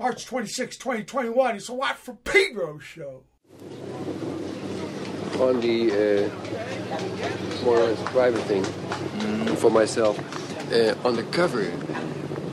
March 0.00 0.26
26, 0.26 0.76
2021. 0.76 1.56
It's 1.56 1.68
a 1.68 1.74
Watt 1.74 1.98
from 1.98 2.18
Pedro 2.18 2.78
show. 2.78 3.24
On 5.40 5.60
the 5.60 5.90
uh, 5.90 7.64
more 7.64 7.78
or 7.78 7.82
less 7.82 8.02
private 8.10 8.42
thing 8.42 8.62
for 9.56 9.72
myself, 9.72 10.16
uh, 10.72 10.94
on 11.04 11.16
the 11.16 11.24
cover 11.24 11.62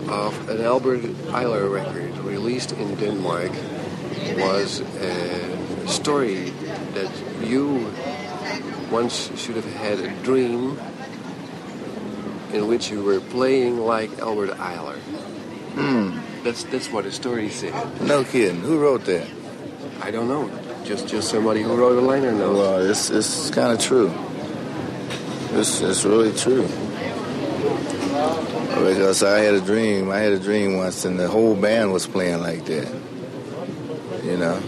of 0.10 0.50
an 0.50 0.62
Albert 0.62 1.02
Ayler 1.34 1.72
record 1.72 2.18
released 2.26 2.72
in 2.72 2.96
Denmark 2.96 3.52
was 4.38 4.80
a 4.80 5.88
story 5.88 6.50
that 6.96 7.12
you 7.44 7.94
once 8.90 9.30
should 9.40 9.56
have 9.56 9.72
had 9.74 10.00
a 10.00 10.10
dream 10.24 10.80
in 12.54 12.68
which 12.68 12.90
you 12.90 13.04
were 13.04 13.20
playing 13.20 13.78
like 13.78 14.18
Albert 14.18 14.50
Ayler. 14.58 14.98
Hmm. 15.76 16.25
That's 16.46 16.64
that's 16.66 16.92
what 16.92 17.06
the 17.06 17.12
story 17.12 17.50
said. 17.50 17.74
No 18.04 18.24
kidding. 18.24 18.62
Who 18.62 18.78
wrote 18.78 19.06
that? 19.06 19.28
I 20.04 20.12
don't 20.12 20.28
know. 20.28 20.48
Just 20.84 21.08
just 21.08 21.28
somebody 21.28 21.64
who 21.64 21.76
wrote 21.76 21.98
a 21.98 22.02
liner 22.02 22.32
note. 22.32 22.56
Well, 22.56 22.88
it's 22.88 23.10
it's 23.10 23.50
kind 23.50 23.74
of 23.74 23.80
true. 23.80 24.14
It's 25.58 25.82
it's 25.82 26.06
really 26.06 26.32
true. 26.38 26.68
Because 28.78 29.24
I 29.24 29.40
had 29.40 29.56
a 29.56 29.62
dream. 29.62 30.12
I 30.12 30.20
had 30.20 30.34
a 30.34 30.40
dream 30.40 30.78
once, 30.78 31.04
and 31.04 31.20
the 31.20 31.28
whole 31.28 31.56
band 31.56 31.92
was 31.92 32.06
playing 32.06 32.42
like 32.42 32.64
that. 32.66 32.94
You 34.24 34.38
know. 34.38 34.62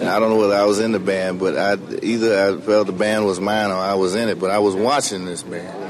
And 0.00 0.08
I 0.08 0.18
don't 0.18 0.30
know 0.30 0.38
whether 0.38 0.54
I 0.54 0.64
was 0.64 0.78
in 0.78 0.92
the 0.92 0.98
band, 0.98 1.40
but 1.40 1.58
I 1.58 1.76
either 2.02 2.56
I 2.56 2.56
felt 2.58 2.86
the 2.86 2.94
band 2.94 3.26
was 3.26 3.38
mine 3.38 3.70
or 3.70 3.74
I 3.74 3.96
was 3.96 4.14
in 4.14 4.30
it. 4.30 4.40
But 4.40 4.50
I 4.50 4.60
was 4.60 4.74
watching 4.74 5.26
this 5.26 5.42
band. 5.42 5.87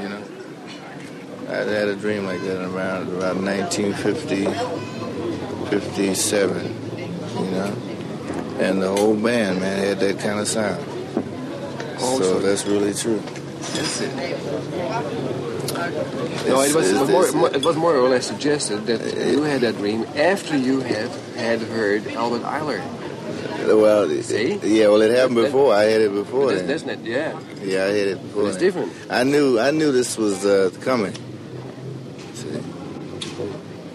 I 1.49 1.55
had 1.63 1.87
a 1.87 1.95
dream 1.95 2.25
like 2.25 2.41
that 2.41 2.61
around 2.61 3.09
around 3.09 3.43
1950, 3.43 4.45
57. 5.69 6.75
You 7.39 7.51
know. 7.51 7.75
And 8.59 8.81
the 8.81 8.89
whole 8.89 9.15
band, 9.15 9.61
man, 9.61 9.79
had 9.79 9.99
that 9.99 10.19
kind 10.19 10.39
of 10.39 10.47
sound. 10.47 10.85
So 11.99 12.39
that's 12.39 12.65
really 12.65 12.93
true. 12.93 13.19
That's 13.19 14.01
it. 14.01 14.15
No, 16.47 16.61
it 16.61 16.75
was, 16.75 17.33
more, 17.33 17.49
it 17.53 17.63
was 17.63 17.75
more 17.75 17.95
or 17.95 18.09
less 18.09 18.27
suggested 18.27 18.85
that 18.87 19.01
you 19.31 19.43
had 19.43 19.61
that 19.61 19.77
dream 19.77 20.03
after 20.15 20.57
you 20.57 20.81
have 20.81 21.35
had 21.35 21.61
heard 21.61 22.07
Albert 22.07 22.43
Ayler. 22.43 22.81
Well, 23.67 24.09
See? 24.23 24.59
yeah, 24.63 24.87
well, 24.87 25.01
it 25.01 25.11
happened 25.11 25.35
before. 25.35 25.73
I 25.73 25.83
had 25.83 26.01
it 26.01 26.13
before 26.13 26.47
That's, 26.47 26.61
then. 26.61 26.67
that's 26.67 26.85
not, 26.85 27.05
yeah. 27.05 27.39
Yeah, 27.61 27.83
I 27.83 27.87
had 27.87 28.07
it 28.07 28.21
before. 28.21 28.43
But 28.43 28.47
it's 28.49 28.57
then. 28.57 28.65
different. 28.65 28.93
I 29.09 29.23
knew, 29.23 29.59
I 29.59 29.71
knew 29.71 29.91
this 29.91 30.17
was 30.17 30.45
uh, 30.45 30.71
coming. 30.81 31.13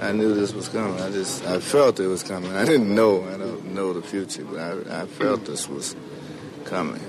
I 0.05 0.13
knew 0.13 0.35
this 0.35 0.53
was 0.53 0.69
coming. 0.69 1.01
I 1.01 1.11
just, 1.11 1.45
I 1.47 1.59
felt 1.61 1.99
it 1.99 2.07
was 2.07 2.23
coming. 2.23 2.53
I 2.55 2.65
didn't 2.65 2.95
know. 2.95 3.25
I 3.27 3.37
don't 3.39 3.73
know 3.73 3.93
the 3.95 4.03
future, 4.03 4.45
but 4.45 4.59
I, 4.61 5.03
I 5.03 5.07
felt 5.07 5.47
this 5.47 5.69
was 5.69 5.97
coming. 6.65 7.01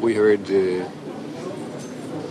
We 0.00 0.14
heard 0.14 0.50
uh, 0.50 0.88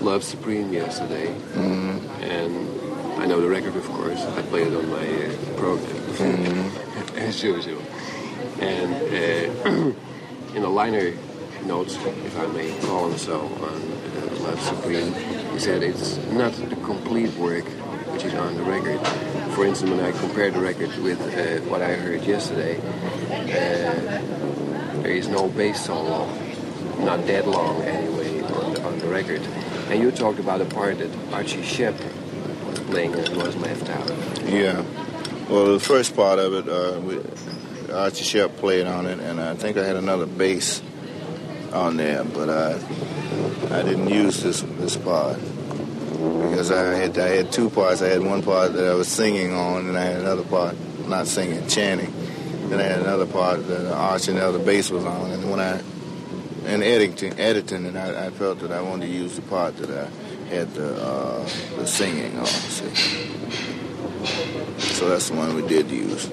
Love 0.01 0.23
Supreme 0.23 0.73
yesterday, 0.73 1.27
Mhm. 1.53 1.99
and 2.21 3.21
I 3.21 3.25
know 3.27 3.39
the 3.41 3.47
record, 3.49 3.75
of 3.75 3.85
course. 3.85 4.21
I 4.21 4.41
played 4.43 4.67
it 4.67 4.75
on 4.75 4.89
my 4.89 4.97
uh, 5.25 5.57
program, 5.57 5.95
Mm-hmm. 6.19 7.17
as 7.19 7.43
usual. 7.43 7.81
And 8.59 8.93
uh, 8.93 9.69
in 10.55 10.61
the 10.63 10.69
liner 10.69 11.13
notes, 11.65 11.95
if 12.25 12.39
I 12.39 12.47
may 12.47 12.75
call 12.79 13.09
them 13.09 13.17
so, 13.19 13.39
on 13.41 13.77
uh, 13.81 14.43
Love 14.43 14.59
Supreme, 14.61 15.13
he 15.53 15.59
said 15.59 15.83
it's 15.83 16.17
not 16.31 16.53
the 16.53 16.75
complete 16.77 17.33
work 17.35 17.65
which 18.11 18.23
is 18.25 18.33
on 18.33 18.55
the 18.55 18.63
record. 18.63 18.99
For 19.53 19.65
instance, 19.65 19.91
when 19.91 19.99
I 19.99 20.11
compare 20.11 20.51
the 20.51 20.59
record 20.59 20.95
with 20.97 21.19
uh, 21.21 21.61
what 21.69 21.81
I 21.81 21.93
heard 21.93 22.23
yesterday, 22.23 22.77
uh, 23.29 24.21
there 25.01 25.11
is 25.11 25.27
no 25.27 25.49
bass 25.49 25.85
solo, 25.85 26.25
not 26.99 27.25
that 27.27 27.47
long 27.47 27.81
anyway, 27.83 28.41
on 28.41 28.73
the, 28.73 28.83
on 28.83 28.99
the 28.99 29.07
record. 29.07 29.41
And 29.89 30.01
you 30.01 30.11
talked 30.11 30.39
about 30.39 30.61
a 30.61 30.65
part 30.65 30.99
that 30.99 31.11
Archie 31.31 31.61
Shepp 31.61 31.97
was 32.67 32.79
playing 32.81 33.15
and 33.15 33.37
was 33.37 33.55
left 33.57 33.89
out. 33.89 34.09
Yeah. 34.45 34.83
Well, 35.49 35.73
the 35.73 35.79
first 35.79 36.15
part 36.15 36.39
of 36.39 36.53
it, 36.53 36.69
uh, 36.69 36.99
we, 37.01 37.17
Archie 37.91 38.23
Shepp 38.23 38.57
played 38.57 38.85
on 38.85 39.07
it, 39.07 39.19
and 39.19 39.41
I 39.41 39.55
think 39.55 39.77
I 39.77 39.83
had 39.83 39.95
another 39.95 40.25
bass 40.25 40.81
on 41.73 41.97
there, 41.97 42.23
but 42.23 42.49
I 42.49 42.79
I 43.71 43.83
didn't 43.83 44.09
use 44.09 44.41
this 44.41 44.61
this 44.61 44.97
part 44.97 45.37
because 46.11 46.71
I 46.71 46.95
had 46.95 47.17
I 47.17 47.27
had 47.29 47.51
two 47.51 47.69
parts. 47.69 48.01
I 48.01 48.07
had 48.07 48.21
one 48.21 48.41
part 48.41 48.73
that 48.73 48.89
I 48.89 48.93
was 48.93 49.07
singing 49.07 49.53
on, 49.53 49.87
and 49.87 49.97
I 49.97 50.03
had 50.03 50.21
another 50.21 50.43
part 50.43 50.75
not 51.07 51.27
singing, 51.27 51.65
chanting. 51.67 52.13
Then 52.69 52.79
I 52.79 52.83
had 52.83 52.99
another 53.01 53.25
part 53.25 53.67
that 53.67 53.91
Archie 53.93 54.31
and 54.31 54.53
the 54.53 54.59
bass 54.59 54.89
was 54.89 55.05
on, 55.05 55.31
and 55.31 55.49
when 55.49 55.59
I 55.59 55.81
in 56.65 56.83
editing, 56.83 57.39
editing, 57.39 57.85
and 57.85 57.97
I, 57.97 58.27
I 58.27 58.29
felt 58.29 58.59
that 58.59 58.71
I 58.71 58.81
wanted 58.81 59.07
to 59.07 59.11
use 59.11 59.35
the 59.35 59.41
part 59.43 59.77
that 59.77 59.89
I 59.89 60.09
had 60.53 60.73
the 60.73 61.01
uh, 61.01 61.43
the 61.77 61.87
singing 61.87 62.37
on. 62.37 62.45
See. 62.45 63.29
So 64.77 65.09
that's 65.09 65.29
the 65.29 65.35
one 65.35 65.55
we 65.55 65.67
did 65.67 65.89
use. 65.89 66.29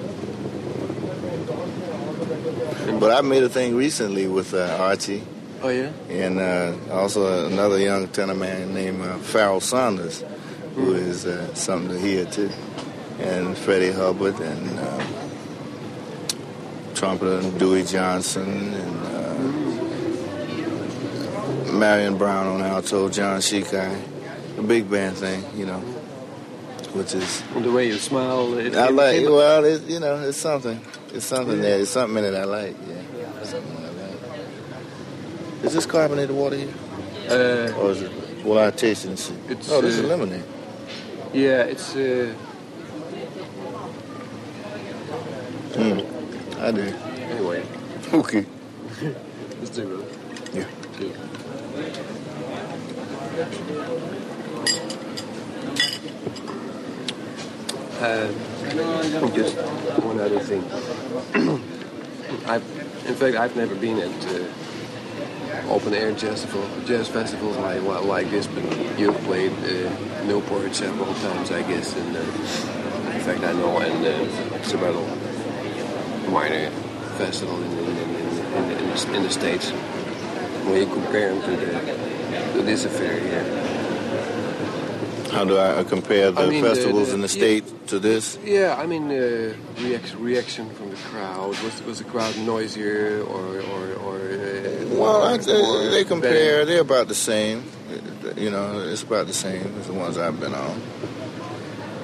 But 2.99 3.11
I 3.11 3.21
made 3.21 3.43
a 3.43 3.49
thing 3.49 3.75
recently 3.75 4.27
with 4.27 4.53
uh, 4.53 4.77
Archie 4.79 5.23
Oh 5.61 5.69
yeah. 5.69 5.91
and 6.09 6.39
uh, 6.39 6.73
also 6.91 7.47
another 7.47 7.79
young 7.79 8.07
tenor 8.09 8.35
man 8.35 8.73
named 8.73 9.01
uh, 9.01 9.17
Pharoah 9.17 9.61
Sanders, 9.61 10.23
who 10.75 10.93
is 10.93 11.25
uh, 11.25 11.53
something 11.55 11.89
to 11.89 11.99
hear 11.99 12.25
too, 12.25 12.49
and 13.19 13.57
Freddie 13.57 13.91
Hubbard 13.91 14.39
and 14.39 14.79
uh, 14.79 15.03
trumpeter 16.93 17.41
Dewey 17.57 17.83
Johnson 17.83 18.73
and 18.73 19.07
uh, 19.07 19.33
Marion 21.71 22.17
Brown 22.17 22.47
on 22.47 22.61
alto, 22.61 23.09
John 23.09 23.39
Tchicai, 23.39 24.01
a 24.57 24.63
big 24.63 24.89
band 24.89 25.17
thing, 25.17 25.43
you 25.55 25.65
know, 25.65 25.79
which 26.93 27.13
is 27.13 27.43
And 27.55 27.65
the 27.65 27.71
way 27.71 27.87
you 27.87 27.97
smile. 27.97 28.57
It, 28.57 28.75
I 28.75 28.87
it 28.87 28.93
like. 28.93 29.21
Well, 29.23 29.65
it, 29.65 29.83
you 29.83 29.99
know, 29.99 30.19
it's 30.21 30.37
something. 30.37 30.79
It's 31.13 31.25
something 31.25 31.61
there. 31.61 31.79
It's 31.79 31.91
something 31.91 32.23
in 32.23 32.33
it 32.33 32.37
I 32.37 32.45
like. 32.45 32.75
Yeah. 32.87 33.01
Is 35.63 35.73
this 35.73 35.85
carbonated 35.85 36.31
water 36.35 36.55
here, 36.57 36.73
Uh, 37.29 37.73
or 37.79 37.91
is 37.91 38.01
it? 38.03 38.11
Well, 38.45 38.65
I 38.65 38.71
taste 38.71 39.05
it 39.05 39.09
and 39.09 39.19
see. 39.19 39.33
It's, 39.49 39.69
oh, 39.71 39.81
this 39.81 39.95
is 39.97 40.05
uh, 40.05 40.07
lemonade. 40.07 40.43
yeah, 41.33 41.63
it's. 41.63 41.95
Uh, 41.95 42.33
Mm, 45.77 46.03
I 46.59 46.71
do. 46.71 46.81
anyway, 46.81 47.63
Okay. 48.11 48.45
let's 49.59 49.69
do 49.69 49.99
it. 50.55 50.65
Yeah. 50.99 51.11
Uh, 57.99 58.27
just 59.33 59.55
one 60.03 60.19
other 60.19 60.39
thing. 60.39 60.61
I've, 62.47 62.63
in 63.07 63.15
fact, 63.15 63.35
I've 63.37 63.55
never 63.55 63.73
been 63.75 63.97
at 63.99 64.25
uh, 64.27 64.45
open 65.69 65.93
air 65.93 66.11
jazz, 66.11 66.43
festival, 66.45 66.67
jazz 66.85 67.07
festivals 67.07 67.57
like 67.57 67.81
well, 67.83 68.03
like 68.03 68.29
this, 68.29 68.47
but 68.47 68.63
you've 68.99 69.17
played 69.23 69.51
uh, 69.51 70.23
Newport 70.25 70.73
several 70.75 71.13
times, 71.15 71.51
I 71.51 71.61
guess. 71.63 71.95
And 71.95 72.15
uh, 72.15 72.19
in 73.15 73.21
fact, 73.21 73.41
I 73.43 73.53
know 73.53 73.77
and 73.79 74.05
uh, 74.05 74.63
several 74.63 75.05
minor 76.31 76.69
festival 77.17 77.55
in, 77.63 77.71
in, 77.71 77.85
in, 77.87 78.71
in, 78.71 78.89
the, 78.89 79.13
in 79.15 79.23
the 79.23 79.29
states. 79.29 79.71
When 80.67 80.75
you 80.81 80.85
compare 80.87 81.33
them 81.33 81.41
to, 81.43 81.65
the, 81.65 82.53
to 82.53 82.61
this 82.63 82.83
affair 82.85 83.19
here. 83.19 83.45
How 85.31 85.45
do 85.45 85.57
I 85.57 85.67
uh, 85.79 85.83
compare 85.83 86.31
the 86.31 86.41
I 86.41 86.47
mean, 86.49 86.63
the- 86.63 86.69
festivals 86.75 87.09
the- 87.09 87.13
in 87.15 87.21
the 87.21 87.27
yeah. 87.27 87.33
state 87.61 87.87
to 87.87 87.99
this? 87.99 88.37
Yeah, 88.43 88.75
I 88.77 88.85
mean, 88.85 89.09
uh, 89.11 89.53
reaction, 89.81 90.21
reaction 90.21 90.69
from 90.71 90.89
the 90.89 90.95
crowd. 90.97 91.49
Was 91.63 91.81
was 91.83 91.97
the 91.99 92.05
crowd 92.05 92.37
noisier 92.39 93.21
or 93.23 93.61
or, 93.73 93.93
or 94.05 94.15
uh, 94.17 94.56
Well, 94.99 95.23
I, 95.23 95.37
they, 95.37 95.89
they 95.89 96.03
compare. 96.03 96.65
They're 96.65 96.81
about 96.81 97.07
the 97.07 97.15
same. 97.15 97.63
You 98.35 98.51
know, 98.51 98.79
it's 98.81 99.03
about 99.03 99.27
the 99.27 99.33
same 99.33 99.73
as 99.79 99.87
the 99.87 99.93
ones 99.93 100.17
I've 100.17 100.39
been 100.39 100.53
on. 100.53 100.81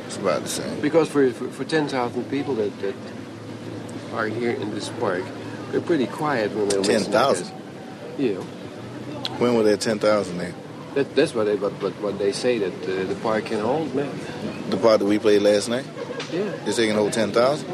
It's 0.07 0.18
about 0.18 0.44
the 0.44 0.50
same. 0.50 0.80
because 0.81 1.10
for 1.10 1.30
for, 1.31 1.50
for 1.50 1.63
ten 1.66 1.88
thousand 1.88 2.25
people 2.30 2.56
that, 2.56 2.80
that 2.81 2.95
are 4.13 4.28
here 4.28 4.51
in 4.51 4.72
this 4.72 4.90
park, 4.90 5.24
they're 5.72 5.81
pretty 5.81 6.07
quiet 6.07 6.51
when 6.56 6.69
they're 6.69 6.81
10,000? 6.84 7.45
this. 7.45 7.51
Yeah, 8.18 8.36
When 9.40 9.56
were 9.56 9.63
there 9.63 9.78
ten 9.78 10.00
thousand 10.00 10.38
there? 10.38 10.54
that, 10.94 11.16
that's 11.16 11.34
what 11.34 11.45
they 11.45 11.56
but, 11.56 11.80
but 11.80 11.94
what 12.00 12.19
they 12.19 12.31
say 12.31 12.60
that 12.60 12.74
uh, 12.84 13.06
the 13.06 13.16
park 13.16 13.45
can 13.45 13.60
hold, 13.60 13.94
man. 13.95 14.12
The 14.69 14.78
part 14.78 15.00
that 15.00 15.06
we 15.06 15.18
played 15.19 15.42
last 15.42 15.68
night. 15.69 15.86
Yeah. 16.31 16.42
Is 16.68 16.78
they 16.78 16.88
can 16.88 16.95
hold 16.95 17.13
ten 17.13 17.31
thousand? 17.31 17.69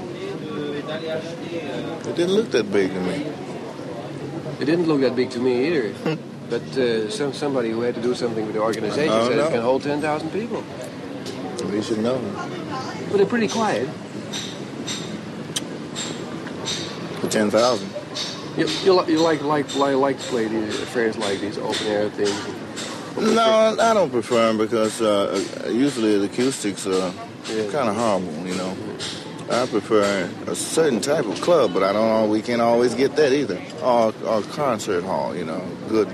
It 0.87 2.15
didn't 2.15 2.33
look 2.33 2.51
that 2.51 2.71
big 2.71 2.91
to 2.93 2.99
me. 3.01 3.25
It 4.59 4.65
didn't 4.65 4.87
look 4.87 5.01
that 5.01 5.15
big 5.15 5.29
to 5.31 5.39
me 5.39 5.67
either. 5.67 6.17
but 6.49 6.61
uh, 6.77 7.09
some 7.09 7.33
somebody 7.33 7.69
who 7.71 7.81
had 7.81 7.95
to 7.95 8.01
do 8.01 8.13
something 8.15 8.45
with 8.45 8.55
the 8.55 8.61
organization 8.61 9.11
said 9.25 9.37
no. 9.37 9.47
it 9.47 9.51
can 9.51 9.61
hold 9.61 9.83
ten 9.83 10.01
thousand 10.01 10.31
people. 10.31 10.63
We 11.71 11.81
should 11.81 11.99
know. 11.99 12.19
But 13.09 13.17
they're 13.17 13.25
pretty 13.25 13.47
quiet. 13.47 13.87
For 17.21 17.27
ten 17.29 17.49
thousand. 17.51 17.89
You, 18.57 18.67
you, 18.83 18.93
li- 18.93 19.13
you 19.13 19.19
like 19.19 19.41
like 19.43 19.75
like 19.75 19.95
like 19.95 20.17
to 20.19 20.23
play 20.25 20.47
these 20.47 20.81
affairs 20.81 21.17
like 21.17 21.39
these 21.39 21.57
open 21.57 21.87
air 21.87 22.09
things. 22.09 22.35
No, 23.35 23.75
I 23.79 23.93
don't 23.93 24.11
prefer 24.11 24.47
them 24.47 24.57
because 24.57 25.01
uh, 25.01 25.43
usually 25.69 26.17
the 26.17 26.25
acoustics 26.25 26.85
are 26.87 27.13
Yeah. 27.49 27.71
kind 27.71 27.89
of 27.89 27.95
horrible. 27.95 28.33
You 28.47 28.55
know, 28.55 28.75
I 29.51 29.65
prefer 29.65 30.29
a 30.47 30.55
certain 30.55 31.01
type 31.01 31.25
of 31.25 31.41
club, 31.41 31.73
but 31.73 31.81
I 31.83 31.91
don't. 31.91 32.07
al- 32.07 32.27
We 32.29 32.41
can't 32.41 32.61
always 32.61 32.93
get 32.93 33.15
that 33.15 33.33
either. 33.33 33.59
Or, 33.81 34.13
or 34.25 34.41
concert 34.43 35.03
hall. 35.03 35.35
You 35.35 35.45
know, 35.45 35.61
good. 35.87 36.07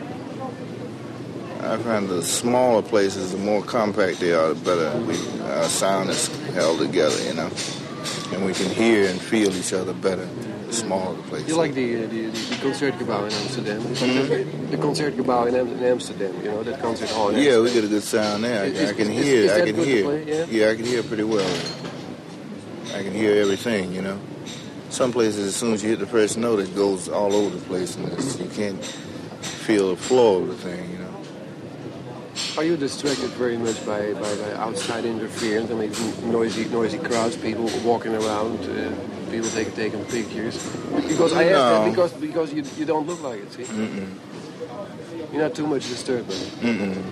I 1.61 1.77
find 1.77 2.07
the 2.07 2.21
smaller 2.23 2.81
places, 2.81 3.31
the 3.31 3.37
more 3.39 3.61
compact 3.63 4.19
they 4.19 4.31
are, 4.33 4.53
the 4.53 4.55
better 4.63 4.97
we, 5.01 5.17
our 5.41 5.63
sound 5.65 6.09
is 6.11 6.27
held 6.53 6.79
together. 6.79 7.21
You 7.23 7.33
know, 7.33 7.49
and 8.33 8.45
we 8.45 8.53
can 8.53 8.69
hear 8.69 9.07
and 9.09 9.19
feel 9.19 9.53
each 9.53 9.73
other 9.73 9.93
better. 9.93 10.25
The 10.67 10.73
smaller 10.73 11.15
places. 11.23 11.49
You 11.49 11.55
like 11.57 11.73
the 11.73 12.05
uh, 12.05 12.07
the, 12.07 12.27
the 12.27 12.55
concertgebouw 12.63 13.27
in 13.27 13.33
Amsterdam? 13.33 13.83
The 14.71 14.77
concertgebouw 14.77 15.47
in, 15.49 15.55
Am- 15.55 15.67
in 15.77 15.83
Amsterdam, 15.83 16.35
you 16.41 16.49
know 16.51 16.63
that 16.63 16.81
concert 16.81 17.09
hall. 17.09 17.31
Yeah, 17.33 17.59
we 17.59 17.71
get 17.73 17.83
a 17.83 17.87
good 17.87 18.03
sound 18.03 18.43
there. 18.45 18.63
I, 18.63 18.67
Is- 18.67 18.89
I 18.91 18.93
can 18.93 19.11
is- 19.11 19.25
hear. 19.25 19.43
is 19.43 19.51
I 19.51 19.65
can 19.65 19.75
hear. 19.75 20.03
play? 20.03 20.47
Yeah? 20.49 20.69
I 20.69 20.75
can 20.75 20.85
hear 20.85 21.03
pretty 21.03 21.23
well. 21.23 21.49
I 22.95 23.03
can 23.03 23.13
hear 23.13 23.35
everything. 23.41 23.93
You 23.93 24.01
know, 24.01 24.19
some 24.89 25.11
places 25.11 25.47
as 25.47 25.55
soon 25.55 25.73
as 25.73 25.83
you 25.83 25.89
hit 25.89 25.99
the 25.99 26.07
first 26.07 26.37
note, 26.37 26.59
it 26.59 26.73
goes 26.75 27.09
all 27.09 27.33
over 27.33 27.55
the 27.55 27.65
place, 27.65 27.97
and 27.97 28.11
it's, 28.13 28.39
you 28.39 28.47
can't 28.47 28.83
feel 28.83 29.89
the 29.89 29.97
flow 29.97 30.43
of 30.43 30.47
the 30.47 30.55
thing. 30.55 30.91
You 30.91 30.97
know. 30.99 31.13
Are 32.57 32.63
you 32.63 32.77
distracted 32.77 33.31
very 33.31 33.57
much 33.57 33.85
by, 33.85 34.13
by, 34.13 34.35
by 34.37 34.53
outside 34.53 35.03
interference? 35.03 35.69
I 35.71 35.73
mean, 35.73 36.31
noisy 36.31 36.65
noisy 36.69 36.97
crowds, 36.99 37.35
people 37.35 37.69
walking 37.83 38.15
around, 38.15 38.59
uh, 38.59 38.93
people 39.29 39.49
take, 39.49 39.75
taking 39.75 40.05
pictures. 40.05 40.57
Because 41.07 41.33
I 41.33 41.45
asked 41.45 41.83
that 41.83 41.89
because 41.89 42.13
because 42.13 42.53
you, 42.53 42.63
you 42.77 42.85
don't 42.85 43.05
look 43.05 43.21
like 43.21 43.41
it. 43.41 43.51
See, 43.51 43.65
you're 45.33 45.41
not 45.41 45.53
too 45.53 45.67
much 45.67 45.83
disturbed. 45.89 46.29
by 46.29 46.35
it. 46.69 47.03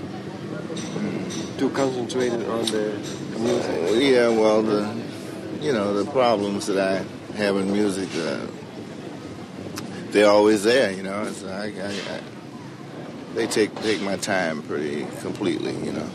Too 1.57 1.69
concentrated 1.71 2.47
on 2.47 2.65
the, 2.67 2.97
the 3.31 3.39
music. 3.39 4.01
Yeah, 4.01 4.29
well, 4.29 4.61
the 4.63 5.02
you 5.63 5.71
know 5.71 5.93
the 5.93 6.09
problems 6.11 6.67
that 6.67 6.77
I 6.77 7.37
have 7.37 7.55
in 7.55 7.71
music, 7.71 8.09
uh, 8.17 8.45
they're 10.11 10.29
always 10.29 10.63
there. 10.63 10.91
You 10.91 11.03
know, 11.03 11.23
it's, 11.23 11.43
I, 11.45 11.67
I, 11.67 12.15
I, 12.15 12.21
they 13.33 13.47
take 13.47 13.73
take 13.75 14.01
my 14.01 14.17
time 14.17 14.61
pretty 14.63 15.05
completely. 15.21 15.73
You 15.85 15.93
know. 15.93 16.09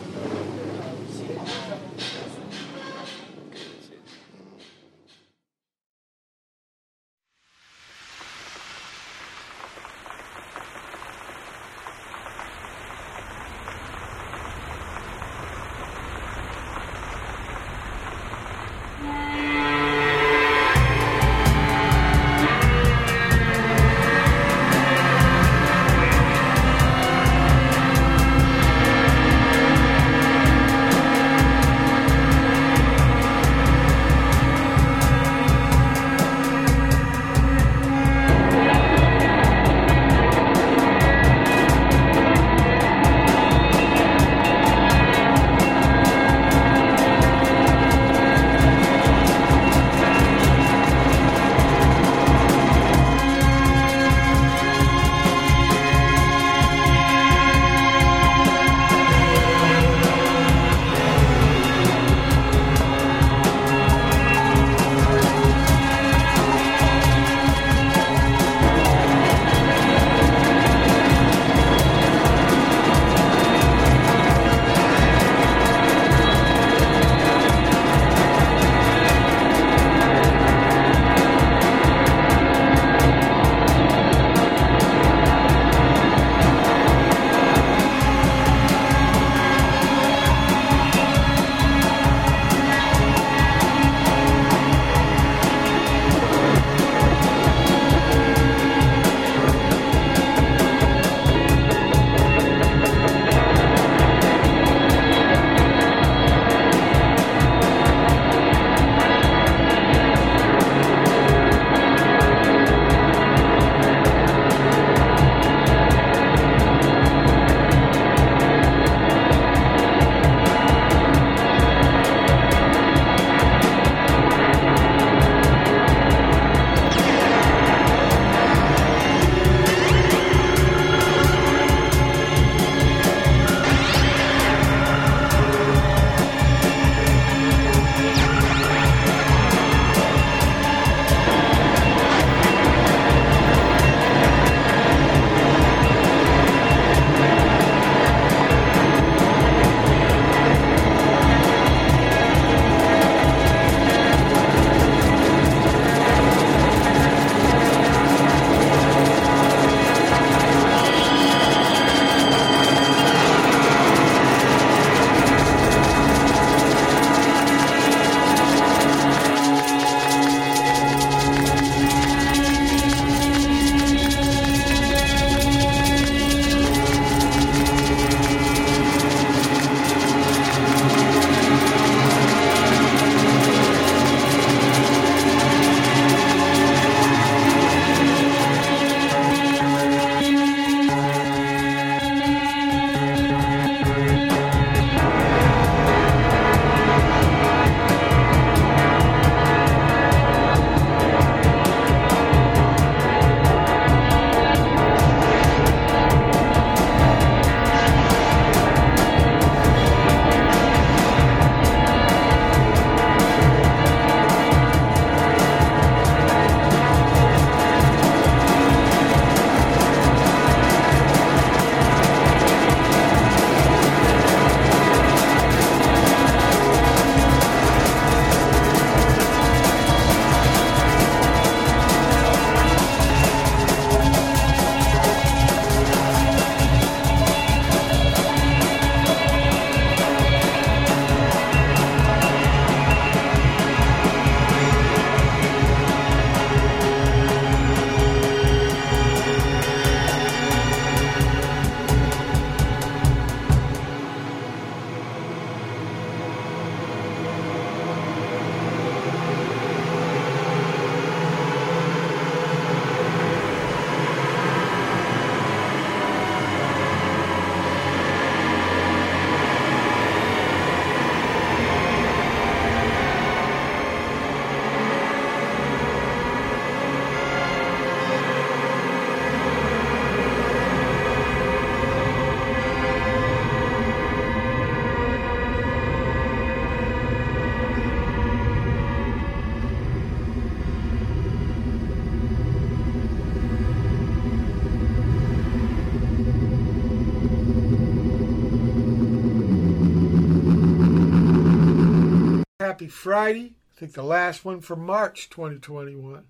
Happy 302.79 302.87
Friday. 302.87 303.55
I 303.75 303.81
think 303.81 303.95
the 303.95 304.05
last 304.05 304.45
one 304.45 304.61
for 304.61 304.77
March 304.77 305.29
2021. 305.31 306.23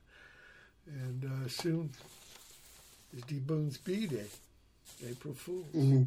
And 0.87 1.25
uh, 1.27 1.47
soon 1.47 1.91
is 3.15 3.23
D 3.25 3.39
Boon's 3.39 3.77
B 3.77 4.07
Day, 4.07 4.25
April 5.07 5.35
Fool's. 5.35 5.67
Mm-hmm. 5.77 6.05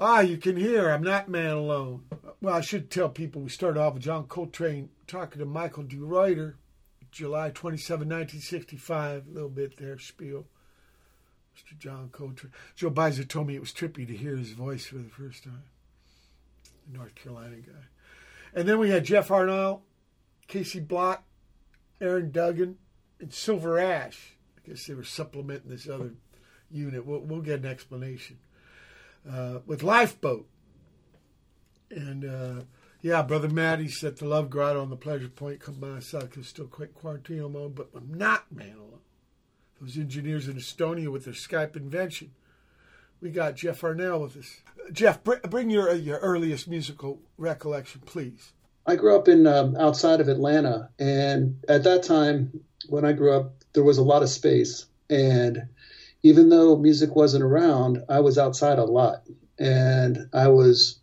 Ah, 0.00 0.18
you 0.18 0.36
can 0.36 0.56
hear 0.56 0.90
I'm 0.90 1.04
not 1.04 1.28
man 1.28 1.52
alone. 1.52 2.06
Well, 2.40 2.56
I 2.56 2.60
should 2.60 2.90
tell 2.90 3.08
people 3.08 3.40
we 3.40 3.48
started 3.48 3.78
off 3.78 3.94
with 3.94 4.02
John 4.02 4.24
Coltrane 4.24 4.88
talking 5.06 5.38
to 5.38 5.46
Michiel 5.46 5.88
De 5.88 5.94
Ruyter, 5.94 6.54
July 7.12 7.50
27, 7.50 8.00
1965. 8.00 9.28
A 9.28 9.30
little 9.30 9.48
bit 9.48 9.76
there, 9.76 9.96
spiel. 10.00 10.46
Mr. 11.56 11.78
John 11.78 12.08
Coltrane. 12.10 12.52
Joe 12.74 12.90
Beiser 12.90 13.28
told 13.28 13.46
me 13.46 13.54
it 13.54 13.60
was 13.60 13.70
trippy 13.70 14.08
to 14.08 14.16
hear 14.16 14.36
his 14.36 14.50
voice 14.50 14.86
for 14.86 14.96
the 14.96 15.04
first 15.04 15.44
time. 15.44 15.62
North 16.92 17.14
Carolina 17.14 17.58
guy. 17.58 17.84
And 18.56 18.66
then 18.66 18.78
we 18.78 18.88
had 18.88 19.04
Jeff 19.04 19.28
Arnal, 19.28 19.82
Casey 20.48 20.80
Block, 20.80 21.22
Aaron 22.00 22.30
Dugan, 22.30 22.78
and 23.20 23.32
Silver 23.32 23.78
Ash. 23.78 24.38
I 24.56 24.68
guess 24.68 24.86
they 24.86 24.94
were 24.94 25.04
supplementing 25.04 25.70
this 25.70 25.86
other 25.86 26.14
unit. 26.70 27.04
We'll, 27.04 27.20
we'll 27.20 27.42
get 27.42 27.60
an 27.60 27.66
explanation. 27.66 28.38
Uh, 29.30 29.58
with 29.66 29.82
Lifeboat. 29.82 30.48
And 31.90 32.24
uh, 32.24 32.62
yeah, 33.02 33.22
Brother 33.22 33.50
Matty's 33.50 34.02
at 34.02 34.16
the 34.16 34.24
Love 34.24 34.48
Grotto 34.48 34.80
on 34.80 34.88
the 34.88 34.96
Pleasure 34.96 35.28
Point. 35.28 35.60
Come 35.60 35.74
by 35.74 36.00
south 36.00 36.30
because 36.30 36.48
still 36.48 36.66
quite 36.66 36.94
quarantine 36.94 37.52
mode, 37.52 37.74
but 37.74 37.90
I'm 37.94 38.14
not 38.14 38.50
man. 38.50 38.76
Those 39.80 39.98
engineers 39.98 40.48
in 40.48 40.56
Estonia 40.56 41.08
with 41.08 41.26
their 41.26 41.34
Skype 41.34 41.76
invention. 41.76 42.30
We 43.20 43.30
got 43.30 43.56
Jeff 43.56 43.80
Arnal 43.80 44.20
with 44.22 44.36
us. 44.36 44.60
Jeff, 44.92 45.24
br- 45.24 45.36
bring 45.48 45.70
your 45.70 45.92
your 45.94 46.18
earliest 46.18 46.68
musical 46.68 47.20
recollection, 47.38 48.02
please. 48.04 48.52
I 48.86 48.96
grew 48.96 49.16
up 49.16 49.26
in 49.26 49.46
um, 49.46 49.76
outside 49.76 50.20
of 50.20 50.28
Atlanta, 50.28 50.90
and 50.98 51.56
at 51.68 51.82
that 51.84 52.04
time, 52.04 52.60
when 52.88 53.04
I 53.04 53.12
grew 53.12 53.32
up, 53.32 53.54
there 53.72 53.82
was 53.82 53.98
a 53.98 54.02
lot 54.02 54.22
of 54.22 54.28
space, 54.28 54.86
and 55.10 55.68
even 56.22 56.50
though 56.50 56.76
music 56.76 57.16
wasn't 57.16 57.42
around, 57.42 58.04
I 58.08 58.20
was 58.20 58.38
outside 58.38 58.78
a 58.78 58.84
lot, 58.84 59.22
and 59.58 60.28
I 60.32 60.48
was. 60.48 61.00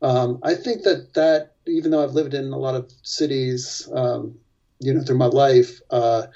Um, 0.00 0.38
I 0.42 0.54
think 0.54 0.82
that 0.82 1.14
that 1.14 1.54
even 1.66 1.90
though 1.90 2.02
I've 2.02 2.12
lived 2.12 2.34
in 2.34 2.52
a 2.52 2.58
lot 2.58 2.74
of 2.74 2.92
cities, 3.02 3.88
um, 3.92 4.38
you 4.80 4.92
know, 4.94 5.02
through 5.02 5.18
my 5.18 5.26
life, 5.26 5.80
uh, 5.90 6.26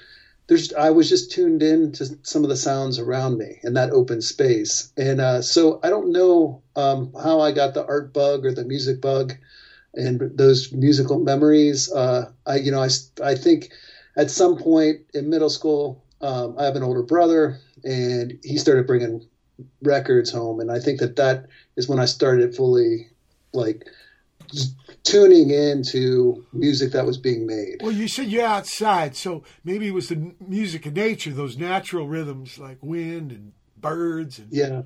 there's 0.49 0.73
I 0.73 0.89
was 0.89 1.07
just 1.07 1.31
tuned 1.31 1.61
in 1.61 1.91
to 1.93 2.17
some 2.23 2.43
of 2.43 2.49
the 2.49 2.57
sounds 2.57 2.97
around 2.97 3.37
me 3.37 3.59
in 3.63 3.75
that 3.75 3.91
open 3.91 4.19
space, 4.19 4.91
and 4.97 5.21
uh, 5.21 5.41
so 5.43 5.79
I 5.83 5.89
don't 5.89 6.11
know 6.11 6.63
um, 6.75 7.13
how 7.13 7.39
I 7.39 7.51
got 7.51 7.75
the 7.75 7.85
art 7.85 8.11
bug 8.13 8.45
or 8.45 8.51
the 8.51 8.65
music 8.65 8.99
bug, 8.99 9.35
and 9.93 10.19
those 10.35 10.73
musical 10.73 11.19
memories. 11.19 11.89
Uh, 11.91 12.31
I 12.47 12.55
you 12.57 12.71
know 12.71 12.81
I 12.81 12.89
I 13.23 13.35
think 13.35 13.69
at 14.17 14.31
some 14.31 14.57
point 14.57 15.01
in 15.13 15.29
middle 15.29 15.51
school, 15.51 16.03
um, 16.19 16.55
I 16.57 16.65
have 16.65 16.75
an 16.75 16.83
older 16.83 17.03
brother, 17.03 17.59
and 17.83 18.33
he 18.43 18.57
started 18.57 18.87
bringing 18.87 19.23
records 19.83 20.31
home, 20.31 20.59
and 20.59 20.71
I 20.71 20.79
think 20.79 20.99
that 20.99 21.15
that 21.17 21.45
is 21.77 21.87
when 21.87 21.99
I 21.99 22.05
started 22.05 22.55
fully 22.55 23.07
like 23.53 23.87
tuning 25.03 25.49
into 25.51 26.45
music 26.53 26.91
that 26.91 27.05
was 27.05 27.17
being 27.17 27.47
made. 27.47 27.77
Well, 27.81 27.91
you 27.91 28.07
said 28.07 28.27
you're 28.27 28.45
outside, 28.45 29.15
so 29.15 29.43
maybe 29.63 29.87
it 29.87 29.93
was 29.93 30.09
the 30.09 30.33
music 30.39 30.85
of 30.85 30.93
nature, 30.93 31.31
those 31.31 31.57
natural 31.57 32.07
rhythms 32.07 32.59
like 32.59 32.77
wind 32.81 33.31
and 33.31 33.53
birds. 33.77 34.39
And, 34.39 34.47
yeah. 34.51 34.81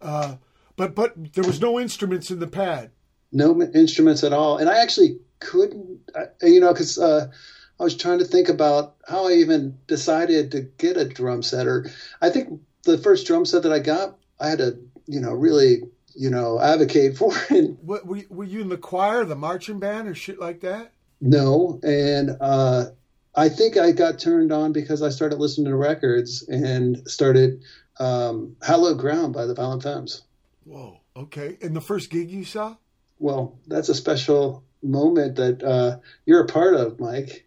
Uh, 0.00 0.36
but 0.76 0.94
but 0.94 1.34
there 1.34 1.44
was 1.44 1.60
no 1.60 1.80
instruments 1.80 2.30
in 2.30 2.38
the 2.38 2.46
pad. 2.46 2.90
No 3.30 3.60
instruments 3.60 4.24
at 4.24 4.32
all, 4.32 4.56
and 4.56 4.70
I 4.70 4.80
actually 4.80 5.18
couldn't, 5.40 6.00
you 6.42 6.60
know, 6.60 6.72
because 6.72 6.98
uh, 6.98 7.30
I 7.78 7.82
was 7.82 7.94
trying 7.96 8.20
to 8.20 8.24
think 8.24 8.48
about 8.48 8.94
how 9.06 9.28
I 9.28 9.32
even 9.34 9.78
decided 9.86 10.52
to 10.52 10.62
get 10.62 10.96
a 10.96 11.04
drum 11.04 11.42
set. 11.42 11.66
Or 11.66 11.90
I 12.22 12.30
think 12.30 12.60
the 12.84 12.96
first 12.96 13.26
drum 13.26 13.44
set 13.44 13.64
that 13.64 13.72
I 13.72 13.80
got, 13.80 14.16
I 14.40 14.48
had 14.48 14.58
to, 14.58 14.78
you 15.06 15.20
know, 15.20 15.32
really 15.32 15.82
you 16.18 16.30
know, 16.30 16.60
advocate 16.60 17.16
for 17.16 17.32
it. 17.50 17.78
What, 17.80 18.06
were, 18.06 18.16
you, 18.16 18.26
were 18.28 18.44
you 18.44 18.60
in 18.60 18.68
the 18.68 18.76
choir, 18.76 19.24
the 19.24 19.36
marching 19.36 19.78
band, 19.78 20.08
or 20.08 20.14
shit 20.14 20.40
like 20.40 20.60
that? 20.60 20.92
No, 21.20 21.80
and 21.82 22.36
uh, 22.40 22.86
I 23.34 23.48
think 23.48 23.76
I 23.76 23.92
got 23.92 24.18
turned 24.18 24.52
on 24.52 24.72
because 24.72 25.02
I 25.02 25.10
started 25.10 25.38
listening 25.38 25.66
to 25.66 25.76
records 25.76 26.42
and 26.48 27.08
started 27.08 27.62
um, 27.98 28.56
"Hallowed 28.62 28.98
Ground" 28.98 29.32
by 29.32 29.46
the 29.46 29.54
Violent 29.54 29.82
Femmes. 29.82 30.22
Whoa, 30.64 31.00
okay. 31.16 31.56
And 31.62 31.74
the 31.74 31.80
first 31.80 32.10
gig 32.10 32.30
you 32.30 32.44
saw? 32.44 32.76
Well, 33.18 33.58
that's 33.66 33.88
a 33.88 33.94
special 33.94 34.64
moment 34.82 35.36
that 35.36 35.62
uh, 35.62 35.98
you're 36.26 36.44
a 36.44 36.46
part 36.46 36.74
of, 36.74 37.00
Mike. 37.00 37.46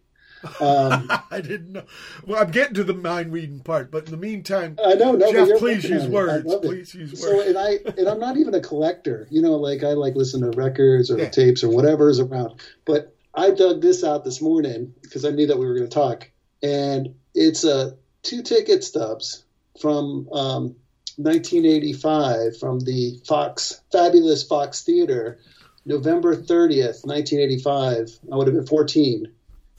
Um, 0.60 1.10
I 1.30 1.40
didn't 1.40 1.72
know. 1.72 1.84
Well, 2.26 2.42
I'm 2.42 2.50
getting 2.50 2.74
to 2.74 2.84
the 2.84 2.94
mind 2.94 3.32
reading 3.32 3.60
part, 3.60 3.90
but 3.90 4.04
in 4.04 4.10
the 4.10 4.16
meantime, 4.16 4.78
I 4.84 4.94
know. 4.94 5.12
No, 5.12 5.32
Jeff, 5.32 5.58
please 5.58 5.84
use 5.84 6.06
words. 6.06 6.52
Please 6.56 6.94
use 6.94 7.12
words. 7.12 7.22
So, 7.22 7.40
and 7.40 7.56
I 7.56 7.78
and 7.98 8.08
I'm 8.08 8.18
not 8.18 8.36
even 8.36 8.54
a 8.54 8.60
collector. 8.60 9.26
You 9.30 9.42
know, 9.42 9.56
like 9.56 9.82
I 9.84 9.92
like 9.92 10.14
listen 10.14 10.40
to 10.42 10.50
records 10.56 11.10
or 11.10 11.18
yeah. 11.18 11.28
tapes 11.28 11.62
or 11.62 11.68
whatever 11.68 12.10
is 12.10 12.20
around. 12.20 12.60
But 12.84 13.14
I 13.34 13.50
dug 13.50 13.80
this 13.80 14.04
out 14.04 14.24
this 14.24 14.42
morning 14.42 14.94
because 15.02 15.24
I 15.24 15.30
knew 15.30 15.46
that 15.46 15.58
we 15.58 15.66
were 15.66 15.74
going 15.74 15.88
to 15.88 15.94
talk, 15.94 16.30
and 16.62 17.14
it's 17.34 17.64
a 17.64 17.74
uh, 17.74 17.90
two 18.22 18.42
ticket 18.42 18.84
stubs 18.84 19.44
from 19.80 20.28
um, 20.32 20.76
1985 21.16 22.58
from 22.58 22.80
the 22.80 23.20
Fox 23.26 23.80
Fabulous 23.90 24.42
Fox 24.44 24.82
Theater, 24.82 25.38
November 25.84 26.36
30th, 26.36 27.04
1985. 27.04 28.18
I 28.30 28.36
would 28.36 28.46
have 28.46 28.56
been 28.56 28.66
14 28.66 29.32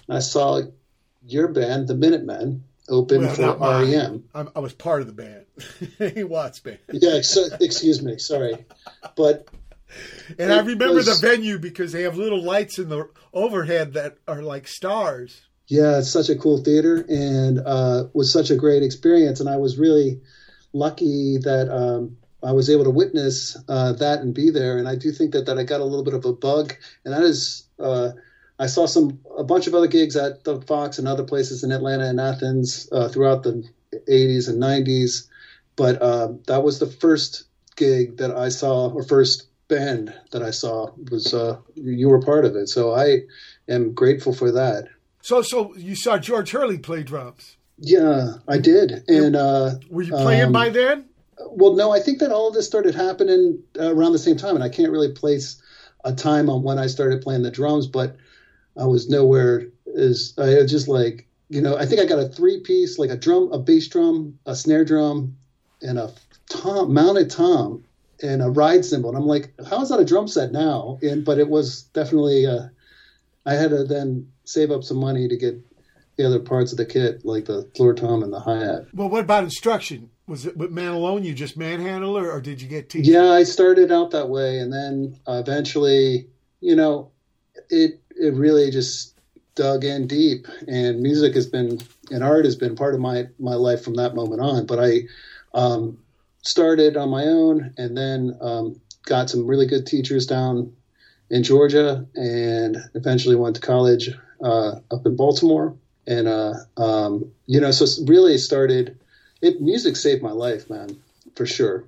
I 0.09 0.19
saw 0.19 0.61
your 1.25 1.47
band, 1.47 1.87
the 1.87 1.95
Minutemen, 1.95 2.63
open 2.89 3.21
well, 3.21 3.35
for 3.35 3.85
REM. 3.85 4.23
I, 4.33 4.45
I 4.55 4.59
was 4.59 4.73
part 4.73 5.01
of 5.01 5.07
the 5.07 5.13
band, 5.13 5.45
he 6.15 6.23
Watts 6.23 6.59
band. 6.59 6.79
yeah, 6.91 7.21
so, 7.21 7.47
excuse 7.59 8.01
me, 8.01 8.17
sorry, 8.17 8.65
but. 9.15 9.47
And 10.39 10.51
I 10.51 10.59
remember 10.59 10.95
was, 10.95 11.21
the 11.21 11.27
venue 11.27 11.59
because 11.59 11.91
they 11.91 12.01
have 12.01 12.17
little 12.17 12.41
lights 12.41 12.79
in 12.79 12.89
the 12.89 13.09
overhead 13.31 13.93
that 13.93 14.17
are 14.27 14.41
like 14.41 14.67
stars. 14.67 15.41
Yeah, 15.67 15.99
it's 15.99 16.09
such 16.09 16.29
a 16.29 16.35
cool 16.35 16.63
theater 16.63 17.05
and 17.07 17.59
uh, 17.59 18.05
was 18.13 18.33
such 18.33 18.49
a 18.49 18.55
great 18.55 18.81
experience. 18.81 19.39
And 19.39 19.47
I 19.47 19.57
was 19.57 19.77
really 19.77 20.19
lucky 20.73 21.37
that 21.37 21.69
um, 21.69 22.17
I 22.43 22.51
was 22.51 22.69
able 22.69 22.83
to 22.83 22.89
witness 22.89 23.57
uh, 23.69 23.93
that 23.93 24.19
and 24.19 24.33
be 24.33 24.49
there. 24.49 24.77
And 24.77 24.87
I 24.87 24.95
do 24.95 25.11
think 25.11 25.31
that, 25.33 25.45
that 25.45 25.57
I 25.57 25.63
got 25.63 25.81
a 25.81 25.85
little 25.85 26.03
bit 26.03 26.13
of 26.13 26.25
a 26.25 26.33
bug, 26.33 26.73
and 27.05 27.13
that 27.13 27.23
is 27.23 27.65
uh, 27.79 28.11
I 28.59 28.67
saw 28.67 28.85
some 28.85 29.19
a 29.37 29.43
bunch 29.43 29.67
of 29.67 29.73
other 29.73 29.87
gigs 29.87 30.15
at 30.15 30.43
the 30.43 30.61
Fox 30.61 30.99
and 30.99 31.07
other 31.07 31.23
places 31.23 31.63
in 31.63 31.71
Atlanta 31.71 32.05
and 32.05 32.19
Athens 32.19 32.87
uh, 32.91 33.09
throughout 33.09 33.43
the 33.43 33.67
80s 34.09 34.47
and 34.47 34.61
90s, 34.61 35.27
but 35.75 36.01
uh, 36.01 36.33
that 36.47 36.63
was 36.63 36.79
the 36.79 36.87
first 36.87 37.45
gig 37.75 38.17
that 38.17 38.31
I 38.31 38.49
saw 38.49 38.89
or 38.89 39.03
first 39.03 39.47
band 39.67 40.13
that 40.31 40.43
I 40.43 40.51
saw 40.51 40.91
was 41.11 41.33
uh, 41.33 41.57
you 41.75 42.09
were 42.09 42.21
part 42.21 42.45
of 42.45 42.55
it. 42.55 42.69
So 42.69 42.93
I 42.93 43.21
am 43.67 43.93
grateful 43.93 44.33
for 44.33 44.51
that. 44.51 44.87
So 45.21 45.41
so 45.41 45.75
you 45.75 45.95
saw 45.95 46.17
George 46.17 46.51
Hurley 46.51 46.77
play 46.77 47.03
drums. 47.03 47.57
Yeah, 47.77 48.33
I 48.47 48.59
did. 48.59 49.03
And 49.07 49.35
uh, 49.35 49.75
were 49.89 50.03
you 50.03 50.11
playing 50.11 50.47
um, 50.47 50.51
by 50.51 50.69
then? 50.69 51.05
Well, 51.49 51.73
no, 51.73 51.91
I 51.91 51.99
think 51.99 52.19
that 52.19 52.31
all 52.31 52.47
of 52.47 52.53
this 52.53 52.67
started 52.67 52.93
happening 52.93 53.61
uh, 53.79 53.93
around 53.93 54.11
the 54.11 54.19
same 54.19 54.37
time, 54.37 54.55
and 54.55 54.63
I 54.63 54.69
can't 54.69 54.91
really 54.91 55.11
place 55.11 55.61
a 56.03 56.13
time 56.13 56.49
on 56.49 56.61
when 56.63 56.77
I 56.77 56.87
started 56.87 57.21
playing 57.21 57.41
the 57.41 57.51
drums, 57.51 57.87
but 57.87 58.15
I 58.77 58.85
was 58.85 59.09
nowhere 59.09 59.67
as 59.97 60.33
I 60.37 60.55
was 60.55 60.71
just 60.71 60.87
like 60.87 61.27
you 61.49 61.61
know 61.61 61.77
I 61.77 61.85
think 61.85 62.01
I 62.01 62.05
got 62.05 62.19
a 62.19 62.27
three 62.27 62.59
piece 62.59 62.97
like 62.97 63.09
a 63.09 63.17
drum, 63.17 63.51
a 63.51 63.59
bass 63.59 63.87
drum, 63.87 64.39
a 64.45 64.55
snare 64.55 64.85
drum, 64.85 65.35
and 65.81 65.99
a 65.99 66.11
tom 66.49 66.93
mounted 66.93 67.29
tom 67.29 67.83
and 68.21 68.41
a 68.41 68.49
ride 68.49 68.85
cymbal. 68.85 69.09
And 69.09 69.17
I'm 69.17 69.27
like, 69.27 69.53
how 69.69 69.81
is 69.81 69.89
that 69.89 69.99
a 69.99 70.05
drum 70.05 70.27
set 70.27 70.51
now? 70.51 70.97
And 71.01 71.25
but 71.25 71.39
it 71.39 71.49
was 71.49 71.83
definitely 71.93 72.45
uh, 72.45 72.67
I 73.45 73.53
had 73.53 73.71
to 73.71 73.83
then 73.83 74.31
save 74.45 74.71
up 74.71 74.83
some 74.83 74.97
money 74.97 75.27
to 75.27 75.37
get 75.37 75.59
the 76.17 76.25
other 76.25 76.39
parts 76.39 76.71
of 76.71 76.77
the 76.77 76.85
kit 76.85 77.25
like 77.25 77.45
the 77.45 77.69
floor 77.75 77.93
tom 77.93 78.23
and 78.23 78.31
the 78.31 78.39
hi 78.39 78.59
hat. 78.59 78.85
Well, 78.93 79.09
what 79.09 79.21
about 79.21 79.43
instruction? 79.43 80.09
Was 80.27 80.45
it 80.45 80.55
with 80.55 80.71
man 80.71 80.93
alone? 80.93 81.23
You 81.23 81.33
just 81.33 81.57
manhandle, 81.57 82.17
or, 82.17 82.31
or 82.31 82.39
did 82.39 82.61
you 82.61 82.67
get 82.67 82.89
teachers? 82.89 83.09
Yeah, 83.09 83.31
I 83.31 83.43
started 83.43 83.91
out 83.91 84.11
that 84.11 84.29
way, 84.29 84.59
and 84.59 84.71
then 84.71 85.19
uh, 85.27 85.33
eventually, 85.45 86.27
you 86.61 86.75
know, 86.75 87.11
it 87.69 88.01
it 88.23 88.33
really 88.33 88.71
just 88.71 89.13
dug 89.55 89.83
in 89.83 90.07
deep 90.07 90.47
and 90.67 91.01
music 91.01 91.35
has 91.35 91.45
been 91.45 91.79
and 92.09 92.23
art 92.23 92.45
has 92.45 92.55
been 92.55 92.75
part 92.75 92.95
of 92.95 92.99
my 92.99 93.27
my 93.39 93.53
life 93.53 93.83
from 93.83 93.95
that 93.95 94.15
moment 94.15 94.41
on. 94.41 94.65
But 94.65 94.79
i 94.79 95.01
um, 95.53 95.99
started 96.41 96.97
on 96.97 97.09
my 97.09 97.25
own 97.25 97.73
and 97.77 97.95
then 97.95 98.35
um, 98.41 98.81
got 99.05 99.29
some 99.29 99.45
really 99.45 99.67
good 99.67 99.85
teachers 99.85 100.25
down 100.25 100.73
in 101.29 101.43
georgia 101.43 102.05
and 102.15 102.77
eventually 102.95 103.35
went 103.35 103.55
to 103.55 103.61
college 103.61 104.09
uh, 104.43 104.79
up 104.91 105.05
in 105.05 105.15
baltimore. 105.15 105.75
And 106.05 106.27
uh, 106.27 106.53
um, 106.77 107.31
you 107.45 107.61
know 107.61 107.71
so 107.71 107.85
really 108.05 108.37
started 108.37 108.97
it 109.41 109.61
music 109.61 109.95
saved 109.95 110.23
my 110.23 110.31
life 110.31 110.69
man 110.69 110.97
for 111.35 111.45
sure. 111.45 111.83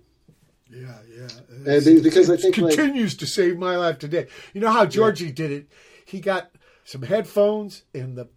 Yeah 0.70 0.94
yeah. 1.18 1.74
And 1.74 2.04
because 2.04 2.30
i 2.30 2.38
think 2.38 2.56
continues 2.56 3.14
like, 3.14 3.20
to 3.20 3.28
save 3.28 3.58
my 3.58 3.76
life 3.78 3.98
today. 3.98 4.28
You 4.54 4.62
know 4.62 4.72
how 4.72 4.86
georgie 4.86 5.28
yeah. 5.28 5.34
did 5.34 5.52
it 5.52 5.68
he 6.16 6.22
got 6.22 6.52
some 6.86 7.02
headphones, 7.04 7.84
and 7.94 8.18
the 8.18 8.30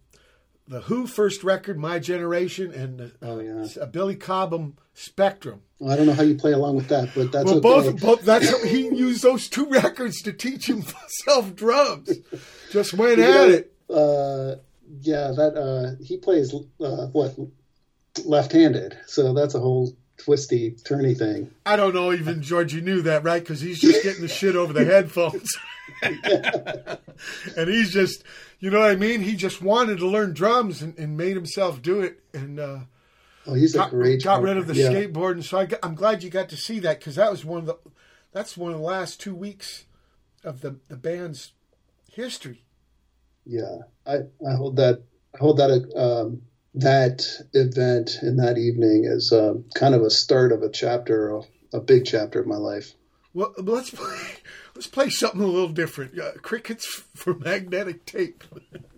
the 0.67 0.81
Who 0.81 1.07
first 1.07 1.43
record, 1.43 1.79
My 1.79 1.97
Generation, 1.97 2.71
and 2.71 2.99
the, 2.99 3.11
Oh, 3.23 3.39
yeah. 3.39 3.65
a 3.81 3.87
Billy 3.87 4.15
Cobham 4.15 4.75
Spectrum. 4.93 5.61
Well, 5.79 5.91
I 5.91 5.95
don't 5.95 6.05
know 6.05 6.13
how 6.13 6.21
you 6.21 6.35
play 6.35 6.51
along 6.51 6.75
with 6.75 6.89
that, 6.89 7.09
but 7.15 7.31
that's 7.31 7.45
Well, 7.45 7.55
okay. 7.57 7.61
both, 7.91 8.01
both 8.01 8.21
that's 8.21 8.49
how 8.51 8.63
he 8.63 8.81
used 8.89 9.23
those 9.23 9.47
two 9.49 9.65
records 9.69 10.21
to 10.23 10.33
teach 10.33 10.67
himself 10.67 11.55
drums. 11.55 12.11
Just 12.69 12.93
went 12.93 13.17
You 13.17 13.23
at 13.23 13.29
know, 13.29 13.49
it. 13.49 13.73
Uh, 13.89 14.55
yeah, 15.01 15.31
that 15.35 15.55
uh, 15.57 16.03
he 16.03 16.17
plays 16.17 16.53
uh, 16.53 17.07
what 17.07 17.33
left-handed, 18.25 18.95
so 19.07 19.33
that's 19.33 19.55
a 19.55 19.59
whole 19.59 19.95
twisty, 20.19 20.71
turny 20.71 21.17
thing. 21.17 21.51
I 21.65 21.75
don't 21.75 21.93
know 21.95 22.13
even 22.13 22.41
George, 22.41 22.73
you 22.73 22.81
knew 22.81 23.01
that, 23.03 23.23
right? 23.23 23.41
Because 23.41 23.61
he's 23.61 23.79
just 23.79 24.03
getting 24.03 24.21
the 24.21 24.27
shit 24.27 24.55
over 24.55 24.73
the 24.73 24.85
headphones. 24.85 25.49
and 26.01 27.69
he's 27.69 27.91
just, 27.91 28.23
you 28.59 28.69
know 28.69 28.79
what 28.79 28.91
I 28.91 28.95
mean? 28.95 29.21
He 29.21 29.35
just 29.35 29.61
wanted 29.61 29.99
to 29.99 30.07
learn 30.07 30.33
drums 30.33 30.81
and, 30.81 30.97
and 30.97 31.17
made 31.17 31.35
himself 31.35 31.81
do 31.81 32.01
it. 32.01 32.19
And 32.33 32.59
uh, 32.59 32.79
Oh, 33.47 33.53
he's 33.53 33.73
a 33.73 33.79
got, 33.79 33.89
great. 33.89 34.23
got 34.23 34.41
rid 34.41 34.57
of 34.57 34.67
the 34.67 34.75
yeah. 34.75 34.89
skateboard. 34.91 35.31
And 35.31 35.45
so 35.45 35.57
I 35.57 35.65
got, 35.65 35.79
I'm 35.81 35.95
glad 35.95 36.21
you 36.23 36.29
got 36.29 36.49
to 36.49 36.57
see 36.57 36.79
that 36.79 36.99
because 36.99 37.15
that 37.15 37.31
was 37.31 37.43
one 37.43 37.59
of 37.59 37.65
the, 37.65 37.77
that's 38.31 38.55
one 38.55 38.71
of 38.71 38.77
the 38.77 38.83
last 38.83 39.19
two 39.19 39.33
weeks 39.33 39.85
of 40.43 40.61
the, 40.61 40.77
the 40.87 40.97
band's 40.97 41.53
history. 42.11 42.63
Yeah, 43.45 43.79
I, 44.05 44.17
I 44.47 44.53
hold 44.55 44.75
that 44.75 45.01
I 45.33 45.37
hold 45.39 45.57
that 45.57 45.71
um, 45.95 46.43
that 46.75 47.25
event 47.53 48.17
and 48.21 48.39
that 48.39 48.57
evening 48.57 49.05
as 49.05 49.31
um, 49.31 49.65
kind 49.73 49.95
of 49.95 50.01
a 50.01 50.09
start 50.09 50.51
of 50.51 50.61
a 50.61 50.69
chapter, 50.69 51.35
a, 51.35 51.41
a 51.73 51.79
big 51.79 52.05
chapter 52.05 52.39
of 52.39 52.47
my 52.47 52.57
life. 52.57 52.93
Well, 53.33 53.53
let's 53.57 53.89
play. 53.91 54.17
Let's 54.75 54.87
play 54.87 55.09
something 55.09 55.41
a 55.41 55.45
little 55.45 55.67
different. 55.67 56.17
Uh, 56.17 56.31
crickets 56.41 56.85
for 57.13 57.33
magnetic 57.33 58.05
tape. 58.05 58.45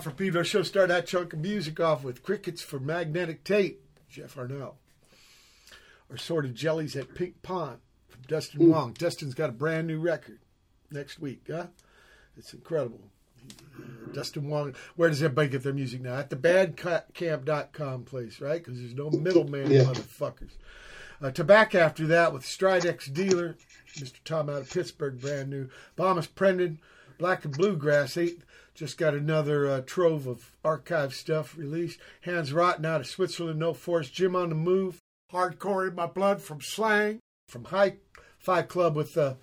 Watt 0.00 0.04
from 0.04 0.14
Pedro 0.14 0.42
Show 0.42 0.62
Start 0.62 0.88
that 0.88 1.06
chunk 1.06 1.34
of 1.34 1.40
music 1.40 1.78
off 1.78 2.02
with 2.02 2.22
Crickets 2.22 2.62
for 2.62 2.80
Magnetic 2.80 3.44
Tape, 3.44 3.84
Jeff 4.08 4.34
Arnal. 4.34 4.76
Or 6.08 6.16
Sorted 6.16 6.54
Jellies 6.54 6.96
at 6.96 7.14
Pink 7.14 7.42
Pond 7.42 7.80
from 8.08 8.22
Dustin 8.26 8.62
mm. 8.62 8.68
Wong. 8.68 8.92
Dustin's 8.94 9.34
got 9.34 9.50
a 9.50 9.52
brand 9.52 9.88
new 9.88 10.00
record 10.00 10.38
next 10.90 11.20
week. 11.20 11.42
Huh? 11.50 11.66
It's 12.38 12.54
incredible. 12.54 13.02
Dustin 14.14 14.48
Wong. 14.48 14.74
Where 14.96 15.10
does 15.10 15.22
everybody 15.22 15.50
get 15.50 15.64
their 15.64 15.74
music 15.74 16.00
now? 16.00 16.14
At 16.14 16.30
the 16.30 16.36
bandcamp.com 16.36 18.04
place, 18.04 18.40
right? 18.40 18.64
Because 18.64 18.80
there's 18.80 18.94
no 18.94 19.10
middleman 19.10 19.70
yeah. 19.70 19.82
motherfuckers. 19.82 20.52
Uh, 21.20 21.30
to 21.32 21.44
back 21.44 21.74
after 21.74 22.06
that 22.06 22.32
with 22.32 22.42
Stridex 22.42 23.12
Dealer, 23.12 23.54
Mr. 23.96 24.14
Tom 24.24 24.48
out 24.48 24.62
of 24.62 24.70
Pittsburgh, 24.70 25.20
brand 25.20 25.50
new. 25.50 25.68
Bomis 25.94 26.26
Prendin, 26.26 26.78
Black 27.18 27.44
and 27.44 27.54
Bluegrass, 27.54 28.16
eight, 28.16 28.40
just 28.80 28.96
got 28.96 29.12
another 29.12 29.66
uh, 29.68 29.82
trove 29.82 30.26
of 30.26 30.56
archive 30.64 31.12
stuff 31.12 31.54
released. 31.54 32.00
Hans 32.22 32.50
Rotten 32.50 32.86
out 32.86 33.02
of 33.02 33.06
Switzerland, 33.06 33.58
No 33.60 33.74
Force. 33.74 34.08
Jim 34.08 34.34
on 34.34 34.48
the 34.48 34.54
Move. 34.54 34.98
Hardcore 35.30 35.86
in 35.86 35.94
My 35.94 36.06
Blood 36.06 36.40
from 36.40 36.62
Slang. 36.62 37.20
From 37.46 37.64
High 37.64 37.96
Five 38.38 38.68
Club 38.68 38.96
with 38.96 39.18
uh, 39.18 39.34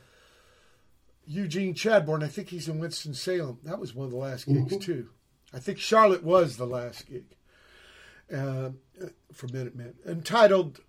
Eugene 1.23 1.75
Chadbourne. 1.75 2.23
I 2.23 2.29
think 2.29 2.49
he's 2.49 2.67
in 2.67 2.79
Winston-Salem. 2.79 3.59
That 3.63 3.77
was 3.79 3.93
one 3.93 4.05
of 4.05 4.11
the 4.11 4.17
last 4.17 4.47
gigs, 4.47 4.73
mm-hmm. 4.73 4.79
too. 4.79 5.09
I 5.53 5.59
think 5.59 5.77
Charlotte 5.77 6.23
was 6.23 6.57
the 6.57 6.65
last 6.65 7.05
gig 7.07 7.35
uh, 8.33 8.71
for 9.31 9.47
Minutemen. 9.53 9.93
Entitled 10.03 10.79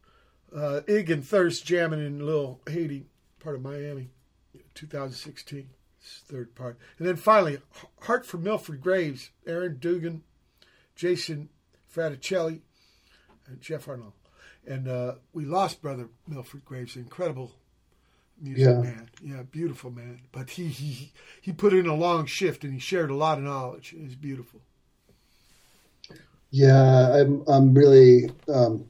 uh, 0.56 0.80
Ig 0.86 1.10
and 1.10 1.22
Thurst 1.22 1.66
Jamming 1.66 2.00
in 2.00 2.24
Little 2.24 2.62
Haiti, 2.66 3.04
part 3.40 3.56
of 3.56 3.60
Miami, 3.60 4.08
2016 4.74 5.68
third 6.00 6.54
part. 6.54 6.78
And 6.98 7.06
then 7.06 7.16
finally, 7.16 7.58
Heart 8.02 8.26
for 8.26 8.38
Milford 8.38 8.80
Graves, 8.80 9.30
Aaron 9.46 9.78
Dugan, 9.78 10.22
Jason 10.94 11.48
Fraticelli, 11.94 12.60
and 13.46 13.60
Jeff 13.60 13.86
Arnal. 13.86 14.12
And 14.66 14.88
uh, 14.88 15.14
we 15.32 15.44
lost 15.44 15.80
Brother 15.80 16.08
Milford 16.26 16.64
Graves, 16.64 16.96
incredible 16.96 17.52
music 18.40 18.66
yeah. 18.66 18.80
man. 18.80 19.10
Yeah, 19.22 19.42
beautiful 19.42 19.90
man. 19.90 20.20
But 20.32 20.50
he, 20.50 20.68
he 20.68 21.12
he 21.40 21.52
put 21.52 21.72
in 21.72 21.86
a 21.86 21.94
long 21.94 22.26
shift 22.26 22.64
and 22.64 22.72
he 22.72 22.78
shared 22.78 23.10
a 23.10 23.14
lot 23.14 23.38
of 23.38 23.44
knowledge. 23.44 23.94
It 23.94 24.02
was 24.02 24.14
beautiful. 24.14 24.60
Yeah, 26.50 27.14
I'm 27.14 27.44
I'm 27.48 27.74
really 27.74 28.30
um, 28.52 28.88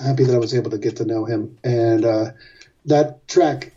happy 0.00 0.24
that 0.24 0.34
I 0.34 0.38
was 0.38 0.54
able 0.54 0.70
to 0.70 0.78
get 0.78 0.96
to 0.96 1.04
know 1.04 1.24
him. 1.24 1.58
And 1.64 2.04
uh, 2.04 2.30
that 2.86 3.26
track 3.28 3.72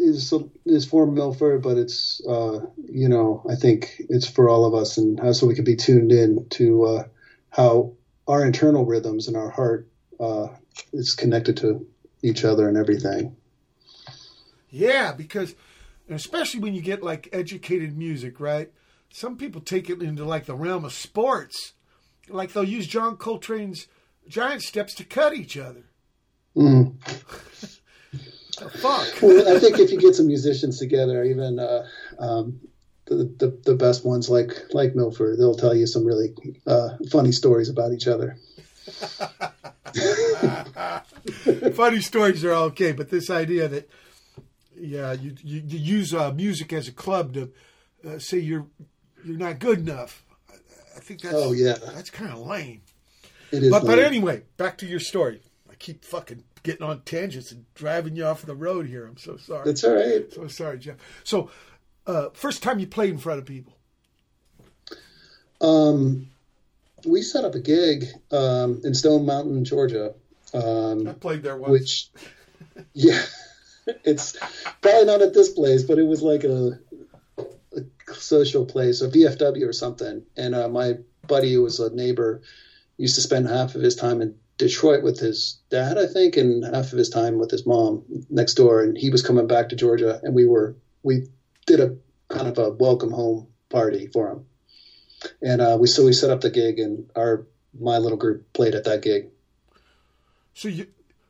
is 0.00 0.32
is 0.64 0.86
for 0.86 1.06
Milford, 1.06 1.62
but 1.62 1.76
it's 1.76 2.20
uh, 2.26 2.60
you 2.88 3.08
know 3.08 3.44
I 3.48 3.54
think 3.54 4.02
it's 4.08 4.28
for 4.28 4.48
all 4.48 4.64
of 4.64 4.74
us, 4.74 4.98
and 4.98 5.18
how 5.20 5.32
so 5.32 5.46
we 5.46 5.54
can 5.54 5.64
be 5.64 5.76
tuned 5.76 6.12
in 6.12 6.46
to 6.50 6.84
uh, 6.84 7.04
how 7.50 7.92
our 8.26 8.44
internal 8.44 8.84
rhythms 8.84 9.28
and 9.28 9.36
our 9.36 9.50
heart 9.50 9.88
uh, 10.18 10.48
is 10.92 11.14
connected 11.14 11.56
to 11.58 11.86
each 12.22 12.44
other 12.44 12.68
and 12.68 12.76
everything. 12.76 13.36
Yeah, 14.70 15.12
because 15.12 15.54
especially 16.08 16.60
when 16.60 16.74
you 16.74 16.82
get 16.82 17.02
like 17.02 17.28
educated 17.32 17.96
music, 17.96 18.40
right? 18.40 18.70
Some 19.10 19.36
people 19.36 19.60
take 19.60 19.90
it 19.90 20.02
into 20.02 20.24
like 20.24 20.46
the 20.46 20.54
realm 20.54 20.84
of 20.84 20.92
sports, 20.92 21.72
like 22.28 22.52
they'll 22.52 22.64
use 22.64 22.86
John 22.86 23.16
Coltrane's 23.16 23.88
giant 24.28 24.62
steps 24.62 24.94
to 24.94 25.04
cut 25.04 25.34
each 25.34 25.56
other. 25.56 25.84
Mm. 26.56 26.94
fuck? 28.68 29.22
well, 29.22 29.56
I 29.56 29.58
think 29.58 29.78
if 29.78 29.90
you 29.90 29.98
get 29.98 30.14
some 30.14 30.26
musicians 30.26 30.78
together, 30.78 31.24
even 31.24 31.58
uh, 31.58 31.86
um, 32.18 32.60
the, 33.06 33.24
the, 33.38 33.58
the 33.64 33.74
best 33.74 34.04
ones 34.04 34.30
like 34.30 34.52
like 34.72 34.94
Milford, 34.94 35.38
they'll 35.38 35.54
tell 35.54 35.74
you 35.74 35.86
some 35.86 36.04
really 36.04 36.34
uh, 36.66 36.90
funny 37.10 37.32
stories 37.32 37.68
about 37.68 37.92
each 37.92 38.06
other. 38.06 38.36
funny 41.74 42.00
stories 42.00 42.44
are 42.44 42.52
okay, 42.52 42.92
but 42.92 43.10
this 43.10 43.30
idea 43.30 43.68
that 43.68 43.90
yeah, 44.76 45.12
you 45.12 45.34
you, 45.42 45.62
you 45.66 45.78
use 45.78 46.14
uh, 46.14 46.32
music 46.32 46.72
as 46.72 46.88
a 46.88 46.92
club 46.92 47.34
to 47.34 47.52
uh, 48.06 48.18
say 48.18 48.38
you're 48.38 48.66
you're 49.24 49.38
not 49.38 49.58
good 49.58 49.80
enough. 49.80 50.24
I 50.96 51.00
think 51.00 51.20
that's 51.20 51.34
oh 51.34 51.52
yeah, 51.52 51.76
that's 51.94 52.10
kind 52.10 52.32
of 52.32 52.46
lame. 52.46 52.82
It 53.50 53.64
is, 53.64 53.70
but 53.70 53.82
lame. 53.82 53.96
but 53.96 54.04
anyway, 54.04 54.42
back 54.56 54.78
to 54.78 54.86
your 54.86 55.00
story. 55.00 55.42
I 55.70 55.74
keep 55.74 56.04
fucking 56.04 56.44
getting 56.62 56.86
on 56.86 57.02
tangents 57.02 57.52
and 57.52 57.64
driving 57.74 58.16
you 58.16 58.24
off 58.24 58.42
the 58.42 58.54
road 58.54 58.86
here. 58.86 59.06
I'm 59.06 59.16
so 59.16 59.36
sorry. 59.36 59.64
That's 59.64 59.84
all 59.84 59.94
right. 59.94 60.32
So 60.32 60.48
sorry, 60.48 60.78
Jeff. 60.78 60.96
So, 61.24 61.50
uh, 62.06 62.28
first 62.32 62.62
time 62.62 62.78
you 62.78 62.86
played 62.86 63.10
in 63.10 63.18
front 63.18 63.38
of 63.38 63.46
people? 63.46 63.76
Um, 65.60 66.30
we 67.06 67.22
set 67.22 67.44
up 67.44 67.54
a 67.54 67.60
gig 67.60 68.06
um, 68.30 68.80
in 68.84 68.94
Stone 68.94 69.26
Mountain, 69.26 69.64
Georgia. 69.64 70.14
Um, 70.52 71.06
I 71.06 71.12
played 71.12 71.42
there 71.42 71.56
once. 71.56 71.70
Which, 71.70 72.08
yeah, 72.92 73.22
it's 74.04 74.36
probably 74.80 75.04
not 75.04 75.22
at 75.22 75.34
this 75.34 75.50
place, 75.50 75.82
but 75.82 75.98
it 75.98 76.06
was 76.06 76.22
like 76.22 76.44
a, 76.44 76.78
a 77.38 78.14
social 78.14 78.66
place, 78.66 79.02
a 79.02 79.08
VFW 79.08 79.68
or 79.68 79.72
something. 79.72 80.22
And 80.36 80.54
uh, 80.54 80.68
my 80.68 80.98
buddy, 81.26 81.52
who 81.52 81.62
was 81.62 81.80
a 81.80 81.94
neighbor, 81.94 82.42
used 82.96 83.14
to 83.14 83.20
spend 83.20 83.48
half 83.48 83.74
of 83.74 83.82
his 83.82 83.96
time 83.96 84.20
in 84.20 84.34
Detroit 84.60 85.02
with 85.02 85.18
his 85.18 85.58
dad, 85.70 85.96
I 85.96 86.06
think, 86.06 86.36
and 86.36 86.62
half 86.62 86.92
of 86.92 86.98
his 86.98 87.08
time 87.08 87.38
with 87.38 87.50
his 87.50 87.64
mom 87.64 88.04
next 88.28 88.54
door. 88.54 88.82
And 88.82 88.96
he 88.96 89.08
was 89.08 89.22
coming 89.22 89.46
back 89.46 89.70
to 89.70 89.76
Georgia, 89.76 90.20
and 90.22 90.34
we 90.34 90.46
were 90.46 90.76
we 91.02 91.28
did 91.66 91.80
a 91.80 91.96
kind 92.28 92.46
of 92.46 92.58
a 92.58 92.68
welcome 92.68 93.10
home 93.10 93.48
party 93.70 94.08
for 94.08 94.30
him. 94.30 94.46
And 95.40 95.62
uh, 95.62 95.78
we 95.80 95.86
so 95.86 96.04
we 96.04 96.12
set 96.12 96.30
up 96.30 96.42
the 96.42 96.50
gig, 96.50 96.78
and 96.78 97.10
our 97.16 97.46
my 97.78 97.96
little 97.96 98.18
group 98.18 98.52
played 98.52 98.74
at 98.74 98.84
that 98.84 99.00
gig. 99.00 99.30
So 100.52 100.68
you 100.68 100.88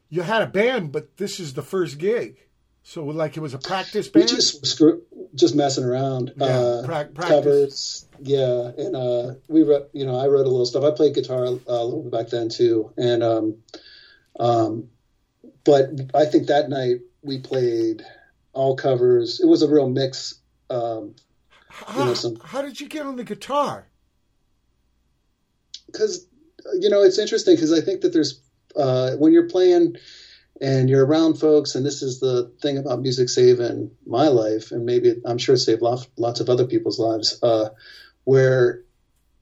you 0.08 0.22
had 0.22 0.42
a 0.42 0.48
band, 0.48 0.90
but 0.90 1.16
this 1.16 1.38
is 1.38 1.54
the 1.54 1.62
first 1.62 1.98
gig. 1.98 2.36
So 2.82 3.04
like 3.04 3.36
it 3.36 3.40
was 3.40 3.54
a 3.54 3.58
practice 3.58 4.08
band. 4.08 4.24
We 4.24 4.34
just 4.34 4.60
just 5.34 5.54
messing 5.54 5.84
around. 5.84 6.32
Yeah, 6.36 6.46
uh, 6.46 6.84
pra- 6.84 7.08
covers. 7.14 8.06
Yeah, 8.20 8.72
and 8.76 8.96
uh, 8.96 9.34
we 9.48 9.62
wrote. 9.62 9.90
You 9.92 10.06
know, 10.06 10.16
I 10.16 10.26
wrote 10.26 10.46
a 10.46 10.50
little 10.50 10.66
stuff. 10.66 10.84
I 10.84 10.90
played 10.90 11.14
guitar 11.14 11.44
uh, 11.46 11.58
a 11.66 11.84
little 11.84 12.02
bit 12.02 12.12
back 12.12 12.28
then 12.28 12.48
too, 12.48 12.92
and 12.96 13.22
um, 13.22 13.56
um, 14.38 14.88
but 15.64 15.90
I 16.14 16.24
think 16.24 16.46
that 16.48 16.68
night 16.68 17.00
we 17.22 17.38
played 17.38 18.04
all 18.52 18.76
covers. 18.76 19.40
It 19.40 19.46
was 19.46 19.62
a 19.62 19.68
real 19.68 19.88
mix. 19.88 20.34
Um, 20.68 21.14
how, 21.68 22.00
you 22.00 22.04
know, 22.06 22.14
some, 22.14 22.36
how 22.44 22.62
did 22.62 22.80
you 22.80 22.88
get 22.88 23.06
on 23.06 23.16
the 23.16 23.24
guitar? 23.24 23.86
Because 25.86 26.26
you 26.78 26.88
know 26.88 27.02
it's 27.02 27.18
interesting 27.18 27.54
because 27.54 27.72
I 27.72 27.80
think 27.80 28.02
that 28.02 28.12
there's 28.12 28.40
uh, 28.76 29.12
when 29.16 29.32
you're 29.32 29.48
playing 29.48 29.96
and 30.60 30.88
you're 30.90 31.04
around 31.04 31.34
folks 31.34 31.74
and 31.74 31.84
this 31.84 32.02
is 32.02 32.20
the 32.20 32.50
thing 32.60 32.76
about 32.76 33.00
music 33.00 33.28
saving 33.28 33.90
my 34.06 34.28
life 34.28 34.70
and 34.70 34.84
maybe 34.84 35.14
i'm 35.24 35.38
sure 35.38 35.54
it 35.54 35.58
saved 35.58 35.82
lots, 35.82 36.06
lots 36.16 36.40
of 36.40 36.48
other 36.48 36.66
people's 36.66 36.98
lives 36.98 37.38
uh, 37.42 37.68
where 38.24 38.82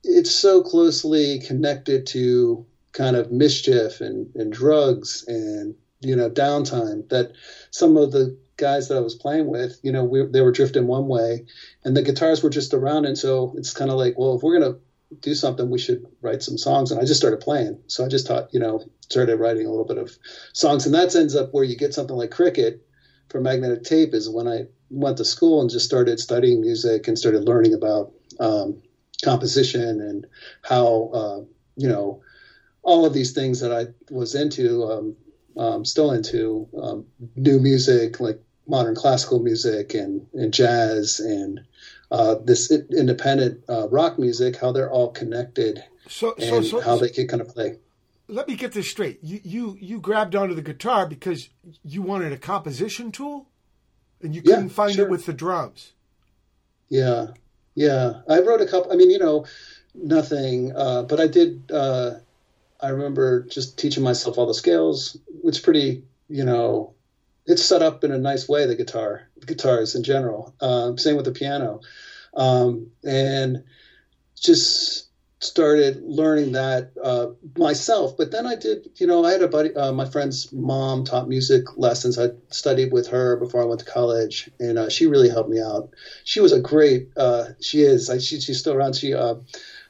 it's 0.04 0.30
so 0.30 0.62
closely 0.62 1.40
connected 1.40 2.06
to 2.06 2.64
kind 2.92 3.16
of 3.16 3.30
mischief 3.30 4.00
and, 4.00 4.34
and 4.34 4.52
drugs 4.52 5.24
and 5.26 5.74
you 6.00 6.14
know 6.14 6.30
downtime 6.30 7.08
that 7.08 7.32
some 7.70 7.96
of 7.96 8.12
the 8.12 8.36
guys 8.58 8.88
that 8.88 8.96
I 8.96 9.00
was 9.00 9.14
playing 9.14 9.46
with, 9.46 9.78
you 9.82 9.90
know, 9.90 10.04
we, 10.04 10.26
they 10.26 10.42
were 10.42 10.52
drifting 10.52 10.86
one 10.86 11.08
way, 11.08 11.46
and 11.84 11.96
the 11.96 12.02
guitars 12.02 12.42
were 12.42 12.50
just 12.50 12.74
around, 12.74 13.06
and 13.06 13.16
so 13.16 13.54
it's 13.56 13.72
kind 13.72 13.90
of 13.90 13.96
like, 13.96 14.18
well, 14.18 14.36
if 14.36 14.42
we're 14.42 14.58
gonna 14.58 14.76
do 15.20 15.34
something, 15.34 15.70
we 15.70 15.78
should 15.78 16.06
write 16.20 16.42
some 16.42 16.58
songs. 16.58 16.90
And 16.90 17.00
I 17.00 17.04
just 17.04 17.20
started 17.20 17.40
playing. 17.40 17.80
So 17.86 18.04
I 18.04 18.08
just 18.08 18.26
taught, 18.26 18.52
you 18.52 18.60
know, 18.60 18.82
started 19.08 19.36
writing 19.36 19.66
a 19.66 19.70
little 19.70 19.86
bit 19.86 19.98
of 19.98 20.16
songs. 20.52 20.86
And 20.86 20.94
that 20.94 21.14
ends 21.14 21.34
up 21.34 21.52
where 21.52 21.64
you 21.64 21.76
get 21.76 21.94
something 21.94 22.16
like 22.16 22.30
Cricket 22.30 22.86
for 23.30 23.40
magnetic 23.40 23.84
tape 23.84 24.14
is 24.14 24.28
when 24.28 24.48
I 24.48 24.66
went 24.90 25.18
to 25.18 25.24
school 25.24 25.60
and 25.60 25.70
just 25.70 25.86
started 25.86 26.20
studying 26.20 26.60
music 26.60 27.08
and 27.08 27.18
started 27.18 27.44
learning 27.44 27.74
about 27.74 28.12
um, 28.40 28.82
composition 29.22 30.00
and 30.00 30.26
how, 30.62 31.10
uh, 31.12 31.40
you 31.76 31.88
know, 31.88 32.22
all 32.82 33.04
of 33.04 33.12
these 33.12 33.32
things 33.32 33.60
that 33.60 33.72
I 33.72 33.86
was 34.10 34.34
into, 34.34 34.84
um, 34.84 35.16
um, 35.56 35.84
still 35.84 36.12
into 36.12 36.68
um, 36.80 37.06
new 37.36 37.58
music, 37.58 38.20
like 38.20 38.40
modern 38.66 38.94
classical 38.94 39.40
music 39.40 39.94
and, 39.94 40.26
and 40.34 40.52
jazz 40.54 41.20
and 41.20 41.60
uh, 42.10 42.36
this 42.42 42.70
independent 42.70 43.62
uh, 43.68 43.88
rock 43.88 44.18
music, 44.18 44.56
how 44.56 44.72
they're 44.72 44.90
all 44.90 45.10
connected 45.10 45.82
so, 46.08 46.34
and 46.38 46.44
so, 46.44 46.62
so, 46.62 46.80
how 46.80 46.96
they 46.96 47.10
can 47.10 47.28
kind 47.28 47.42
of 47.42 47.48
play. 47.48 47.76
let 48.28 48.48
me 48.48 48.56
get 48.56 48.72
this 48.72 48.90
straight. 48.90 49.18
You 49.22 49.40
you 49.44 49.76
you 49.80 50.00
grabbed 50.00 50.34
onto 50.34 50.54
the 50.54 50.62
guitar 50.62 51.06
because 51.06 51.50
you 51.84 52.00
wanted 52.02 52.32
a 52.32 52.38
composition 52.38 53.12
tool, 53.12 53.48
and 54.22 54.34
you 54.34 54.42
couldn't 54.42 54.68
Yeah, 54.68 54.72
find 54.72 54.94
sure. 54.94 55.06
it 55.06 55.10
with 55.10 55.26
the 55.26 55.32
drums. 55.34 55.92
Yeah, 56.88 57.28
yeah. 57.74 58.22
I 58.28 58.40
wrote 58.40 58.62
a 58.62 58.66
couple. 58.66 58.90
I 58.92 58.96
mean, 58.96 59.10
you 59.10 59.18
know, 59.18 59.44
nothing. 59.94 60.72
Uh, 60.74 61.02
but 61.02 61.20
I 61.20 61.26
did. 61.26 61.70
Uh, 61.70 62.14
I 62.80 62.88
remember 62.88 63.42
just 63.42 63.78
teaching 63.78 64.02
myself 64.02 64.38
all 64.38 64.46
the 64.46 64.54
scales. 64.54 65.18
It's 65.44 65.58
pretty, 65.58 66.04
you 66.28 66.44
know, 66.44 66.94
it's 67.48 67.64
set 67.64 67.82
up 67.82 68.04
in 68.04 68.12
a 68.12 68.18
nice 68.18 68.48
way. 68.48 68.66
The 68.66 68.76
guitar, 68.76 69.28
the 69.36 69.46
guitars 69.46 69.94
in 69.94 70.02
general. 70.04 70.54
Um, 70.60 70.98
same 70.98 71.16
with 71.16 71.24
the 71.24 71.32
piano, 71.32 71.80
um, 72.34 72.90
and 73.04 73.64
just 74.40 75.08
started 75.40 76.02
learning 76.02 76.52
that 76.52 76.90
uh, 77.02 77.28
myself. 77.56 78.16
But 78.16 78.32
then 78.32 78.46
I 78.46 78.56
did, 78.56 78.88
you 78.96 79.06
know, 79.06 79.24
I 79.24 79.32
had 79.32 79.42
a 79.42 79.48
buddy, 79.48 79.74
uh, 79.74 79.92
my 79.92 80.04
friend's 80.04 80.52
mom 80.52 81.04
taught 81.04 81.28
music 81.28 81.76
lessons. 81.76 82.18
I 82.18 82.30
studied 82.50 82.92
with 82.92 83.06
her 83.08 83.36
before 83.36 83.62
I 83.62 83.64
went 83.64 83.80
to 83.80 83.86
college, 83.86 84.50
and 84.58 84.78
uh, 84.78 84.88
she 84.88 85.06
really 85.06 85.28
helped 85.28 85.50
me 85.50 85.60
out. 85.60 85.90
She 86.24 86.40
was 86.40 86.52
a 86.52 86.60
great, 86.60 87.10
uh, 87.16 87.50
she 87.60 87.82
is, 87.82 88.10
I, 88.10 88.18
she, 88.18 88.40
she's 88.40 88.58
still 88.58 88.74
around. 88.74 88.96
She, 88.96 89.14
uh, 89.14 89.36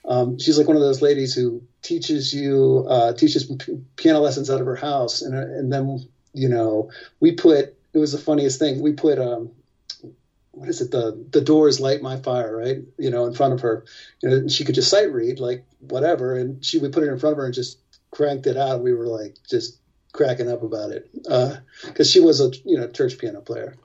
um, 0.05 0.39
she's 0.39 0.59
like 0.59 0.69
one 0.69 0.77
of 0.77 0.83
those 0.83 1.03
ladies 1.03 1.35
who 1.35 1.63
teaches 1.81 2.33
you, 2.33 2.87
uh, 2.89 3.15
teaches 3.15 3.45
p- 3.45 3.81
piano 3.97 4.21
lessons 4.21 4.51
out 4.51 4.61
of 4.61 4.67
her 4.67 4.77
house. 4.77 5.23
And, 5.23 5.35
and 5.35 5.73
then, 5.73 6.09
you 6.33 6.49
know, 6.49 6.91
we 7.21 7.33
put, 7.33 7.77
it 7.93 7.99
was 7.99 8.13
the 8.13 8.19
funniest 8.19 8.59
thing. 8.59 8.81
We 8.81 8.93
put, 8.93 9.19
um, 9.19 9.51
what 10.53 10.69
is 10.69 10.81
it? 10.81 10.91
The 10.91 11.25
the 11.31 11.41
doors 11.41 11.79
light 11.79 12.03
my 12.03 12.17
fire, 12.17 12.57
right? 12.57 12.79
You 12.99 13.11
know, 13.11 13.27
in 13.27 13.35
front 13.35 13.55
of 13.55 13.61
her. 13.61 13.85
You 14.21 14.29
know, 14.29 14.37
and 14.37 14.51
she 14.51 14.65
could 14.65 14.75
just 14.75 14.91
sight 14.91 15.13
read, 15.13 15.39
like 15.39 15.65
whatever, 15.79 16.37
and 16.37 16.65
she 16.65 16.79
would 16.79 16.93
put 16.93 17.05
it 17.05 17.09
in 17.11 17.19
front 17.19 17.35
of 17.35 17.39
her 17.39 17.45
and 17.45 17.55
just 17.55 17.79
cranked 18.11 18.47
it 18.47 18.57
out. 18.57 18.83
We 18.83 18.93
were 18.93 19.07
like 19.07 19.37
just 19.49 19.79
cracking 20.13 20.51
up 20.51 20.63
about 20.63 20.91
it 20.91 21.09
because 21.85 22.11
she 22.11 22.21
was 22.21 22.41
a 22.41 22.51
you 22.65 22.77
know 22.77 22.89
church 22.89 23.19
piano 23.19 23.41
player. 23.41 23.77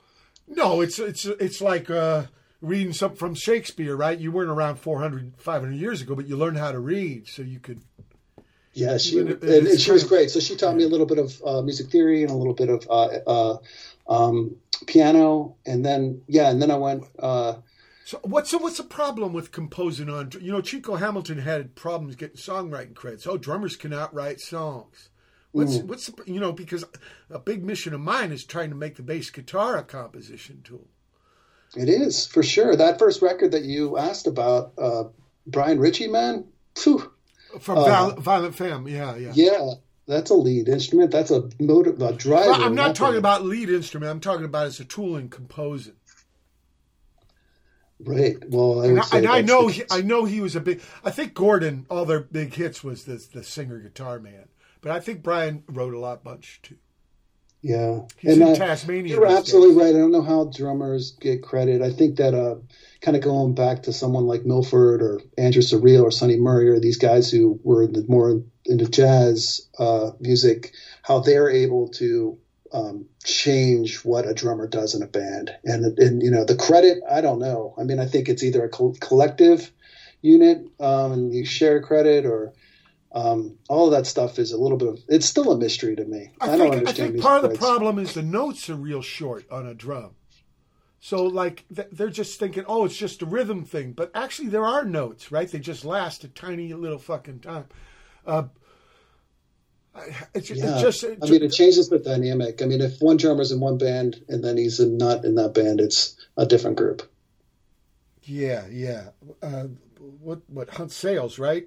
No, 0.48 0.80
it's 0.80 0.98
it's 0.98 1.24
it's 1.24 1.60
like 1.60 1.90
uh, 1.90 2.24
reading 2.60 2.92
something 2.92 3.18
from 3.18 3.34
Shakespeare, 3.34 3.96
right? 3.96 4.18
You 4.18 4.32
weren't 4.32 4.50
around 4.50 4.76
400, 4.76 5.34
500 5.38 5.74
years 5.74 6.02
ago, 6.02 6.14
but 6.14 6.26
you 6.26 6.36
learned 6.36 6.58
how 6.58 6.72
to 6.72 6.80
read, 6.80 7.28
so 7.28 7.42
you 7.42 7.60
could. 7.60 7.82
Yeah, 8.74 8.98
she 8.98 9.20
and, 9.20 9.42
and 9.42 9.80
she 9.80 9.92
was 9.92 10.04
great. 10.04 10.30
So 10.30 10.40
she 10.40 10.56
taught 10.56 10.76
me 10.76 10.84
a 10.84 10.88
little 10.88 11.06
bit 11.06 11.18
of 11.18 11.40
uh, 11.46 11.62
music 11.62 11.90
theory 11.90 12.22
and 12.22 12.30
a 12.30 12.34
little 12.34 12.54
bit 12.54 12.68
of 12.68 12.86
uh, 12.90 13.08
uh, 13.26 13.58
um, 14.08 14.56
piano, 14.86 15.56
and 15.64 15.84
then 15.84 16.22
yeah, 16.26 16.50
and 16.50 16.60
then 16.60 16.70
I 16.70 16.76
went. 16.76 17.04
Uh, 17.18 17.54
So 18.04 18.18
what's 18.22 18.50
so 18.50 18.58
what's 18.58 18.76
the 18.78 18.84
problem 18.84 19.32
with 19.32 19.52
composing 19.52 20.10
on? 20.10 20.30
You 20.40 20.52
know, 20.52 20.60
Chico 20.60 20.96
Hamilton 20.96 21.38
had 21.38 21.74
problems 21.74 22.16
getting 22.16 22.36
songwriting 22.36 22.94
credits. 22.94 23.26
Oh, 23.26 23.38
drummers 23.38 23.76
cannot 23.76 24.12
write 24.12 24.40
songs. 24.40 25.08
What's 25.52 25.78
Mm. 25.78 25.86
what's 25.86 26.06
the, 26.08 26.22
you 26.26 26.40
know 26.40 26.52
because 26.52 26.84
a 27.30 27.38
big 27.38 27.64
mission 27.64 27.94
of 27.94 28.00
mine 28.00 28.32
is 28.32 28.44
trying 28.44 28.70
to 28.70 28.76
make 28.76 28.96
the 28.96 29.02
bass 29.02 29.30
guitar 29.30 29.76
a 29.78 29.84
composition 29.84 30.62
tool. 30.64 30.88
It 31.76 31.88
is 31.88 32.26
for 32.26 32.42
sure. 32.42 32.74
That 32.76 32.98
first 32.98 33.22
record 33.22 33.52
that 33.52 33.62
you 33.62 33.96
asked 33.96 34.26
about, 34.26 34.72
uh, 34.76 35.04
Brian 35.46 35.78
Ritchie, 35.78 36.08
man. 36.08 36.44
Phew, 36.76 37.10
From 37.60 37.76
Viol- 37.76 38.16
Violent 38.16 38.54
Femme, 38.54 38.88
yeah, 38.88 39.16
yeah. 39.16 39.30
Uh, 39.30 39.32
yeah, 39.34 39.70
that's 40.06 40.30
a 40.30 40.34
lead 40.34 40.68
instrument. 40.68 41.10
That's 41.10 41.30
a 41.30 41.48
motor, 41.58 41.90
a 41.90 42.12
driver. 42.12 42.50
Well, 42.50 42.62
I'm 42.64 42.74
not 42.74 42.94
talking 42.94 43.18
about 43.18 43.44
lead 43.44 43.70
instrument. 43.70 44.10
I'm 44.10 44.20
talking 44.20 44.44
about 44.44 44.66
as 44.66 44.80
a 44.80 44.84
tool 44.84 45.16
in 45.16 45.28
composing. 45.28 45.94
Right. 48.00 48.36
Well, 48.48 48.82
I 48.82 48.86
And 48.88 49.00
I, 49.00 49.04
and 49.12 49.26
I 49.26 49.40
know 49.40 49.68
he. 49.68 49.84
I 49.90 50.02
know 50.02 50.24
he 50.24 50.40
was 50.40 50.56
a 50.56 50.60
big. 50.60 50.82
I 51.04 51.10
think 51.10 51.32
Gordon, 51.32 51.86
all 51.88 52.04
their 52.04 52.20
big 52.20 52.54
hits 52.54 52.82
was 52.82 53.04
the 53.04 53.24
the 53.32 53.42
singer 53.44 53.78
guitar 53.78 54.18
man. 54.18 54.48
But 54.80 54.92
I 54.92 55.00
think 55.00 55.22
Brian 55.22 55.62
wrote 55.68 55.94
a 55.94 55.98
lot 55.98 56.22
bunch 56.24 56.60
too. 56.62 56.76
Yeah, 57.62 58.00
He's 58.18 58.34
and 58.34 58.42
in 58.42 58.48
uh, 58.48 58.54
Tasmania. 58.56 59.14
You're 59.14 59.26
absolutely 59.26 59.76
days. 59.76 59.84
right. 59.84 59.94
I 59.96 59.98
don't 59.98 60.12
know 60.12 60.20
how 60.20 60.44
drummers 60.54 61.12
get 61.12 61.42
credit. 61.42 61.80
I 61.80 61.90
think 61.90 62.16
that 62.16 62.34
uh, 62.34 62.56
kind 63.04 63.16
of 63.16 63.22
going 63.22 63.54
back 63.54 63.82
to 63.82 63.92
someone 63.92 64.26
like 64.26 64.46
Milford 64.46 65.02
or 65.02 65.20
Andrew 65.36 65.60
Cyrille 65.60 66.02
or 66.02 66.10
Sunny 66.10 66.36
Murray 66.36 66.70
or 66.70 66.80
these 66.80 66.96
guys 66.96 67.30
who 67.30 67.60
were 67.62 67.86
the, 67.86 68.04
more 68.08 68.42
into 68.64 68.88
jazz 68.88 69.68
uh, 69.78 70.12
music, 70.20 70.72
how 71.02 71.18
they're 71.18 71.50
able 71.50 71.88
to 71.88 72.38
um, 72.72 73.04
change 73.22 73.98
what 74.04 74.26
a 74.26 74.32
drummer 74.32 74.66
does 74.66 74.94
in 74.94 75.02
a 75.02 75.06
band. 75.06 75.50
And 75.64 75.98
and 75.98 76.22
you 76.22 76.30
know 76.30 76.44
the 76.44 76.56
credit, 76.56 77.02
I 77.08 77.20
don't 77.20 77.40
know. 77.40 77.74
I 77.78 77.84
mean, 77.84 78.00
I 78.00 78.06
think 78.06 78.28
it's 78.28 78.42
either 78.42 78.64
a 78.64 78.70
col- 78.70 78.96
collective 79.00 79.70
unit 80.22 80.66
um, 80.80 81.12
and 81.12 81.34
you 81.34 81.44
share 81.44 81.82
credit 81.82 82.24
or. 82.26 82.54
Um, 83.16 83.58
all 83.68 83.86
of 83.86 83.92
that 83.92 84.08
stuff 84.08 84.40
is 84.40 84.50
a 84.50 84.58
little 84.58 84.76
bit 84.76 84.88
of 84.88 84.98
it's 85.06 85.24
still 85.24 85.52
a 85.52 85.56
mystery 85.56 85.94
to 85.94 86.04
me. 86.04 86.32
I, 86.40 86.54
I 86.54 86.56
don't 86.56 86.58
think, 86.58 86.72
I 86.72 86.78
understand 86.78 87.12
think 87.12 87.22
part 87.22 87.44
of 87.44 87.52
the 87.52 87.56
problem 87.56 88.00
is 88.00 88.12
the 88.14 88.22
notes 88.22 88.68
are 88.68 88.74
real 88.74 89.02
short 89.02 89.48
on 89.52 89.68
a 89.68 89.72
drum. 89.72 90.16
So 91.04 91.24
like 91.24 91.66
they're 91.70 92.08
just 92.08 92.38
thinking, 92.40 92.64
oh, 92.66 92.86
it's 92.86 92.96
just 92.96 93.20
a 93.20 93.26
rhythm 93.26 93.62
thing, 93.66 93.92
but 93.92 94.10
actually 94.14 94.48
there 94.48 94.64
are 94.64 94.86
notes, 94.86 95.30
right? 95.30 95.50
They 95.50 95.58
just 95.58 95.84
last 95.84 96.24
a 96.24 96.28
tiny 96.28 96.72
little 96.72 96.98
fucking 96.98 97.40
time. 97.40 97.66
Uh, 98.26 98.44
I- 99.94 100.26
it's, 100.34 100.50
it's 100.50 100.60
Yeah, 100.60 100.78
just, 100.78 101.04
I 101.20 101.26
mean, 101.26 101.42
it 101.42 101.50
changes 101.50 101.88
the 101.90 101.98
dynamic. 101.98 102.62
I 102.62 102.66
mean, 102.66 102.80
if 102.80 103.00
one 103.00 103.16
drummer's 103.18 103.52
in 103.52 103.60
one 103.60 103.76
band 103.78 104.24
and 104.28 104.42
then 104.42 104.56
he's 104.56 104.80
in, 104.80 104.96
not 104.98 105.24
in 105.24 105.34
that 105.36 105.54
band, 105.54 105.80
it's 105.80 106.16
a 106.36 106.46
different 106.46 106.76
group. 106.78 107.02
yeah, 108.22 108.66
yeah. 108.70 109.10
Uh, 109.42 109.64
what 109.98 110.40
what 110.48 110.70
Hunt 110.70 110.92
Sales, 110.92 111.38
right? 111.38 111.66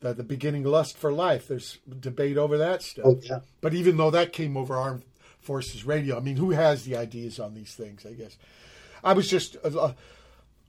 The, 0.00 0.14
the 0.14 0.24
beginning 0.24 0.64
lust 0.64 0.96
for 0.98 1.12
life. 1.12 1.48
There's 1.48 1.78
debate 2.00 2.38
over 2.38 2.58
that 2.58 2.82
stuff. 2.82 3.04
Oh 3.04 3.20
yeah, 3.22 3.40
But 3.60 3.74
even 3.74 3.96
though 3.96 4.10
that 4.10 4.32
came 4.32 4.56
over 4.56 4.76
Armed 4.76 5.04
Forces 5.48 5.86
Radio, 5.86 6.18
I 6.18 6.20
mean, 6.20 6.36
who 6.36 6.50
has 6.50 6.84
the 6.84 6.94
ideas 6.94 7.40
on 7.40 7.54
these 7.54 7.72
things? 7.72 8.04
I 8.04 8.12
guess 8.12 8.36
I 9.02 9.14
was 9.14 9.30
just. 9.30 9.56
Uh, 9.64 9.94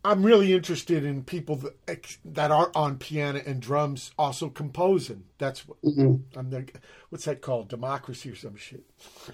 I'm 0.05 0.23
really 0.23 0.53
interested 0.53 1.03
in 1.03 1.25
people 1.25 1.57
that, 1.85 2.15
that 2.23 2.51
are 2.51 2.71
on 2.73 2.97
piano 2.97 3.41
and 3.45 3.61
drums 3.61 4.11
also 4.17 4.47
composing. 4.47 5.25
That's 5.37 5.67
what 5.67 5.79
I'm. 5.83 6.49
The, 6.49 6.65
what's 7.09 7.25
that 7.25 7.41
called? 7.41 7.67
Democracy 7.67 8.31
or 8.31 8.37
some 8.37 8.55
shit. 8.55 8.85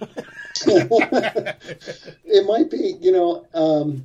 it 0.66 2.46
might 2.48 2.68
be. 2.68 2.96
You 3.00 3.12
know, 3.12 3.46
um, 3.54 4.04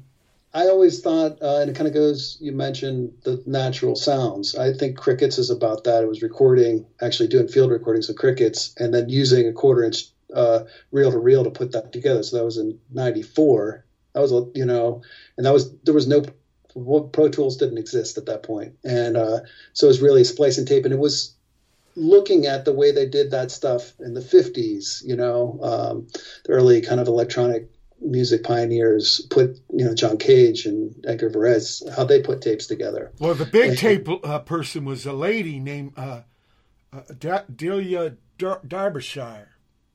I 0.54 0.68
always 0.68 1.02
thought, 1.02 1.42
uh, 1.42 1.62
and 1.62 1.72
it 1.72 1.76
kind 1.76 1.88
of 1.88 1.96
goes. 1.96 2.38
You 2.40 2.52
mentioned 2.52 3.14
the 3.24 3.42
natural 3.48 3.96
sounds. 3.96 4.56
I 4.56 4.74
think 4.74 4.96
crickets 4.96 5.40
is 5.40 5.50
about 5.50 5.86
that. 5.86 6.04
It 6.04 6.08
was 6.08 6.22
recording, 6.22 6.86
actually 7.02 7.30
doing 7.30 7.48
field 7.48 7.72
recordings 7.72 8.12
of 8.12 8.16
crickets, 8.16 8.76
and 8.78 8.94
then 8.94 9.10
using 9.10 9.48
a 9.48 9.54
quarter 9.54 9.84
inch 9.84 10.12
uh, 10.34 10.66
reel 10.92 11.12
to 11.12 11.18
reel 11.18 11.44
to 11.44 11.52
put 11.52 11.72
that 11.74 11.92
together. 11.92 12.24
So 12.24 12.38
that 12.38 12.46
was 12.46 12.58
in 12.58 12.80
'94. 12.92 13.86
That 14.14 14.22
was, 14.22 14.32
you 14.56 14.66
know, 14.66 15.02
and 15.38 15.46
that 15.46 15.54
was 15.54 15.72
there 15.84 15.94
was 15.94 16.08
no 16.08 16.24
Pro 16.74 17.30
Tools 17.30 17.58
didn't 17.58 17.78
exist 17.78 18.18
at 18.18 18.26
that 18.28 18.44
point, 18.44 18.76
and 18.84 19.18
uh, 19.18 19.40
so 19.74 19.88
it 19.88 19.90
was 19.90 20.02
really 20.02 20.24
splicing 20.24 20.66
tape, 20.66 20.86
and 20.86 20.94
it 20.94 21.00
was 21.00 21.36
looking 21.96 22.46
at 22.46 22.66
the 22.66 22.74
way 22.74 22.92
they 22.92 23.06
did 23.06 23.32
that 23.32 23.52
stuff 23.52 23.94
in 24.00 24.14
the 24.14 24.22
50s, 24.22 25.06
you 25.06 25.16
know, 25.16 25.60
um, 25.62 26.08
the 26.46 26.52
early 26.54 26.82
kind 26.82 27.02
of 27.02 27.08
electronic 27.08 27.70
music 28.00 28.44
pioneers 28.44 29.22
put, 29.30 29.60
you 29.72 29.86
know, 29.86 29.94
John 29.94 30.18
Cage 30.18 30.66
and 30.66 30.96
Edgar 31.08 31.30
Varese, 31.30 31.88
how 31.94 32.04
they 32.04 32.22
put 32.22 32.42
tapes 32.42 32.68
together. 32.68 33.12
Well, 33.20 33.36
the 33.36 33.46
big 33.46 33.78
tape 33.78 34.08
uh, 34.24 34.40
person 34.40 34.86
was 34.86 35.06
a 35.06 35.14
lady 35.14 35.60
named 35.60 35.94
uh, 35.98 36.22
uh, 36.92 37.42
Delia 37.54 38.16
Dar- 38.38 38.62
Derbyshire. 38.68 39.50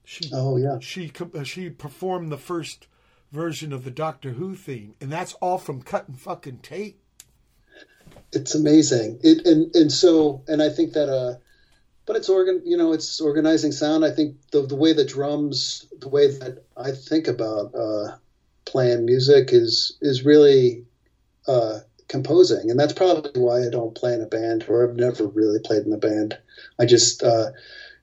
She 0.07 0.31
Oh, 0.33 0.57
yeah. 0.57 0.79
she 0.81 1.13
uh, 1.35 1.43
she 1.43 1.69
performed 1.69 2.31
the 2.31 2.39
first 2.39 2.87
version 3.33 3.73
of 3.73 3.83
the 3.83 3.91
Doctor 3.91 4.31
Who 4.31 4.55
theme, 4.55 4.95
and 5.01 5.11
that's 5.13 5.35
all 5.35 5.59
from 5.59 5.83
cutting 5.83 6.15
fucking 6.15 6.59
tape. 6.59 7.01
It's 8.33 8.55
amazing. 8.55 9.19
It, 9.25 9.45
and, 9.47 9.75
and 9.75 9.91
so, 9.91 10.43
and 10.47 10.63
I 10.63 10.71
think 10.71 10.93
that, 10.93 11.09
uh, 11.09 11.39
but 12.07 12.15
it's 12.15 12.29
organ, 12.29 12.63
you 12.65 12.77
know, 12.77 12.93
it's 12.93 13.21
organizing 13.21 13.73
sound. 13.73 14.05
I 14.05 14.13
think 14.13 14.37
the, 14.53 14.63
the 14.63 14.77
way 14.77 14.93
the 14.93 15.05
drums, 15.05 15.87
the 15.99 16.09
way 16.09 16.31
that 16.39 16.65
I 16.77 16.93
think 16.93 17.27
about, 17.27 17.75
uh, 17.75 18.17
playing 18.65 19.07
music 19.07 19.53
is, 19.53 19.99
is 20.01 20.25
really, 20.25 20.85
uh, 21.49 21.81
composing. 22.07 22.71
And 22.71 22.79
that's 22.79 22.93
probably 22.93 23.41
why 23.41 23.67
I 23.67 23.71
don't 23.71 23.95
play 23.95 24.15
in 24.15 24.23
a 24.23 24.27
band 24.27 24.67
or 24.69 24.89
I've 24.89 24.97
never 24.97 25.27
really 25.27 25.59
played 25.59 25.85
in 25.85 25.93
a 25.93 25.99
band. 25.99 26.39
I 26.79 26.87
just, 26.87 27.25
uh, 27.25 27.51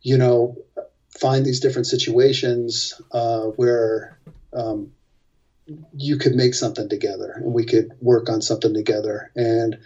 you 0.01 0.17
know, 0.17 0.57
find 1.19 1.45
these 1.45 1.59
different 1.59 1.87
situations, 1.87 3.01
uh, 3.11 3.43
where, 3.43 4.17
um, 4.53 4.91
you 5.95 6.17
could 6.17 6.35
make 6.35 6.53
something 6.53 6.89
together 6.89 7.33
and 7.37 7.53
we 7.53 7.65
could 7.65 7.91
work 8.01 8.29
on 8.29 8.41
something 8.41 8.73
together. 8.73 9.31
And, 9.35 9.77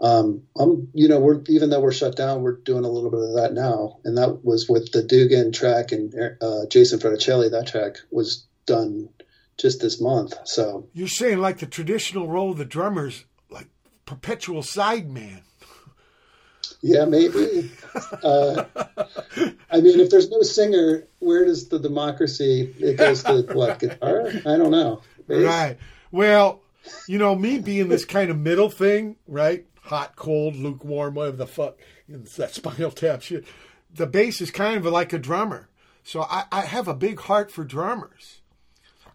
um, 0.00 0.42
I'm, 0.58 0.88
you 0.92 1.08
know, 1.08 1.20
we're 1.20 1.42
even 1.48 1.70
though 1.70 1.80
we're 1.80 1.92
shut 1.92 2.16
down, 2.16 2.42
we're 2.42 2.56
doing 2.56 2.84
a 2.84 2.90
little 2.90 3.10
bit 3.10 3.20
of 3.20 3.34
that 3.36 3.52
now, 3.52 3.98
and 4.04 4.18
that 4.18 4.44
was 4.44 4.68
with 4.68 4.92
the 4.92 5.02
Dugan 5.02 5.52
track 5.52 5.92
and 5.92 6.12
uh, 6.42 6.66
Jason 6.66 6.98
Fraticelli. 6.98 7.50
That 7.52 7.68
track 7.68 7.98
was 8.10 8.44
done 8.66 9.08
just 9.56 9.80
this 9.80 10.00
month. 10.00 10.34
So 10.44 10.88
You're 10.92 11.08
saying 11.08 11.38
like 11.38 11.58
the 11.58 11.66
traditional 11.66 12.28
role 12.28 12.50
of 12.50 12.58
the 12.58 12.64
drummers, 12.64 13.24
like 13.50 13.68
perpetual 14.04 14.62
side 14.62 15.10
man. 15.10 15.42
Yeah, 16.84 17.06
maybe. 17.06 17.70
Uh, 18.22 18.64
I 19.70 19.80
mean, 19.80 20.00
if 20.00 20.10
there's 20.10 20.28
no 20.28 20.42
singer, 20.42 21.04
where 21.18 21.46
does 21.46 21.70
the 21.70 21.78
democracy? 21.78 22.74
It 22.78 22.98
goes 22.98 23.22
to 23.22 23.42
what 23.54 23.78
guitar? 23.78 24.28
I 24.28 24.58
don't 24.58 24.70
know. 24.70 25.00
Bass? 25.26 25.44
Right. 25.44 25.78
Well, 26.10 26.60
you 27.08 27.16
know, 27.16 27.34
me 27.36 27.58
being 27.58 27.88
this 27.88 28.04
kind 28.04 28.30
of 28.30 28.38
middle 28.38 28.68
thing, 28.68 29.16
right? 29.26 29.64
Hot, 29.84 30.14
cold, 30.14 30.56
lukewarm, 30.56 31.14
whatever 31.14 31.38
the 31.38 31.46
fuck, 31.46 31.78
that 32.06 32.52
Spinal 32.52 32.90
Tap 32.90 33.22
shit. 33.22 33.46
The 33.90 34.06
bass 34.06 34.42
is 34.42 34.50
kind 34.50 34.76
of 34.76 34.84
like 34.84 35.14
a 35.14 35.18
drummer, 35.18 35.70
so 36.02 36.20
I, 36.20 36.44
I 36.52 36.60
have 36.62 36.86
a 36.86 36.94
big 36.94 37.18
heart 37.18 37.50
for 37.50 37.64
drummers. 37.64 38.42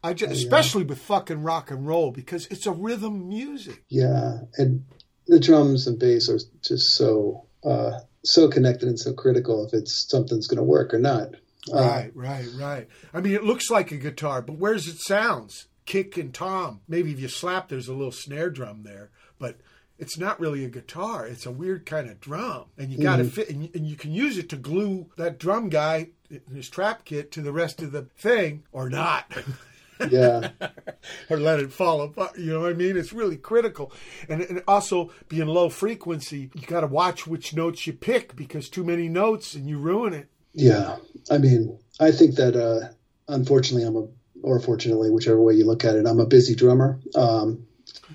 I 0.03 0.13
just, 0.15 0.31
especially 0.31 0.85
with 0.85 1.01
fucking 1.01 1.43
rock 1.43 1.69
and 1.69 1.85
roll 1.85 2.09
because 2.09 2.47
it's 2.47 2.65
a 2.65 2.71
rhythm 2.71 3.29
music. 3.29 3.83
Yeah, 3.89 4.39
and 4.57 4.85
the 5.27 5.39
drums 5.39 5.85
and 5.85 5.99
bass 5.99 6.29
are 6.29 6.39
just 6.63 6.95
so 6.95 7.45
uh, 7.63 7.99
so 8.23 8.47
connected 8.49 8.87
and 8.87 8.99
so 8.99 9.13
critical 9.13 9.65
if 9.65 9.73
it's 9.73 10.09
something's 10.09 10.47
going 10.47 10.57
to 10.57 10.63
work 10.63 10.93
or 10.93 10.99
not. 10.99 11.35
Uh, 11.71 11.81
right, 11.81 12.11
right, 12.15 12.47
right. 12.57 12.87
I 13.13 13.21
mean, 13.21 13.33
it 13.33 13.43
looks 13.43 13.69
like 13.69 13.91
a 13.91 13.97
guitar, 13.97 14.41
but 14.41 14.57
where's 14.57 14.87
it 14.87 14.99
sounds? 14.99 15.67
Kick 15.85 16.17
and 16.17 16.33
tom. 16.33 16.81
Maybe 16.87 17.11
if 17.11 17.19
you 17.19 17.27
slap, 17.27 17.69
there's 17.69 17.87
a 17.87 17.93
little 17.93 18.11
snare 18.11 18.49
drum 18.49 18.83
there, 18.83 19.09
but 19.39 19.57
it's 19.97 20.17
not 20.17 20.39
really 20.39 20.63
a 20.63 20.69
guitar. 20.69 21.27
It's 21.27 21.45
a 21.45 21.51
weird 21.51 21.85
kind 21.85 22.09
of 22.09 22.21
drum, 22.21 22.65
and 22.77 22.91
you 22.91 22.99
got 22.99 23.17
to 23.17 23.23
mm-hmm. 23.23 23.31
fit, 23.31 23.49
and 23.49 23.69
and 23.75 23.85
you, 23.85 23.95
can 23.95 24.13
use 24.13 24.37
it 24.37 24.49
to 24.49 24.55
glue 24.55 25.07
that 25.17 25.39
drum 25.39 25.69
guy 25.69 26.09
his 26.53 26.69
trap 26.69 27.05
kit 27.05 27.31
to 27.31 27.41
the 27.41 27.51
rest 27.51 27.81
of 27.81 27.91
the 27.91 28.03
thing, 28.17 28.63
or 28.71 28.89
not. 28.89 29.25
Yeah. 30.09 30.51
or 31.29 31.37
let 31.37 31.59
it 31.59 31.71
fall 31.71 32.01
apart. 32.01 32.37
You 32.37 32.53
know 32.53 32.61
what 32.61 32.71
I 32.71 32.75
mean? 32.75 32.97
It's 32.97 33.13
really 33.13 33.37
critical. 33.37 33.91
And, 34.27 34.41
and 34.41 34.63
also, 34.67 35.11
being 35.27 35.47
low 35.47 35.69
frequency, 35.69 36.49
you 36.53 36.67
got 36.67 36.81
to 36.81 36.87
watch 36.87 37.27
which 37.27 37.53
notes 37.53 37.85
you 37.87 37.93
pick 37.93 38.35
because 38.35 38.69
too 38.69 38.83
many 38.83 39.09
notes 39.09 39.55
and 39.55 39.67
you 39.67 39.77
ruin 39.77 40.13
it. 40.13 40.27
Yeah. 40.53 40.97
I 41.29 41.37
mean, 41.37 41.79
I 41.99 42.11
think 42.11 42.35
that, 42.35 42.55
uh, 42.55 42.89
unfortunately, 43.27 43.87
I'm 43.87 43.95
a, 43.95 44.07
or 44.41 44.59
fortunately, 44.59 45.11
whichever 45.11 45.41
way 45.41 45.53
you 45.53 45.65
look 45.65 45.83
at 45.83 45.95
it, 45.95 46.05
I'm 46.05 46.19
a 46.19 46.25
busy 46.25 46.55
drummer. 46.55 46.99
Um, 47.15 47.65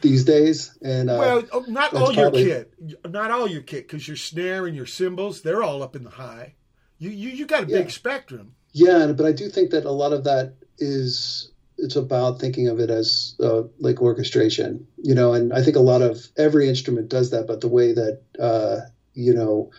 these 0.01 0.25
days. 0.25 0.77
And 0.83 1.11
uh, 1.11 1.17
well, 1.19 1.43
oh, 1.53 1.65
not 1.69 1.95
all 1.95 2.13
probably... 2.13 2.45
your 2.45 2.65
kit, 2.65 2.75
not 3.09 3.31
all 3.31 3.49
your 3.49 3.63
kit, 3.63 3.87
because 3.87 4.07
your 4.07 4.17
snare 4.17 4.67
and 4.67 4.77
your 4.77 4.87
cymbals, 4.87 5.43
they're 5.43 5.63
all 5.63 5.83
up 5.83 5.97
in 5.97 6.05
the 6.05 6.11
high. 6.11 6.55
You 6.99 7.11
you 7.11 7.31
you 7.31 7.47
got 7.47 7.65
a 7.65 7.67
yeah. 7.67 7.79
big 7.79 7.91
spectrum. 7.91 8.55
Yeah, 8.73 9.13
but 9.13 9.27
I 9.27 9.33
do 9.33 9.49
think 9.49 9.71
that 9.71 9.85
a 9.85 9.91
lot 9.91 10.13
of 10.13 10.25
that 10.25 10.55
is 10.79 11.53
it's 11.79 11.97
about 11.97 12.41
thinking 12.41 12.69
of 12.69 12.79
it 12.79 12.91
as 12.91 13.35
uh, 13.41 13.63
like 13.79 14.01
orchestration, 14.01 14.87
you 15.03 15.15
know, 15.15 15.35
and 15.35 15.53
I 15.53 15.63
think 15.63 15.77
a 15.77 15.81
lot 15.81 16.03
of 16.03 16.19
every 16.37 16.69
instrument 16.69 17.09
does 17.09 17.31
that, 17.31 17.47
but 17.47 17.61
the 17.61 17.69
way 17.69 17.93
that, 17.93 18.21
uh, 18.39 18.81
you 19.13 19.35
know, 19.35 19.71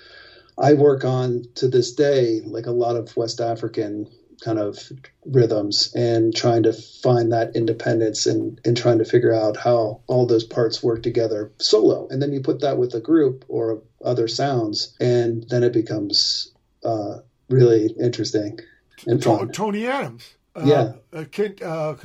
I 0.58 0.74
work 0.74 1.04
on 1.04 1.44
to 1.56 1.68
this 1.68 1.94
day, 1.94 2.42
like 2.46 2.66
a 2.66 2.72
lot 2.72 2.96
of 2.96 3.16
West 3.18 3.42
African 3.42 4.08
kind 4.44 4.60
of 4.60 4.78
rhythms 5.26 5.94
and 5.96 6.36
trying 6.36 6.64
to 6.64 6.74
find 6.74 7.32
that 7.32 7.56
independence 7.56 8.26
and, 8.26 8.60
and 8.66 8.76
trying 8.76 9.00
to 9.00 9.06
figure 9.06 9.34
out 9.34 9.58
how 9.58 10.02
all 10.08 10.26
those 10.26 10.44
parts 10.44 10.84
work 10.84 11.04
together 11.04 11.52
solo. 11.58 12.08
And 12.10 12.22
then 12.22 12.32
you 12.32 12.42
put 12.42 12.62
that 12.62 12.78
with 12.78 12.94
a 12.94 13.00
group 13.00 13.46
or 13.48 13.82
other 14.04 14.28
sounds, 14.28 14.96
and 15.00 15.46
then 15.50 15.64
it 15.64 15.74
becomes 15.74 16.52
uh, 16.84 17.20
really 17.50 17.94
interesting 18.00 18.60
and. 19.08 19.22
Tony 19.54 19.88
Adams. 19.88 20.36
Uh, 20.56 20.64
yeah. 20.66 20.94
Uh, 21.12 21.26
Kent, 21.26 21.62
uh, 21.62 21.96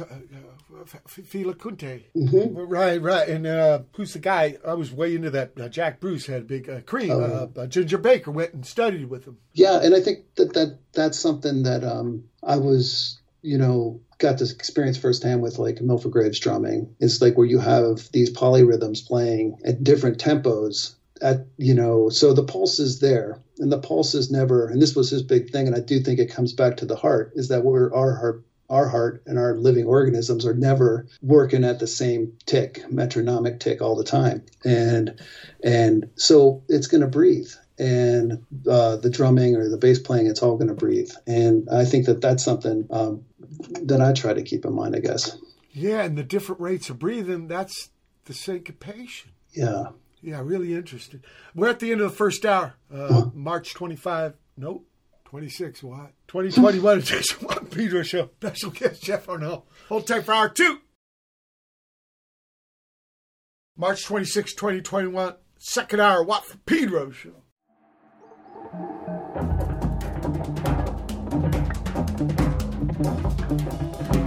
Fela 1.07 1.55
Kuti. 1.55 2.05
Mm-hmm. 2.17 2.57
Right, 2.57 3.01
right. 3.01 3.29
And 3.29 3.47
uh, 3.47 3.81
who's 3.93 4.13
the 4.13 4.19
guy? 4.19 4.57
I 4.67 4.75
was 4.75 4.93
way 4.93 5.15
into 5.15 5.31
that. 5.31 5.59
Uh, 5.59 5.69
Jack 5.69 6.01
Bruce 6.01 6.27
had 6.27 6.43
a 6.43 6.45
big 6.45 6.69
uh, 6.69 6.81
cream. 6.81 7.11
Oh. 7.11 7.51
Uh, 7.57 7.67
Ginger 7.67 7.99
Baker 7.99 8.31
went 8.31 8.55
and 8.55 8.67
studied 8.67 9.09
with 9.09 9.25
him. 9.25 9.39
Yeah, 9.53 9.81
and 9.83 9.95
I 9.95 10.01
think 10.01 10.35
that, 10.37 10.53
that 10.55 10.79
that's 10.93 11.19
something 11.19 11.65
that 11.65 11.85
um, 11.85 12.25
I 12.43 12.57
was, 12.57 13.21
you 13.43 13.59
know, 13.59 14.01
got 14.19 14.39
this 14.39 14.53
experience 14.53 14.99
firsthand 14.99 15.43
with 15.43 15.59
like 15.59 15.81
Milford 15.81 16.13
Graves 16.13 16.41
drumming. 16.41 16.95
It's 16.99 17.21
like 17.21 17.37
where 17.37 17.47
you 17.47 17.59
have 17.59 18.09
these 18.13 18.33
polyrhythms 18.33 19.07
playing 19.07 19.59
at 19.65 19.85
different 19.85 20.19
tempos 20.19 20.95
at 21.23 21.47
you 21.57 21.75
know 21.75 22.09
so 22.09 22.33
the 22.33 22.43
pulse 22.43 22.79
is 22.79 23.01
there 23.01 23.39
and 23.61 23.71
the 23.71 23.79
pulse 23.79 24.15
is 24.15 24.31
never 24.31 24.69
and 24.69 24.83
this 24.83 24.97
was 24.97 25.11
his 25.11 25.23
big 25.23 25.51
thing 25.51 25.67
and 25.67 25.77
i 25.77 25.81
do 25.81 26.01
think 26.01 26.19
it 26.19 26.33
comes 26.33 26.53
back 26.53 26.79
to 26.79 26.87
the 26.87 26.97
heart 26.97 27.33
is 27.35 27.49
that 27.49 27.65
we're 27.65 27.95
our 27.95 28.17
heart 28.17 28.45
our 28.71 28.89
heart 28.89 29.23
and 29.27 29.39
our 29.39 29.55
living 29.57 29.85
organisms 29.85 30.47
are 30.47 30.55
never 30.55 31.07
working 31.21 31.65
at 31.65 31.81
the 31.81 31.87
same 31.89 32.39
tick 32.47 32.91
metronomic 32.91 33.59
tick 33.59 33.83
all 33.83 33.97
the 33.97 34.05
time. 34.05 34.47
And 34.65 35.21
and 35.63 36.11
so 36.15 36.63
it's 36.69 36.87
going 36.87 37.03
to 37.03 37.09
breathe. 37.09 37.51
And 37.79 38.45
uh, 38.69 38.97
the 38.97 39.11
drumming 39.11 39.57
or 39.57 39.69
the 39.69 39.79
bass 39.79 39.99
playing 39.99 40.27
it's 40.27 40.43
all 40.43 40.57
going 40.57 40.69
to 40.69 40.75
breathe. 40.75 41.11
And 41.27 41.69
i 41.69 41.85
think 41.85 42.07
that 42.07 42.21
that's 42.21 42.45
something 42.45 42.87
um, 42.91 43.25
that 43.83 44.01
i 44.01 44.13
try 44.13 44.33
to 44.33 44.43
keep 44.43 44.65
in 44.65 44.73
mind 44.73 44.95
i 44.95 45.01
guess. 45.01 45.37
Yeah 45.73 46.03
and 46.03 46.17
the 46.17 46.23
different 46.23 46.61
rates 46.61 46.89
of 46.91 46.99
breathing 46.99 47.49
that's 47.49 47.91
the 48.27 48.35
syncopation. 48.35 49.33
Yeah 49.53 49.89
yeah, 50.23 50.41
really 50.43 50.75
interesting. 50.75 51.23
We're 51.55 51.69
at 51.71 51.81
the 51.81 51.93
end 51.93 52.01
of 52.01 52.11
the 52.11 52.17
first 52.17 52.45
hour. 52.45 52.75
Uh, 52.93 53.27
March 53.35 53.75
25. 53.75 54.35
Nope. 54.57 54.87
26. 55.25 55.83
What? 55.83 56.13
2021 56.29 56.99
edition 56.99 57.47
Pedro 57.71 58.03
Show. 58.03 58.31
Special 58.41 58.71
guest 58.71 59.03
Jeff 59.03 59.27
Arnal. 59.27 59.65
Hold 59.89 60.07
tight 60.07 60.25
for 60.25 60.33
hour 60.33 60.49
two. 60.49 60.79
March 63.77 64.05
26, 64.05 64.55
2021. 64.55 65.35
Second 65.59 66.01
hour 66.01 66.23
Watt 66.23 66.45
from 66.45 66.61
Pedro 66.67 67.11
Show. 67.11 67.43
Música 73.01 74.20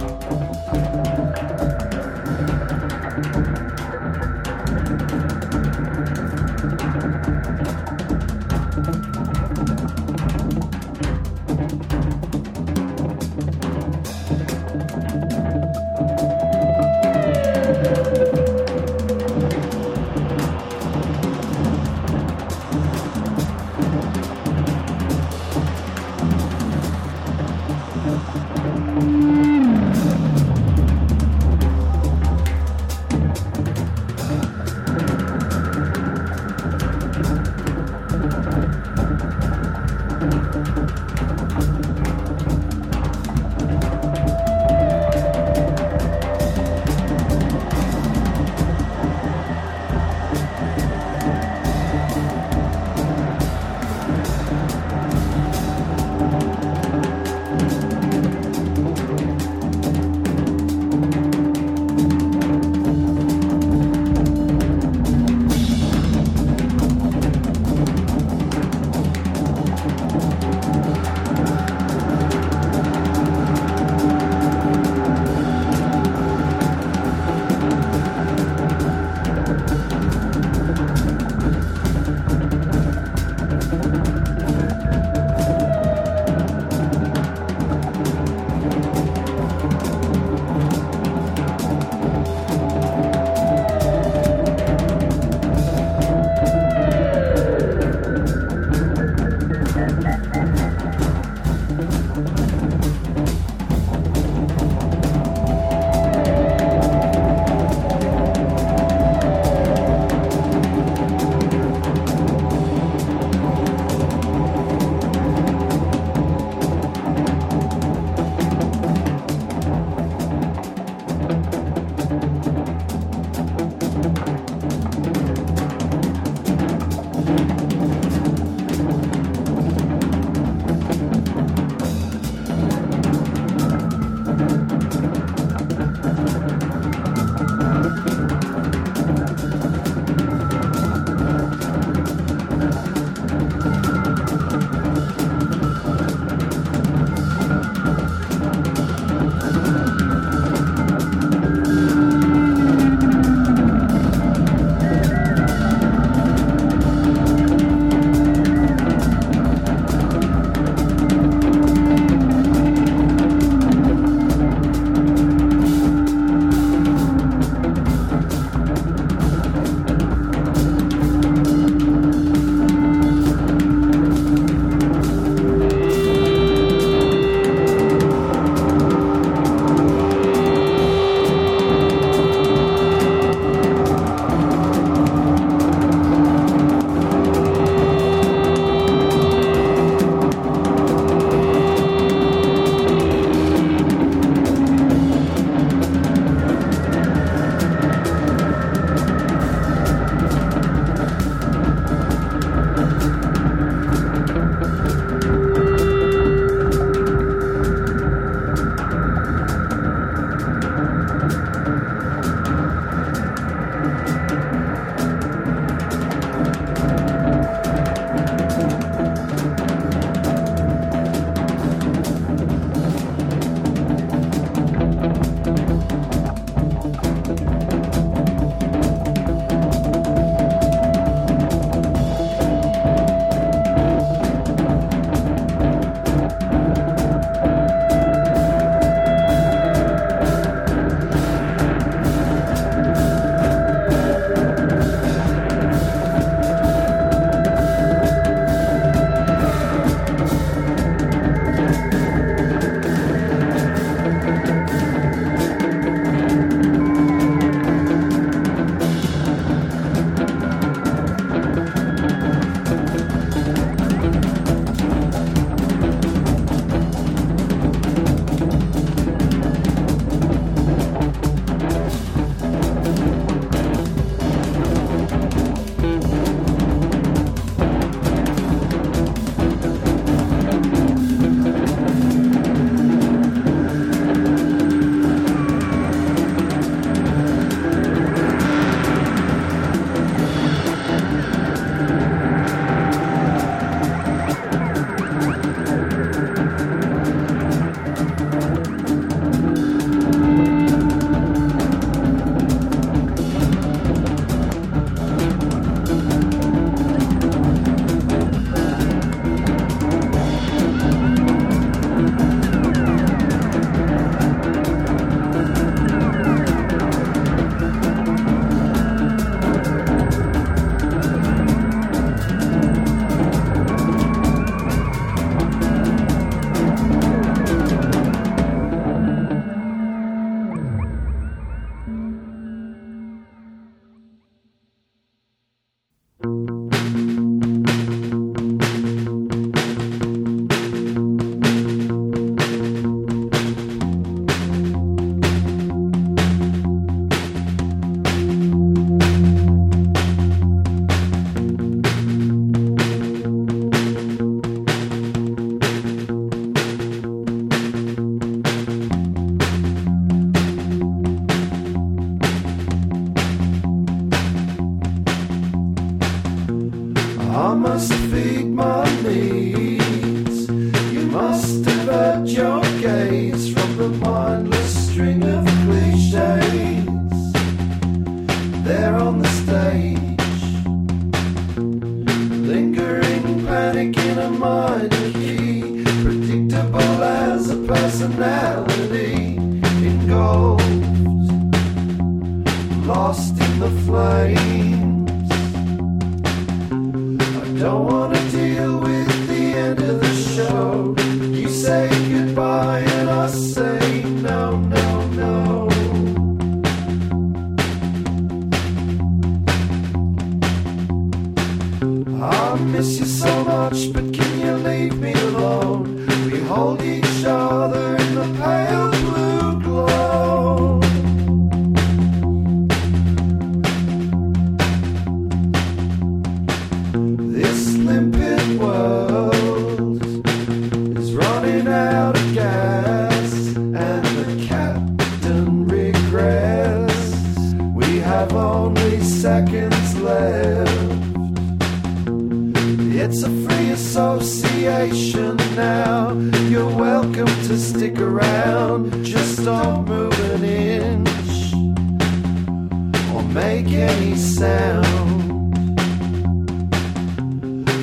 make 453.54 453.72
any 453.72 454.16
sound. 454.16 455.54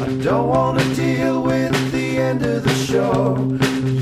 I 0.06 0.08
don't 0.26 0.48
wanna 0.56 0.84
deal 0.96 1.42
with 1.44 1.76
the 1.94 2.08
end 2.18 2.42
of 2.44 2.64
the 2.64 2.76
show. 2.88 3.16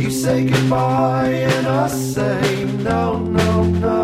You 0.02 0.10
say 0.10 0.46
goodbye 0.46 1.34
and 1.56 1.68
I 1.68 1.88
say 1.88 2.66
no, 2.90 3.04
no, 3.40 3.52
no. 3.86 4.02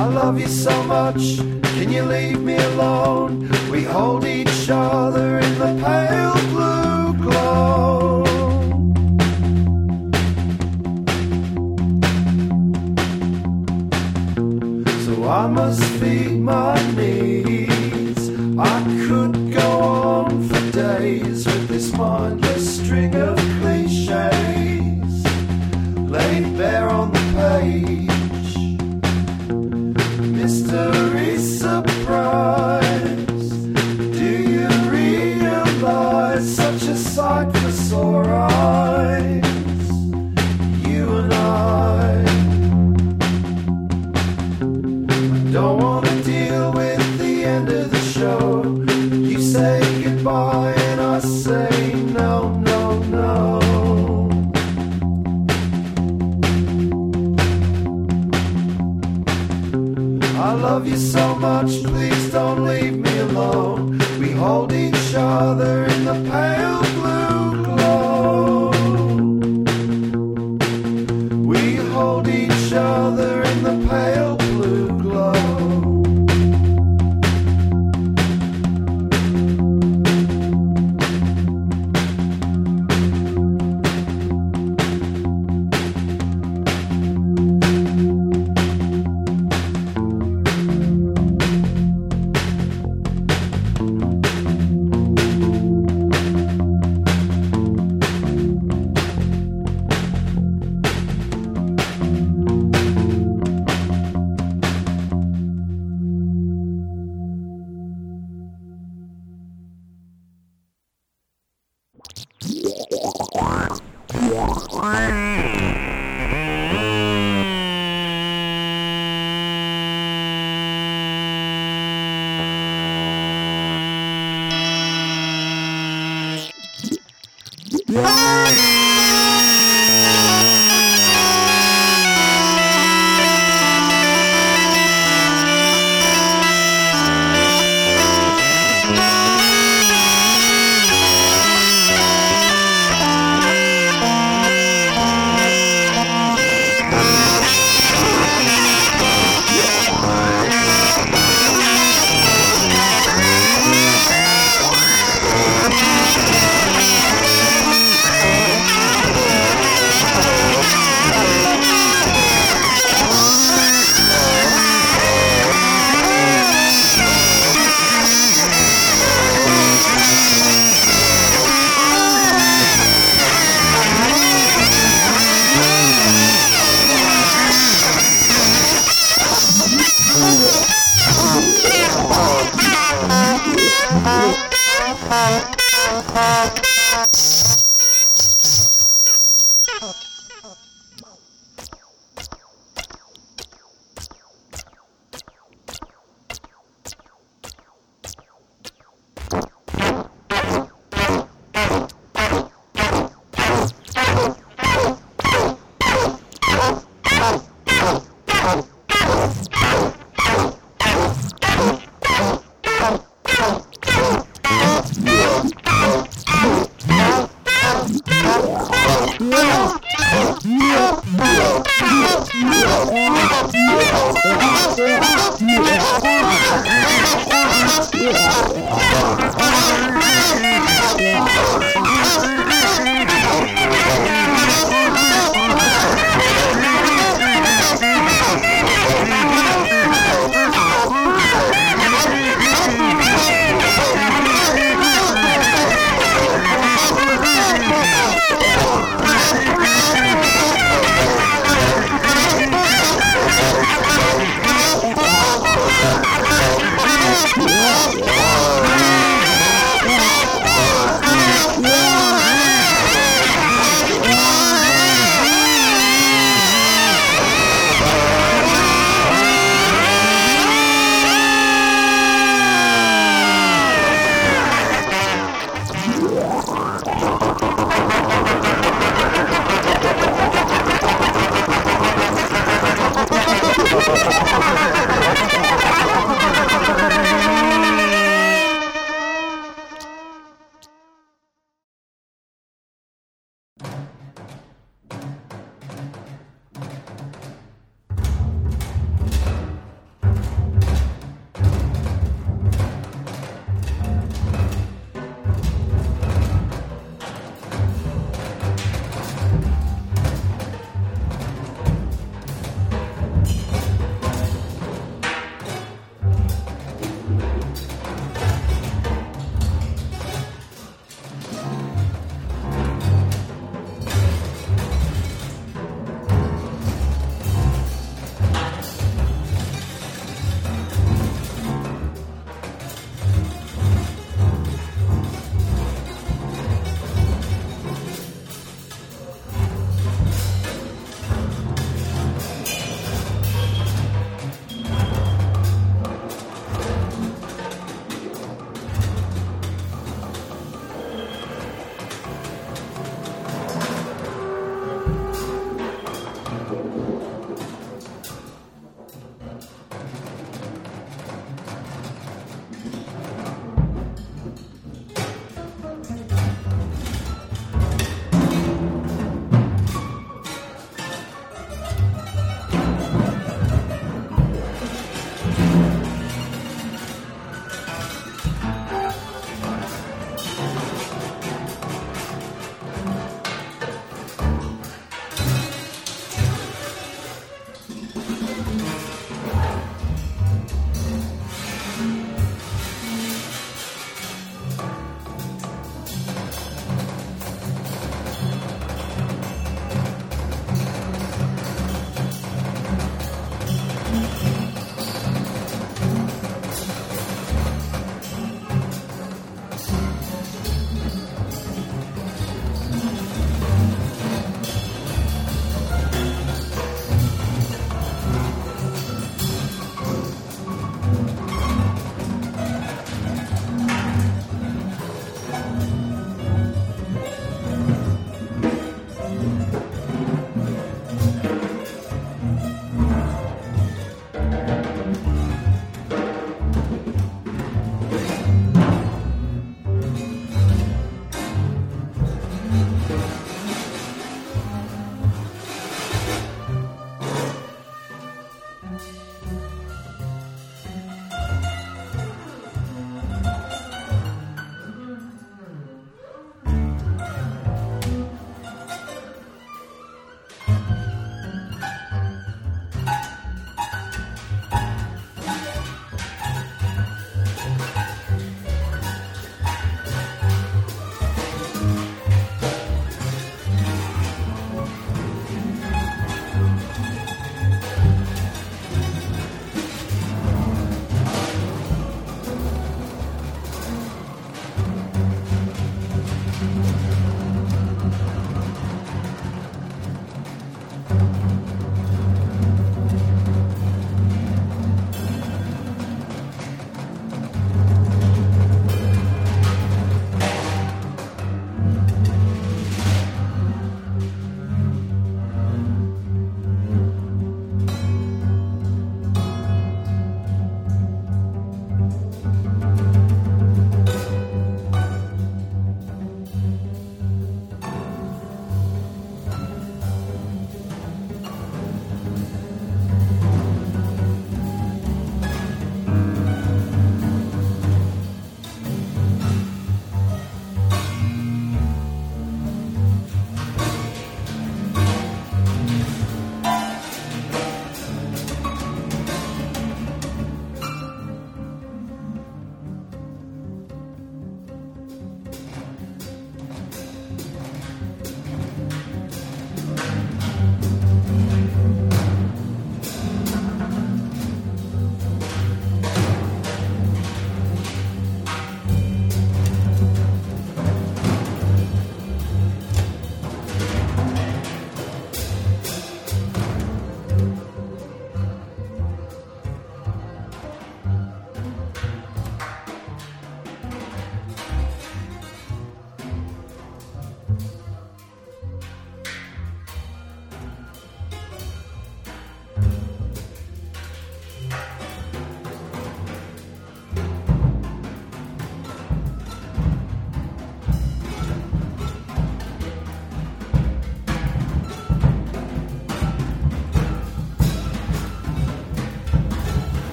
I 0.00 0.04
love 0.20 0.36
you 0.40 0.48
so 0.48 0.74
much. 0.96 1.22
Can 1.76 1.88
you 1.96 2.02
leave 2.16 2.40
me 2.40 2.56
alone? 2.72 3.32
We 3.70 3.84
hold 3.84 4.24
each 4.24 4.68
other 4.68 5.38
in 5.38 5.52
the 5.62 5.70
pale 5.84 6.39
tomorrow. 16.50 16.79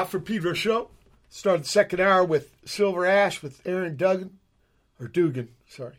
Watt 0.00 0.08
from 0.10 0.22
Pedro 0.22 0.54
Show. 0.54 0.88
Started 1.28 1.64
the 1.64 1.68
second 1.68 2.00
hour 2.00 2.24
with 2.24 2.54
Silver 2.64 3.04
Ash 3.04 3.42
with 3.42 3.60
Aaron 3.66 3.96
Duggan, 3.96 4.38
or 4.98 5.06
Dugan, 5.08 5.50
sorry. 5.68 5.94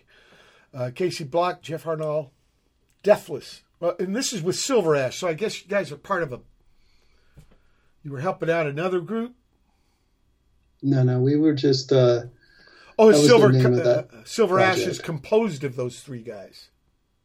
Uh, 0.74 0.90
Casey 0.94 1.24
Block, 1.24 1.62
Jeff 1.62 1.86
Arnal, 1.86 2.32
Deathless. 3.04 3.62
Well, 3.80 3.96
and 4.00 4.16
this 4.16 4.34
is 4.34 4.42
with 4.42 4.56
Silver 4.56 4.96
Ash, 4.96 5.18
so 5.20 5.28
I 5.28 5.36
guess 5.36 5.62
you 5.62 5.68
guys 5.70 5.92
are 5.92 5.98
part 5.98 6.24
of 6.24 6.34
a. 6.34 6.40
You 8.04 8.12
were 8.12 8.20
helping 8.22 8.50
out 8.50 8.66
another 8.66 9.00
group. 9.02 9.36
No, 10.82 11.04
no, 11.04 11.20
we 11.20 11.36
were 11.38 11.54
just. 11.54 11.92
Uh, 11.92 12.24
Oh, 13.00 13.06
That 13.10 13.18
was 13.18 13.22
the 13.22 13.28
Silver 13.30 13.82
uh, 13.90 14.24
Silver 14.26 14.60
Ash 14.60 14.80
is 14.80 15.00
composed 15.00 15.64
of 15.64 15.76
those 15.76 16.02
three 16.02 16.22
guys. 16.22 16.70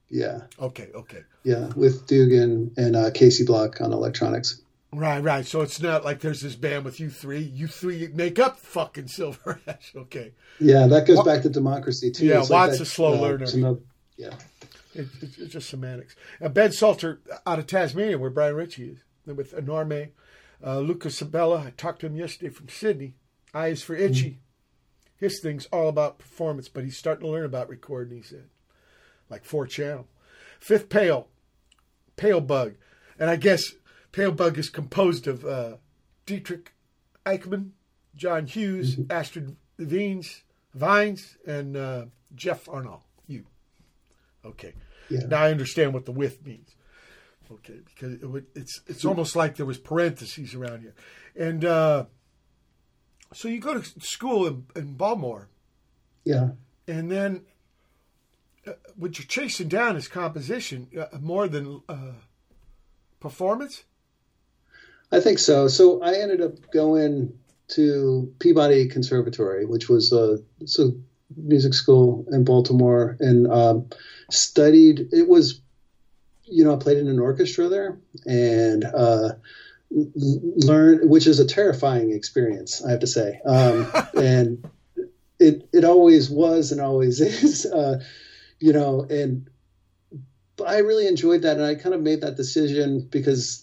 yeah, 0.08 0.42
Okay, 0.60 0.90
okay. 0.94 1.22
yeah, 1.42 1.70
with 1.74 2.06
Dugan 2.06 2.72
and 2.76 2.94
uh, 2.96 3.10
Casey 3.10 3.44
Block 3.44 3.80
on 3.80 3.92
electronics. 3.92 4.62
Right, 4.98 5.22
right. 5.22 5.44
So 5.46 5.60
it's 5.60 5.78
not 5.80 6.06
like 6.06 6.20
there's 6.20 6.40
this 6.40 6.54
band 6.54 6.86
with 6.86 7.00
you 7.00 7.10
three. 7.10 7.40
You 7.42 7.66
three 7.66 8.08
make 8.14 8.38
up 8.38 8.58
fucking 8.58 9.08
Silver 9.08 9.60
Ash. 9.66 9.92
Okay. 9.94 10.32
Yeah, 10.58 10.86
that 10.86 11.06
goes 11.06 11.22
back 11.22 11.42
to 11.42 11.50
democracy 11.50 12.10
too. 12.10 12.24
Yeah, 12.24 12.40
It's 12.40 12.48
like 12.48 12.70
that, 12.70 12.80
a 12.80 12.84
slow 12.86 13.12
learner. 13.20 13.44
it's 13.44 13.52
another- 13.52 13.80
yeah, 14.16 14.32
It, 14.94 15.08
it, 15.20 15.38
it's 15.38 15.52
just 15.52 15.68
semantics. 15.68 16.16
Uh, 16.40 16.48
ben 16.48 16.72
Salter 16.72 17.20
out 17.46 17.58
of 17.58 17.66
Tasmania, 17.66 18.16
where 18.18 18.30
Brian 18.30 18.54
Ritchie 18.54 18.96
is, 19.26 19.36
with 19.36 19.52
Enorme. 19.54 20.08
Uh, 20.64 20.78
Lucas 20.78 21.20
Abela, 21.20 21.66
I 21.66 21.70
talked 21.76 22.00
to 22.00 22.06
him 22.06 22.16
yesterday 22.16 22.48
from 22.50 22.70
Sydney. 22.70 23.16
Eyes 23.52 23.82
for 23.82 23.94
Itchy. 23.94 24.38
His 25.18 25.40
thing's 25.40 25.66
all 25.66 25.88
about 25.90 26.18
performance, 26.18 26.68
but 26.68 26.84
he's 26.84 26.96
starting 26.96 27.26
to 27.26 27.30
learn 27.30 27.44
about 27.44 27.68
recording, 27.68 28.16
he 28.16 28.22
said. 28.22 28.48
Like 29.28 29.44
four 29.44 29.66
channel. 29.66 30.06
Fifth 30.58 30.88
Pail, 30.88 31.28
Pail 32.16 32.40
Bug. 32.40 32.74
And 33.18 33.28
I 33.28 33.36
guess 33.36 33.62
Pail 34.16 34.32
Bug 34.32 34.56
is 34.56 34.70
composed 34.70 35.26
of 35.26 35.44
uh, 35.44 35.76
Dietrich 36.24 36.72
Eichmann, 37.26 37.72
John 38.14 38.46
Hughes, 38.46 38.96
Astrid 39.10 39.56
Weins, 39.78 40.40
Weins, 40.74 41.36
and 41.46 41.76
uh, 41.76 42.06
Jeff 42.34 42.64
Arnal. 42.64 43.02
You. 43.26 43.44
Okay. 44.42 44.72
Yeah. 45.10 45.26
Now 45.28 45.42
I 45.42 45.50
understand 45.50 45.92
what 45.92 46.06
the 46.06 46.12
with 46.12 46.46
means. 46.46 46.74
Okay, 47.52 47.80
because 47.84 48.14
it 48.14 48.24
would, 48.24 48.46
it's 48.54 48.80
it's 48.86 49.04
almost 49.04 49.36
like 49.36 49.56
there 49.56 49.66
was 49.66 49.76
parentheses 49.76 50.54
around 50.54 50.80
here, 50.80 50.94
and 51.36 51.62
uh, 51.64 52.06
so 53.34 53.48
you 53.48 53.60
go 53.60 53.78
to 53.78 54.00
school 54.00 54.46
in, 54.46 54.64
in 54.74 54.94
Baltimore, 54.94 55.48
yeah. 56.24 56.52
and 56.88 57.10
then 57.10 57.42
uh, 58.66 58.72
what 58.96 59.18
you're 59.18 59.26
chasing 59.26 59.68
down 59.68 59.94
is 59.94 60.08
composition 60.08 60.88
uh, 60.98 61.18
more 61.20 61.46
than 61.48 61.82
uh, 61.88 62.12
performance. 63.20 63.84
I 65.12 65.20
think 65.20 65.38
so. 65.38 65.68
So 65.68 66.02
I 66.02 66.14
ended 66.14 66.40
up 66.40 66.70
going 66.72 67.32
to 67.68 68.32
Peabody 68.38 68.88
Conservatory, 68.88 69.64
which 69.64 69.88
was 69.88 70.12
a, 70.12 70.38
a 70.60 70.88
music 71.36 71.74
school 71.74 72.26
in 72.30 72.44
Baltimore, 72.44 73.16
and 73.20 73.50
um, 73.50 73.88
studied. 74.30 75.08
It 75.12 75.28
was, 75.28 75.60
you 76.44 76.64
know, 76.64 76.74
I 76.74 76.78
played 76.78 76.98
in 76.98 77.08
an 77.08 77.18
orchestra 77.18 77.68
there, 77.68 77.98
and 78.26 78.84
uh, 78.84 79.30
learned, 79.90 81.08
which 81.08 81.26
is 81.26 81.38
a 81.38 81.46
terrifying 81.46 82.12
experience, 82.12 82.84
I 82.84 82.90
have 82.90 83.00
to 83.00 83.06
say. 83.06 83.40
Um, 83.44 83.90
and 84.16 84.68
it 85.38 85.68
it 85.72 85.84
always 85.84 86.30
was 86.30 86.72
and 86.72 86.80
always 86.80 87.20
is, 87.42 87.66
uh, 87.66 88.02
you 88.58 88.72
know, 88.72 89.06
and. 89.08 89.48
I 90.66 90.78
really 90.78 91.06
enjoyed 91.06 91.42
that, 91.42 91.58
and 91.58 91.66
I 91.66 91.74
kind 91.74 91.94
of 91.94 92.00
made 92.00 92.22
that 92.22 92.38
decision 92.38 93.06
because 93.10 93.62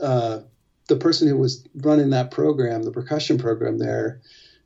uh, 0.00 0.40
the 0.88 0.96
person 0.96 1.28
who 1.28 1.36
was 1.36 1.64
running 1.74 2.10
that 2.10 2.30
program, 2.30 2.82
the 2.82 2.92
percussion 2.92 3.38
program 3.38 3.78
there, 3.78 4.20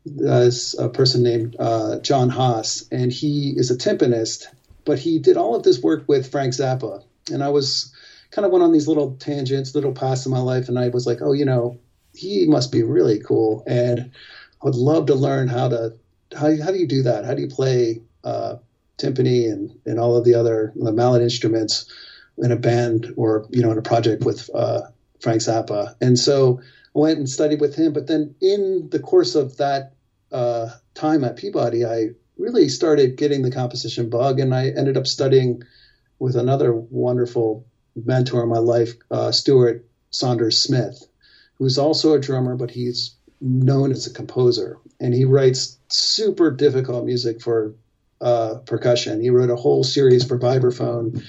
is 0.07 0.75
a 0.79 0.89
person 0.89 1.23
named 1.23 1.57
uh, 1.59 1.99
John 2.01 2.29
Haas, 2.29 2.87
and 2.91 3.13
he 3.13 3.51
is 3.57 3.71
a 3.71 3.77
timpanist, 3.77 4.47
but 4.85 4.99
he 4.99 5.19
did 5.19 5.37
all 5.37 5.55
of 5.55 5.63
this 5.63 5.83
work 5.83 6.05
with 6.09 6.31
Frank 6.31 6.55
Zappa. 6.55 7.03
And 7.31 7.43
I 7.43 7.51
was 7.51 7.95
kind 8.31 8.47
of 8.47 8.53
went 8.53 8.65
on 8.65 8.73
these 8.73 8.89
little 8.89 9.17
tangents, 9.17 9.75
little 9.75 9.93
paths 9.93 10.25
in 10.25 10.33
my 10.33 10.41
life, 10.41 10.69
and 10.69 10.79
I 10.79 10.89
was 10.89 11.07
like, 11.07 11.19
oh, 11.21 11.33
you 11.33 11.45
know, 11.45 11.79
he 12.15 12.47
must 12.47 12.73
be 12.73 12.83
really 12.83 13.21
cool, 13.21 13.63
and 13.67 14.11
I 14.63 14.65
would 14.65 14.75
love 14.75 15.07
to 15.07 15.15
learn 15.15 15.49
how 15.49 15.69
to 15.69 15.95
how 16.37 16.55
how 16.63 16.71
do 16.71 16.79
you 16.79 16.87
do 16.87 17.03
that? 17.03 17.25
How 17.25 17.35
do 17.35 17.43
you 17.43 17.49
play 17.49 18.03
uh, 18.25 18.57
timpani 18.99 19.51
and 19.51 19.79
and 19.87 19.99
all 19.99 20.17
of 20.17 20.25
the 20.25 20.35
other 20.35 20.73
the 20.77 20.93
mallet 20.93 21.23
instruments 21.23 21.87
in 22.39 22.53
a 22.53 22.57
band 22.57 23.13
or 23.17 23.47
you 23.51 23.63
know 23.63 23.71
in 23.71 23.79
a 23.79 23.83
project 23.83 24.25
with 24.25 24.49
uh, 24.55 24.83
Frank 25.21 25.43
Zappa. 25.43 25.95
And 26.01 26.19
so 26.19 26.61
I 26.95 26.99
went 26.99 27.19
and 27.19 27.29
studied 27.29 27.61
with 27.61 27.75
him. 27.75 27.93
But 27.93 28.07
then 28.07 28.35
in 28.41 28.89
the 28.91 29.01
course 29.01 29.35
of 29.35 29.57
that 29.59 29.95
uh, 30.33 30.71
time 30.95 31.25
at 31.25 31.37
Peabody, 31.37 31.85
I 31.85 32.11
really 32.39 32.69
started 32.69 33.17
getting 33.17 33.43
the 33.43 33.51
composition 33.51 34.09
bug, 34.09 34.41
and 34.41 34.55
I 34.55 34.69
ended 34.69 34.97
up 34.97 35.07
studying 35.07 35.63
with 36.19 36.37
another 36.37 36.73
wonderful 36.73 37.67
mentor 37.97 38.43
in 38.43 38.49
my 38.49 38.59
life, 38.59 38.95
uh, 39.11 39.33
Stuart 39.33 39.87
Saunders 40.11 40.59
Smith, 40.59 41.07
who's 41.55 41.79
also 41.79 42.15
a 42.15 42.21
drummer, 42.21 42.57
but 42.57 42.71
he's 42.71 43.17
known 43.41 43.91
as 43.91 44.07
a 44.07 44.13
composer, 44.13 44.79
and 45.01 45.15
he 45.15 45.25
writes 45.25 45.79
super 45.89 46.51
difficult 46.51 47.05
music 47.05 47.41
for 47.41 47.75
uh, 48.21 48.57
percussion. 48.67 49.21
He 49.21 49.31
wrote 49.31 49.51
a 49.51 49.57
whole 49.57 49.83
series 49.83 50.27
for 50.27 50.39
vibraphone. 50.39 51.25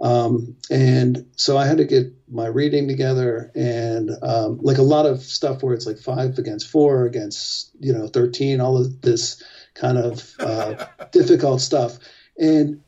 Um, 0.00 0.56
and 0.70 1.26
so 1.36 1.56
I 1.56 1.66
had 1.66 1.78
to 1.78 1.84
get 1.84 2.12
my 2.30 2.46
reading 2.46 2.86
together 2.88 3.50
and 3.54 4.10
um, 4.22 4.58
like 4.62 4.78
a 4.78 4.82
lot 4.82 5.06
of 5.06 5.22
stuff 5.22 5.62
where 5.62 5.74
it's 5.74 5.86
like 5.86 5.98
five 5.98 6.38
against 6.38 6.68
four 6.68 7.06
against, 7.06 7.70
you 7.80 7.92
know, 7.92 8.06
13, 8.06 8.60
all 8.60 8.78
of 8.78 9.00
this 9.00 9.42
kind 9.74 9.98
of 9.98 10.34
uh, 10.38 10.86
difficult 11.12 11.60
stuff. 11.60 11.98
And, 12.38 12.82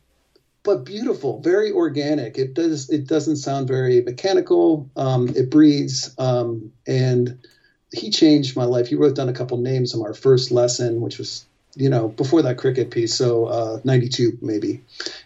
but 0.62 0.84
beautiful, 0.84 1.40
very 1.40 1.72
organic. 1.72 2.38
It 2.38 2.54
does, 2.54 2.90
it 2.90 3.06
doesn't 3.06 3.36
sound 3.36 3.66
very 3.66 4.02
mechanical. 4.02 4.88
Um, 4.94 5.28
it 5.30 5.50
breathes. 5.50 6.14
Um, 6.18 6.72
and 6.86 7.46
he 7.92 8.10
changed 8.10 8.56
my 8.56 8.64
life. 8.64 8.86
He 8.86 8.94
wrote 8.94 9.16
down 9.16 9.28
a 9.28 9.32
couple 9.32 9.56
names 9.56 9.94
of 9.94 10.02
our 10.02 10.14
first 10.14 10.52
lesson, 10.52 11.00
which 11.00 11.18
was, 11.18 11.46
you 11.74 11.88
know, 11.88 12.08
before 12.08 12.42
that 12.42 12.58
cricket 12.58 12.90
piece. 12.90 13.14
So, 13.14 13.46
uh, 13.46 13.80
92 13.84 14.38
maybe. 14.42 14.82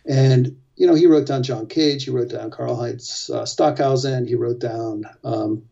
And, 0.07 0.57
you 0.77 0.87
know, 0.87 0.95
he 0.95 1.07
wrote 1.07 1.27
down 1.27 1.43
John 1.43 1.67
Cage, 1.67 2.05
he 2.05 2.11
wrote 2.11 2.31
down 2.31 2.51
Karl 2.51 2.77
Heinz 2.77 3.31
uh, 3.33 3.47
Stockhausen, 3.47 4.27
he 4.27 4.35
wrote 4.35 4.59
down 4.59 5.05
um, 5.23 5.65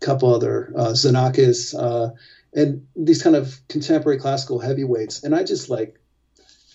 a 0.00 0.04
couple 0.04 0.34
other 0.34 0.72
uh, 0.76 0.92
Xenakis, 0.92 1.74
uh, 1.76 2.14
and 2.52 2.86
these 2.94 3.22
kind 3.22 3.34
of 3.34 3.58
contemporary 3.68 4.18
classical 4.18 4.60
heavyweights. 4.60 5.24
And 5.24 5.34
I 5.34 5.42
just 5.42 5.68
like 5.68 5.98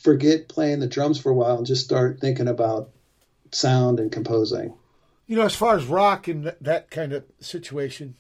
forget 0.02 0.50
playing 0.50 0.80
the 0.80 0.88
drums 0.88 1.20
for 1.20 1.32
a 1.32 1.36
while 1.36 1.58
and 1.58 1.66
just 1.66 1.86
start 1.86 2.20
thinking 2.20 2.48
about 2.48 2.90
sound 3.52 4.00
and 4.00 4.12
composing. 4.12 4.74
You 5.28 5.38
know, 5.38 5.46
as 5.46 5.56
far 5.56 5.76
as 5.76 5.86
rock 5.86 6.28
and 6.28 6.44
th- 6.44 6.56
that 6.62 6.90
kind 6.90 7.14
of 7.14 7.24
situation, 7.40 8.16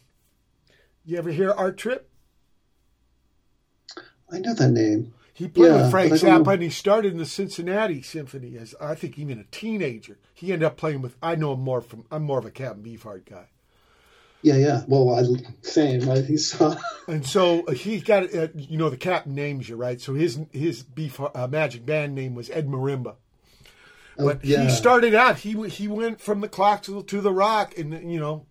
you 1.05 1.17
ever 1.17 1.31
hear 1.31 1.51
Art 1.51 1.77
Tripp? 1.77 2.07
I 4.31 4.39
know 4.39 4.53
that 4.53 4.69
name. 4.69 5.13
He 5.39 5.47
played 5.47 5.75
Yeah, 5.75 5.81
with 5.83 5.91
Frank 5.91 6.11
but 6.11 6.23
I 6.23 6.29
don't 6.31 6.45
Zappa, 6.45 6.53
and 6.55 6.63
he 6.63 6.69
started 6.69 7.13
in 7.13 7.17
the 7.17 7.25
Cincinnati 7.25 8.01
Symphony 8.01 8.57
as 8.57 8.75
I 8.81 8.95
think 8.95 9.17
even 9.19 9.39
a 9.39 9.45
teenager. 9.45 10.19
He 10.33 10.53
ended 10.53 10.65
up 10.67 10.77
playing 10.77 11.01
with. 11.01 11.15
I 11.23 11.35
know 11.35 11.53
him 11.53 11.61
more 11.61 11.81
from. 11.81 12.05
I'm 12.11 12.23
more 12.23 12.39
of 12.39 12.45
a 12.45 12.51
Captain 12.51 12.83
Beefheart 12.83 13.25
guy, 13.25 13.47
Yeah, 14.43 14.57
yeah. 14.57 14.83
Well, 14.87 15.15
I, 15.15 15.23
same. 15.63 16.09
I, 16.09 16.21
he 16.21 16.37
saw. 16.37 16.75
and 17.07 17.25
so 17.25 17.65
uh, 17.67 17.71
he 17.73 18.01
got. 18.01 18.33
Uh, 18.35 18.49
you 18.55 18.77
know, 18.77 18.89
the 18.89 18.97
captain 18.97 19.35
names 19.35 19.69
you 19.69 19.77
right. 19.77 20.01
So 20.01 20.13
his 20.13 20.39
his 20.51 20.83
beef 20.83 21.19
uh, 21.21 21.47
magic 21.49 21.85
band 21.85 22.15
name 22.15 22.35
was 22.35 22.49
Ed 22.49 22.67
Marimba. 22.67 23.15
Oh, 24.19 24.25
But 24.25 24.43
yeah. 24.43 24.63
he 24.63 24.69
started 24.69 25.15
out. 25.15 25.39
He 25.39 25.69
he 25.69 25.87
went 25.87 26.21
from 26.21 26.41
the 26.41 26.49
classical 26.49 27.03
to 27.03 27.21
the 27.21 27.33
rock, 27.33 27.77
and 27.77 28.11
you 28.11 28.19
know, 28.19 28.45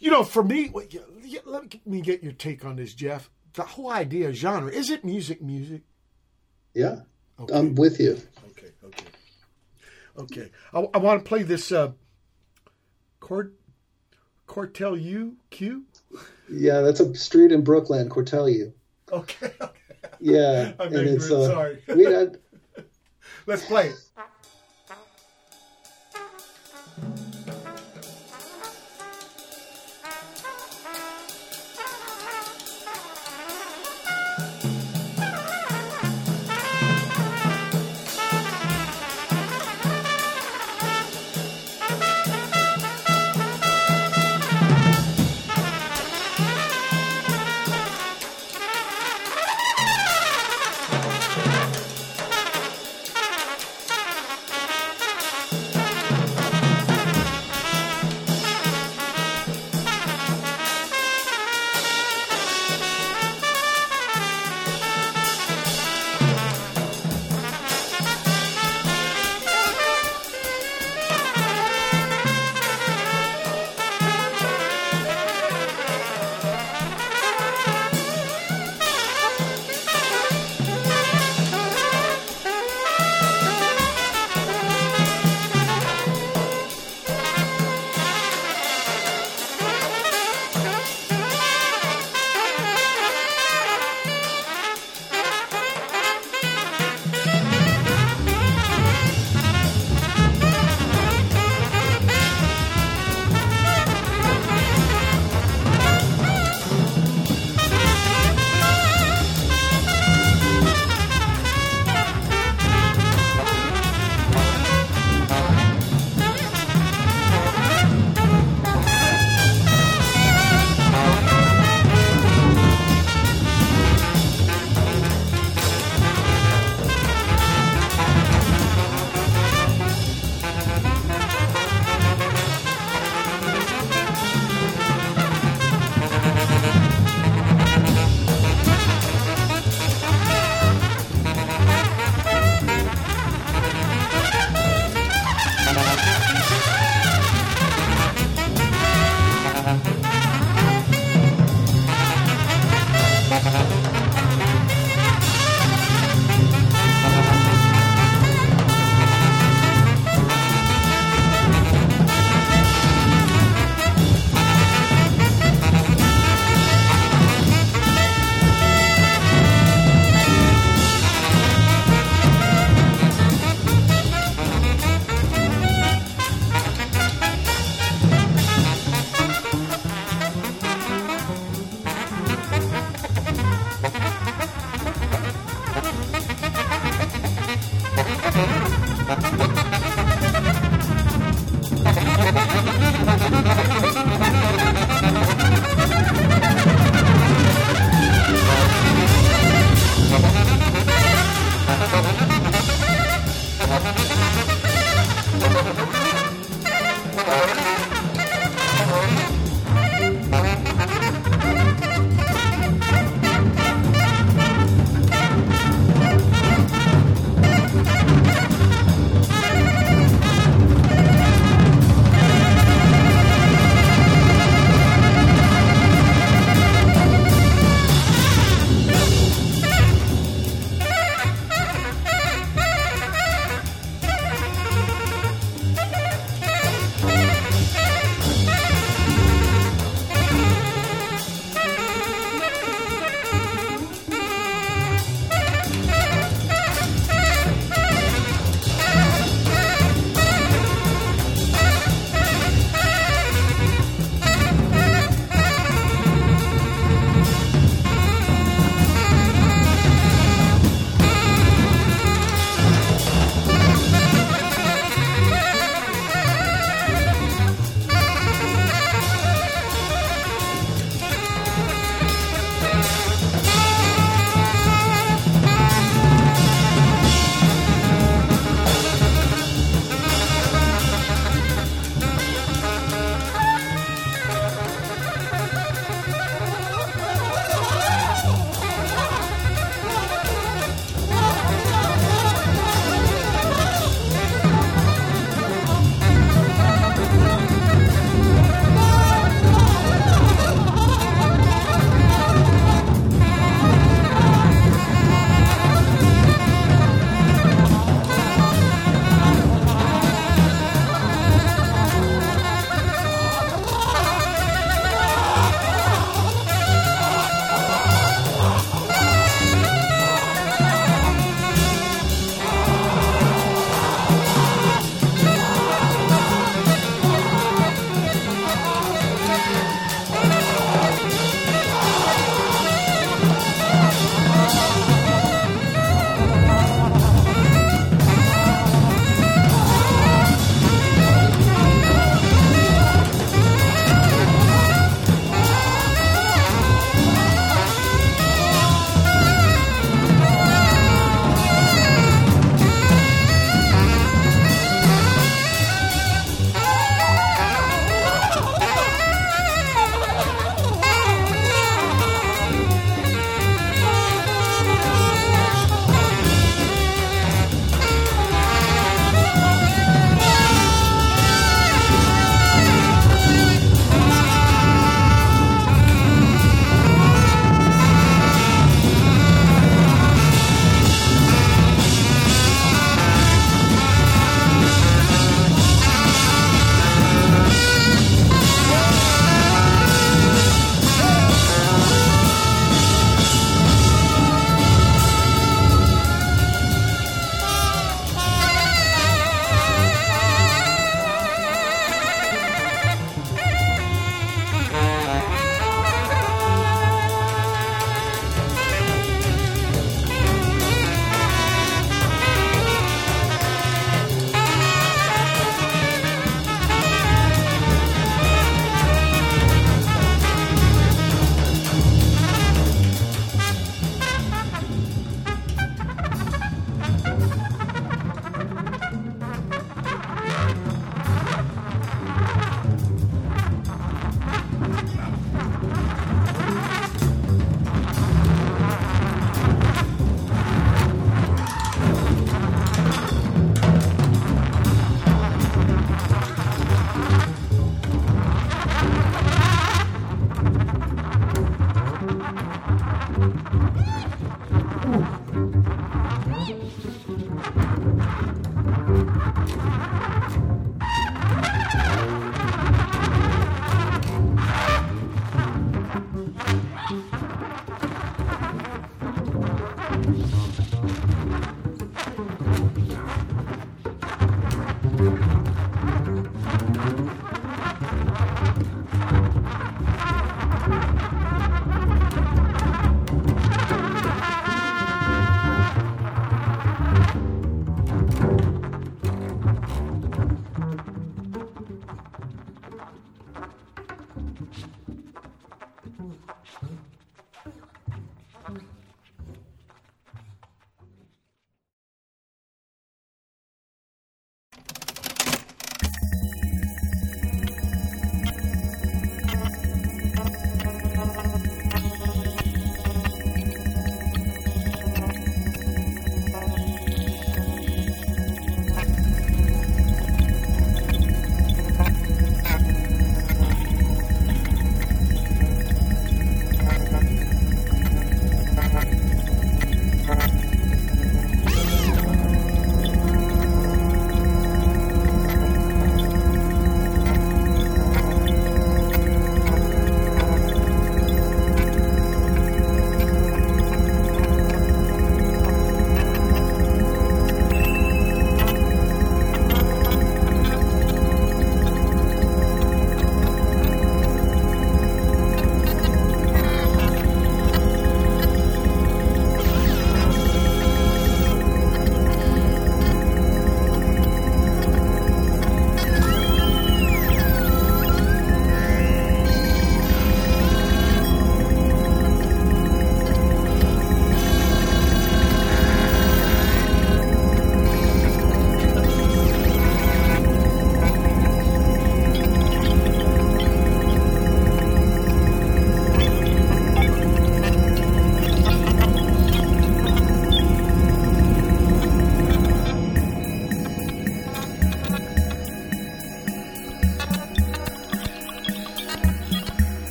you 0.00 0.10
know, 0.10 0.24
for 0.24 0.42
me, 0.42 0.70
wait, 0.70 0.94
yeah, 0.94 1.02
yeah, 1.22 1.40
let 1.44 1.86
me 1.86 2.00
get 2.00 2.22
your 2.22 2.32
take 2.32 2.64
on 2.64 2.76
this, 2.76 2.94
Jeff. 2.94 3.30
The 3.54 3.62
whole 3.62 3.90
idea 3.90 4.28
of 4.28 4.34
genre 4.34 4.70
is 4.70 4.90
it 4.90 5.04
music, 5.04 5.40
music? 5.42 5.82
Yeah, 6.74 7.00
Okay. 7.40 7.56
I'm 7.56 7.74
with 7.74 7.98
you. 8.00 8.20
Okay, 8.50 8.70
okay, 8.84 9.04
okay. 10.18 10.50
I, 10.72 10.86
I 10.94 10.98
want 10.98 11.24
to 11.24 11.28
play 11.28 11.42
this 11.42 11.72
uh, 11.72 11.92
Cort 13.20 13.54
Cortelyou 14.46 15.34
Q. 15.50 15.84
Yeah, 16.50 16.80
that's 16.82 17.00
a 17.00 17.14
street 17.14 17.50
in 17.52 17.62
Brooklyn, 17.62 18.08
Cortelyou. 18.08 18.72
Okay, 19.10 19.50
okay. 19.60 19.80
Yeah, 20.20 20.72
I'm 20.80 20.94
and 20.94 21.08
it's 21.08 21.30
uh, 21.30 21.46
sorry. 21.46 21.82
we 21.94 22.04
had 22.04 22.38
Let's 23.46 23.64
play 23.64 23.88
it. 23.88 23.96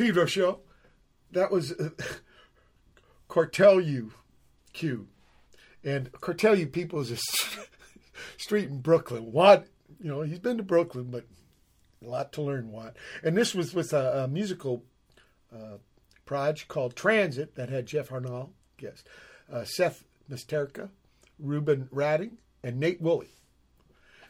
Pedro 0.00 0.24
show. 0.24 0.60
That 1.32 1.50
was 1.50 1.72
uh, 1.72 1.90
Cortelyou 3.28 4.12
Q. 4.72 5.08
And 5.84 6.10
Cortelyou 6.12 6.72
people 6.72 7.00
is 7.00 7.10
a 7.12 7.18
street 8.38 8.70
in 8.70 8.80
Brooklyn. 8.80 9.30
Watt, 9.30 9.66
you 10.02 10.08
know, 10.08 10.22
he's 10.22 10.38
been 10.38 10.56
to 10.56 10.62
Brooklyn, 10.62 11.10
but 11.10 11.26
a 12.02 12.08
lot 12.08 12.32
to 12.32 12.42
learn, 12.42 12.72
Watt. 12.72 12.96
And 13.22 13.36
this 13.36 13.54
was 13.54 13.74
with 13.74 13.92
a, 13.92 14.24
a 14.24 14.28
musical 14.28 14.84
uh, 15.54 15.76
project 16.24 16.68
called 16.68 16.96
Transit 16.96 17.56
that 17.56 17.68
had 17.68 17.84
Jeff 17.84 18.08
Arnal, 18.08 18.50
guest, 18.78 19.06
uh, 19.52 19.64
Seth 19.64 20.04
Misterka, 20.30 20.88
Reuben 21.38 21.90
Radding, 21.92 22.38
and 22.64 22.80
Nate 22.80 23.02
Wooley. 23.02 23.28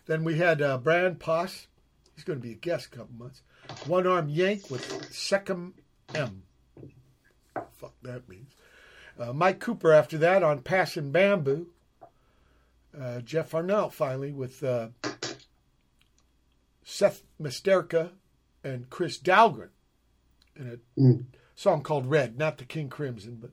Then 0.07 0.25
we 0.25 0.39
had 0.39 0.61
uh, 0.61 0.79
Brian 0.79 1.15
Poss. 1.15 1.69
He's 2.17 2.25
going 2.25 2.41
to 2.41 2.47
be 2.47 2.53
a 2.53 2.57
guest 2.57 2.87
a 2.87 2.97
couple 2.97 3.15
months. 3.15 3.43
One 3.87 4.07
Arm 4.07 4.29
Yank 4.29 4.71
with 4.71 4.87
Sekhem 5.11 5.73
em. 6.15 6.43
Fuck 7.73 7.95
that 8.03 8.29
means. 8.29 8.53
Uh, 9.19 9.33
Mike 9.33 9.59
Cooper 9.61 9.93
after 9.93 10.19
that 10.19 10.43
on 10.43 10.61
Passing 10.61 11.11
Bamboo. 11.13 11.67
Uh, 12.99 13.21
Jeff 13.21 13.53
Arnal 13.53 13.91
finally 13.93 14.33
with 14.33 14.63
uh, 14.65 14.89
Seth 16.85 17.23
Misterka 17.41 18.11
and 18.65 18.91
Chris 18.91 19.19
Dahlgren 19.19 19.69
in 20.57 20.69
a 20.97 21.01
Mm. 21.01 21.25
song 21.55 21.83
called 21.83 22.07
Red, 22.07 22.37
not 22.37 22.59
the 22.59 22.65
King 22.65 22.89
Crimson, 22.89 23.37
but 23.41 23.51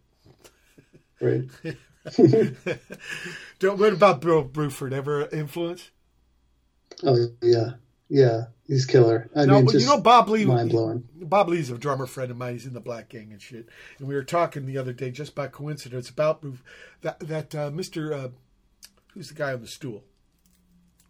Right. 1.22 1.50
don't, 3.60 3.80
what 3.80 3.94
about 3.94 4.22
Bill 4.22 4.44
Bruford? 4.48 4.94
Ever 4.94 5.28
influence? 5.30 5.92
Oh 7.04 7.28
yeah, 7.42 7.72
yeah. 8.10 8.46
He's 8.68 8.86
killer. 8.86 9.30
I 9.36 9.46
No, 9.46 9.56
mean, 9.58 9.66
but 9.66 9.76
you 9.76 9.86
know 9.86 10.02
Bob 10.02 10.28
Lee. 10.30 10.46
mind 10.46 10.72
blowing. 10.72 11.08
Bob 11.16 11.48
Lee's 11.50 11.70
a 11.70 11.78
drummer 11.78 12.06
friend 12.06 12.32
of 12.32 12.38
mine. 12.38 12.54
He's 12.54 12.66
in 12.66 12.74
the 12.74 12.82
Black 12.82 13.08
Gang 13.10 13.32
and 13.32 13.42
shit. 13.42 13.68
And 14.00 14.08
we 14.08 14.16
were 14.16 14.24
talking 14.24 14.66
the 14.66 14.78
other 14.78 14.92
day, 14.94 15.10
just 15.12 15.36
by 15.36 15.48
coincidence, 15.48 16.10
about 16.10 16.44
that 17.02 17.20
that 17.22 17.56
uh, 17.56 17.72
Mister 17.72 18.14
uh, 18.14 18.30
who's 19.14 19.30
the 19.30 19.36
guy 19.36 19.54
on 19.54 19.62
the 19.62 19.68
stool, 19.68 20.04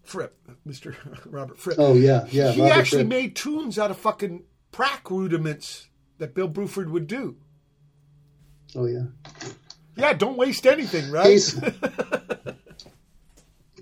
Fripp, 0.04 0.36
Mister 0.66 0.96
Robert 1.26 1.58
Fripp. 1.58 1.78
Oh 1.80 1.96
yeah, 1.96 2.28
yeah. 2.30 2.52
he 2.52 2.62
Robert 2.62 2.74
actually 2.76 3.02
Fripp. 3.04 3.08
made 3.10 3.36
tunes 3.36 3.80
out 3.80 3.90
of 3.92 3.98
fucking 3.98 4.44
prac 4.72 5.10
rudiments 5.10 5.88
that 6.20 6.36
Bill 6.36 6.50
Bruford 6.50 6.90
would 6.92 7.08
do. 7.08 7.38
Oh 8.76 8.86
yeah. 8.86 9.06
Yeah, 9.96 10.14
don't 10.14 10.38
waste 10.38 10.68
anything, 10.68 11.10
right? 11.10 11.42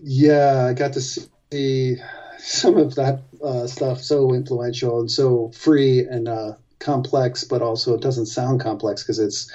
Yeah, 0.01 0.67
I 0.69 0.73
got 0.73 0.93
to 0.93 1.01
see 1.01 1.97
some 2.45 2.77
of 2.77 2.95
that 2.95 3.21
uh, 3.43 3.67
stuff. 3.67 4.01
So 4.01 4.33
influential 4.33 4.99
and 4.99 5.09
so 5.09 5.51
free 5.53 5.99
and 5.99 6.27
uh, 6.27 6.53
complex, 6.79 7.43
but 7.43 7.61
also 7.61 7.95
it 7.95 8.01
doesn't 8.01 8.27
sound 8.27 8.61
complex 8.61 9.03
because 9.03 9.19
it's 9.19 9.51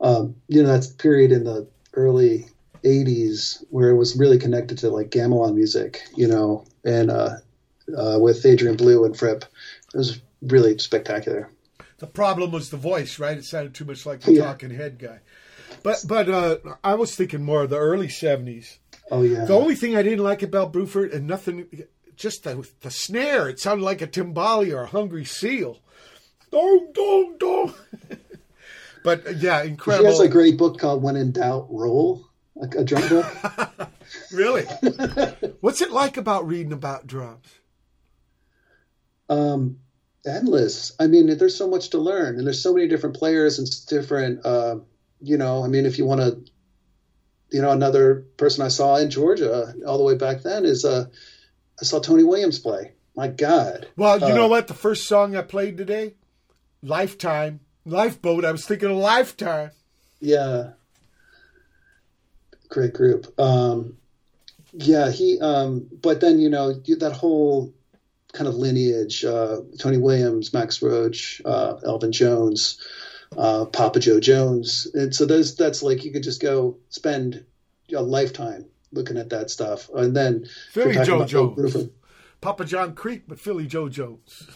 um, 0.00 0.36
you 0.48 0.62
know 0.62 0.68
that's 0.68 0.88
period 0.88 1.32
in 1.32 1.44
the 1.44 1.66
early 1.94 2.46
'80s 2.84 3.64
where 3.70 3.90
it 3.90 3.96
was 3.96 4.16
really 4.16 4.38
connected 4.38 4.78
to 4.78 4.90
like 4.90 5.10
gamelan 5.10 5.54
music, 5.54 6.02
you 6.14 6.26
know, 6.28 6.66
and 6.84 7.10
uh, 7.10 7.36
uh, 7.96 8.18
with 8.20 8.44
Adrian 8.44 8.76
Belew 8.76 9.04
and 9.04 9.16
Fripp, 9.16 9.44
it 9.94 9.96
was 9.96 10.20
really 10.42 10.76
spectacular. 10.78 11.50
The 11.98 12.06
problem 12.06 12.50
was 12.50 12.70
the 12.70 12.76
voice, 12.76 13.18
right? 13.18 13.38
It 13.38 13.44
sounded 13.44 13.72
too 13.72 13.84
much 13.84 14.04
like 14.04 14.20
the 14.20 14.32
Yeah. 14.32 14.42
talking 14.42 14.70
head 14.70 14.98
guy. 14.98 15.20
But 15.82 16.04
but 16.06 16.28
uh, 16.28 16.56
I 16.82 16.94
was 16.94 17.14
thinking 17.14 17.42
more 17.42 17.62
of 17.62 17.70
the 17.70 17.78
early 17.78 18.08
'70s. 18.08 18.78
Oh 19.10 19.22
yeah. 19.22 19.44
The 19.44 19.54
only 19.54 19.74
thing 19.74 19.96
I 19.96 20.02
didn't 20.02 20.24
like 20.24 20.42
about 20.42 20.72
Bruford, 20.72 21.14
and 21.14 21.26
nothing, 21.26 21.66
just 22.16 22.44
the 22.44 22.68
the 22.80 22.90
snare. 22.90 23.48
It 23.48 23.60
sounded 23.60 23.84
like 23.84 24.02
a 24.02 24.06
timbali 24.06 24.74
or 24.74 24.82
a 24.82 24.86
hungry 24.86 25.24
seal. 25.24 25.80
Dong 26.50 26.92
dong 26.92 27.36
dong. 27.38 27.74
but 29.04 29.26
uh, 29.26 29.30
yeah, 29.30 29.62
incredible. 29.62 30.10
has 30.10 30.20
a 30.20 30.28
great 30.28 30.58
book 30.58 30.78
called 30.78 31.02
"When 31.02 31.16
in 31.16 31.32
Doubt, 31.32 31.66
Roll," 31.70 32.26
a, 32.60 32.80
a 32.80 32.84
drum 32.84 33.08
book. 33.08 33.90
really. 34.32 34.64
What's 35.60 35.80
it 35.80 35.90
like 35.90 36.16
about 36.16 36.46
reading 36.46 36.72
about 36.72 37.06
drums? 37.06 37.46
um, 39.28 39.78
endless. 40.26 40.92
I 40.98 41.06
mean, 41.06 41.36
there's 41.36 41.56
so 41.56 41.68
much 41.68 41.90
to 41.90 41.98
learn, 41.98 42.36
and 42.36 42.46
there's 42.46 42.62
so 42.62 42.74
many 42.74 42.88
different 42.88 43.16
players 43.16 43.58
and 43.58 43.68
different. 43.86 44.44
Uh, 44.44 44.76
you 45.20 45.36
know, 45.36 45.64
I 45.64 45.68
mean, 45.68 45.86
if 45.86 45.98
you 45.98 46.04
want 46.04 46.20
to, 46.20 46.44
you 47.50 47.62
know, 47.62 47.70
another 47.70 48.26
person 48.36 48.64
I 48.64 48.68
saw 48.68 48.96
in 48.96 49.10
Georgia 49.10 49.74
all 49.86 49.98
the 49.98 50.04
way 50.04 50.16
back 50.16 50.42
then 50.42 50.64
is 50.64 50.84
uh, 50.84 51.06
I 51.80 51.84
saw 51.84 51.98
Tony 52.00 52.22
Williams 52.22 52.58
play. 52.58 52.92
My 53.16 53.28
God. 53.28 53.86
Well, 53.96 54.18
you 54.18 54.26
Uh, 54.26 54.34
know 54.34 54.48
what? 54.48 54.66
The 54.68 54.74
first 54.74 55.06
song 55.06 55.36
I 55.36 55.42
played 55.42 55.76
today, 55.76 56.14
Lifetime, 56.82 57.60
Lifeboat. 57.84 58.44
I 58.44 58.52
was 58.52 58.64
thinking 58.66 58.90
of 58.90 58.96
Lifetime. 58.96 59.70
Yeah. 60.20 60.70
Great 62.68 62.92
group. 62.92 63.38
Um, 63.38 63.96
yeah, 64.72 65.10
he. 65.10 65.38
Um, 65.40 65.86
but 66.02 66.20
then 66.20 66.38
you 66.40 66.48
know 66.50 66.72
that 66.72 67.12
whole 67.12 67.72
kind 68.32 68.48
of 68.48 68.56
lineage: 68.56 69.24
uh, 69.24 69.60
Tony 69.78 69.98
Williams, 69.98 70.52
Max 70.52 70.82
Roach, 70.82 71.40
uh, 71.44 71.76
Elvin 71.84 72.10
Jones, 72.10 72.80
uh, 73.36 73.66
Papa 73.66 74.00
Joe 74.00 74.18
Jones, 74.18 74.88
and 74.92 75.14
so 75.14 75.24
those 75.24 75.54
that's 75.54 75.82
like 75.84 76.04
you 76.04 76.10
could 76.10 76.24
just 76.24 76.42
go 76.42 76.78
spend 76.88 77.44
a 77.94 78.02
lifetime 78.02 78.64
looking 78.94 79.16
at 79.18 79.30
that 79.30 79.50
stuff, 79.50 79.88
and 79.94 80.16
then 80.16 80.46
Philly 80.72 80.94
Joe 81.04 81.24
Jones. 81.24 81.76
Papa 82.40 82.64
John 82.64 82.94
Creach, 82.94 83.22
but 83.28 83.40
Philly 83.40 83.66
Joe 83.66 83.88
Jones. 83.88 84.46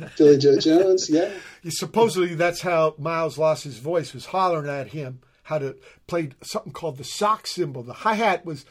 Philly 0.16 0.38
Joe 0.38 0.58
Jones, 0.58 1.08
yeah. 1.10 1.30
You- 1.62 1.70
Supposedly 1.70 2.34
that's 2.34 2.60
how 2.62 2.94
Miles 2.98 3.38
lost 3.38 3.64
his 3.64 3.78
voice 3.78 4.12
was 4.14 4.26
hollering 4.26 4.68
at 4.68 4.88
him 4.88 5.20
how 5.44 5.58
to 5.58 5.76
play 6.06 6.30
something 6.42 6.72
called 6.72 6.96
the 6.98 7.04
sock 7.04 7.46
cymbal. 7.46 7.82
The 7.82 7.92
hi 7.92 8.14
hat 8.14 8.44
was 8.46 8.64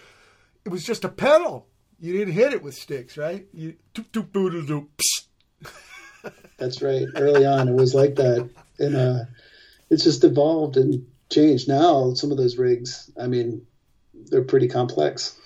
it 0.65 0.69
was 0.69 0.83
just 0.83 1.03
a 1.05 1.09
pedal. 1.09 1.67
You 1.99 2.13
didn't 2.17 2.33
hit 2.33 2.53
it 2.53 2.63
with 2.63 2.73
sticks, 2.75 3.17
right? 3.17 3.47
You 3.53 3.75
doop 3.93 4.09
doop 4.11 4.31
boodle 4.31 4.61
doop. 4.63 4.87
psst. 4.97 6.31
That's 6.57 6.81
right. 6.81 7.05
Early 7.15 7.45
on, 7.45 7.67
it 7.67 7.73
was 7.73 7.95
like 7.95 8.15
that, 8.15 8.47
and 8.79 8.95
uh, 8.95 9.19
it's 9.89 10.03
just 10.03 10.23
evolved 10.23 10.77
and 10.77 11.07
changed. 11.31 11.67
Now, 11.67 12.13
some 12.13 12.29
of 12.31 12.37
those 12.37 12.57
rigs, 12.57 13.09
I 13.19 13.25
mean, 13.27 13.65
they're 14.29 14.43
pretty 14.43 14.67
complex. 14.67 15.37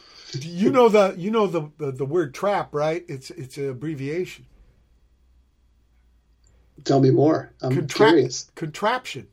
You 0.42 0.70
know 0.72 0.90
the 0.90 1.14
you 1.18 1.32
know 1.32 1.48
the, 1.48 1.70
the 1.78 1.92
the 1.92 2.06
word 2.06 2.34
trap, 2.34 2.74
right? 2.74 3.04
It's 3.08 3.30
it's 3.32 3.58
an 3.58 3.70
abbreviation. 3.70 4.46
Tell 6.84 7.00
me 7.00 7.10
more. 7.12 7.54
I'm 7.62 7.74
Contra- 7.74 8.08
curious. 8.10 8.52
contraption. 8.56 9.28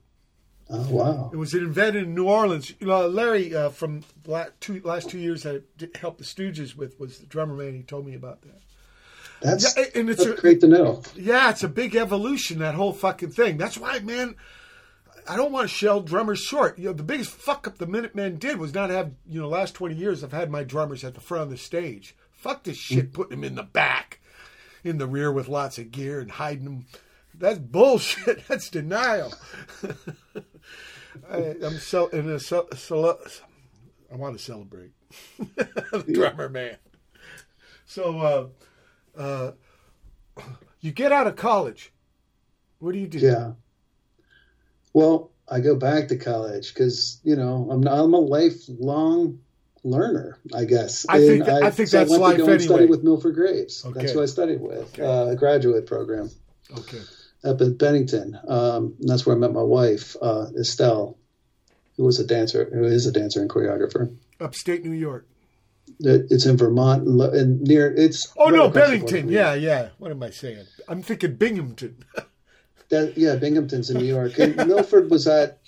Oh 0.70 0.86
wow! 0.90 1.30
It 1.32 1.36
was 1.36 1.52
invented 1.54 2.04
in 2.04 2.14
New 2.14 2.28
Orleans. 2.28 2.72
Know, 2.80 3.06
Larry 3.06 3.54
uh, 3.54 3.68
from 3.70 4.04
last 4.26 4.52
two, 4.60 4.80
last 4.84 5.10
two 5.10 5.18
years 5.18 5.42
that 5.42 5.62
I 5.80 5.98
helped 5.98 6.18
the 6.18 6.24
Stooges 6.24 6.74
with 6.76 6.98
was 6.98 7.18
the 7.18 7.26
drummer 7.26 7.54
man. 7.54 7.74
He 7.74 7.82
told 7.82 8.06
me 8.06 8.14
about 8.14 8.40
that. 8.42 8.60
That's, 9.42 9.76
Yeah, 9.76 9.84
and 9.96 10.08
it's 10.08 10.24
that's 10.24 10.38
a- 10.38 10.40
great 10.40 10.60
to 10.60 10.68
know. 10.68 11.02
Yeah, 11.16 11.50
it's 11.50 11.64
a 11.64 11.68
big 11.68 11.94
evolution, 11.96 12.60
that 12.60 12.74
whole 12.76 12.92
fucking 12.92 13.32
thing. 13.32 13.58
That's 13.58 13.76
why, 13.76 13.98
man, 13.98 14.36
I 15.28 15.36
don't 15.36 15.52
want 15.52 15.68
to 15.68 15.74
shell 15.74 16.00
drummers 16.00 16.40
short. 16.40 16.78
You 16.78 16.86
know, 16.86 16.92
the 16.92 17.02
biggest 17.02 17.30
fuck 17.30 17.66
up 17.66 17.78
the 17.78 17.86
Minutemen 17.86 18.36
did 18.36 18.58
was 18.58 18.74
not 18.74 18.90
have, 18.90 19.12
you 19.26 19.40
know, 19.40 19.48
last 19.48 19.74
20 19.74 19.94
years 19.94 20.24
I've 20.24 20.32
had 20.32 20.50
my 20.50 20.64
drummers 20.64 21.04
at 21.04 21.14
the 21.14 21.20
front 21.20 21.44
of 21.44 21.50
the 21.50 21.56
stage. 21.56 22.16
Fuck 22.32 22.64
this 22.64 22.76
shit, 22.76 23.12
putting 23.12 23.40
them 23.40 23.44
in 23.44 23.54
the 23.54 23.62
back, 23.62 24.20
in 24.82 24.98
the 24.98 25.06
rear 25.06 25.30
with 25.30 25.48
lots 25.48 25.78
of 25.78 25.92
gear 25.92 26.20
and 26.20 26.30
hiding 26.30 26.64
them. 26.64 26.86
That's 27.34 27.58
bullshit. 27.58 28.46
That's 28.48 28.68
denial. 28.68 29.32
I, 31.30 31.36
I'm 31.62 31.78
so 31.78 32.08
in 32.08 32.28
a, 32.28 32.40
so, 32.40 32.68
so, 32.74 33.18
I 34.12 34.16
want 34.16 34.36
to 34.36 34.42
celebrate. 34.42 34.90
the 35.46 36.04
drummer 36.12 36.48
man. 36.48 36.76
So, 37.84 38.18
uh, 39.16 39.20
uh, 39.20 39.52
you 40.80 40.90
get 40.90 41.12
out 41.12 41.26
of 41.26 41.36
college. 41.36 41.92
What 42.78 42.92
do 42.92 42.98
you 42.98 43.06
do? 43.06 43.18
Yeah. 43.18 43.52
Well, 44.92 45.30
I 45.48 45.60
go 45.60 45.74
back 45.76 46.08
to 46.08 46.16
college 46.16 46.72
because 46.74 47.20
you 47.24 47.36
know 47.36 47.68
I'm 47.70 47.80
not, 47.80 47.98
I'm 47.98 48.14
a 48.14 48.18
lifelong 48.18 49.40
learner, 49.84 50.38
I 50.54 50.64
guess. 50.64 51.04
I 51.08 51.18
think 51.18 51.40
And 51.40 51.46
that- 51.46 51.62
I 51.64 51.70
think 51.70 51.88
so 51.88 51.98
that's 51.98 52.12
I 52.12 52.18
went 52.18 52.38
to 52.38 52.44
go 52.46 52.52
and 52.52 52.62
study 52.62 52.86
with 52.86 53.02
Milford 53.02 53.34
Graves. 53.34 53.84
Okay. 53.84 54.00
That's 54.00 54.12
who 54.12 54.22
I 54.22 54.26
studied 54.26 54.60
with. 54.60 54.98
Uh, 54.98 55.26
a 55.30 55.36
graduate 55.36 55.86
program 55.86 56.30
Okay. 56.78 57.00
up 57.42 57.60
at 57.60 57.78
Bennington. 57.78 58.38
Um, 58.46 58.94
that's 59.00 59.26
where 59.26 59.34
I 59.34 59.38
met 59.38 59.52
my 59.52 59.62
wife, 59.62 60.14
uh, 60.22 60.46
Estelle, 60.56 61.18
who 61.96 62.04
was 62.04 62.20
a 62.20 62.24
dancer, 62.24 62.70
who 62.72 62.84
is 62.84 63.06
a 63.06 63.12
dancer 63.12 63.40
and 63.40 63.50
choreographer. 63.50 64.14
Upstate 64.40 64.84
New 64.84 64.92
York. 64.92 65.26
It- 65.98 66.26
It's 66.30 66.46
in 66.46 66.56
Vermont 66.56 67.06
and 67.34 67.60
near. 67.62 67.92
It's 67.92 68.32
Oh 68.36 68.44
right 68.50 68.54
no, 68.54 68.68
Bennington. 68.68 69.28
Yeah, 69.28 69.54
yeah. 69.54 69.88
What 69.98 70.12
am 70.12 70.22
I 70.22 70.30
saying? 70.30 70.64
I'm 70.88 71.02
thinking 71.02 71.34
Binghamton. 71.34 72.04
That, 72.92 73.16
yeah, 73.16 73.36
Binghamton's 73.36 73.88
in 73.88 73.96
New 73.96 74.04
York. 74.04 74.38
And 74.38 74.54
Milford 74.68 75.10
was 75.10 75.26
at 75.26 75.60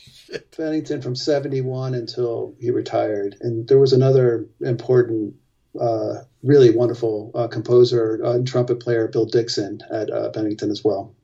Bennington 0.58 1.00
from 1.00 1.16
71 1.16 1.94
until 1.94 2.54
he 2.60 2.70
retired. 2.70 3.36
And 3.40 3.66
there 3.66 3.78
was 3.78 3.94
another 3.94 4.46
important, 4.60 5.34
uh, 5.80 6.16
really 6.42 6.76
wonderful 6.76 7.30
uh, 7.34 7.48
composer 7.48 8.20
uh, 8.22 8.34
and 8.34 8.46
trumpet 8.46 8.78
player, 8.78 9.08
Bill 9.08 9.24
Dixon, 9.24 9.80
at 9.90 10.10
uh, 10.12 10.28
Bennington 10.34 10.70
as 10.70 10.84
well. 10.84 11.14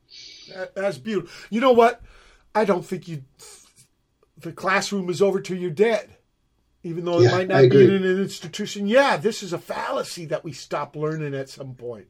That- 0.48 0.74
That's 0.74 0.96
beautiful. 0.96 1.30
You 1.50 1.60
know 1.60 1.72
what? 1.72 2.00
I 2.54 2.64
don't 2.64 2.84
think 2.84 3.06
you. 3.06 3.22
The 4.38 4.52
classroom 4.52 5.10
is 5.10 5.20
over 5.20 5.38
till 5.42 5.58
you're 5.58 5.70
dead. 5.70 6.16
Even 6.82 7.04
though 7.04 7.20
it 7.20 7.24
Yeah, 7.24 7.30
might 7.32 7.48
not 7.48 7.68
be 7.68 7.84
in 7.84 7.90
an 8.04 8.18
institution. 8.22 8.86
Yeah, 8.86 9.18
this 9.18 9.42
is 9.42 9.52
a 9.52 9.58
fallacy 9.58 10.24
that 10.24 10.44
we 10.44 10.52
stop 10.52 10.96
learning 10.96 11.34
at 11.34 11.50
some 11.50 11.74
point. 11.74 12.06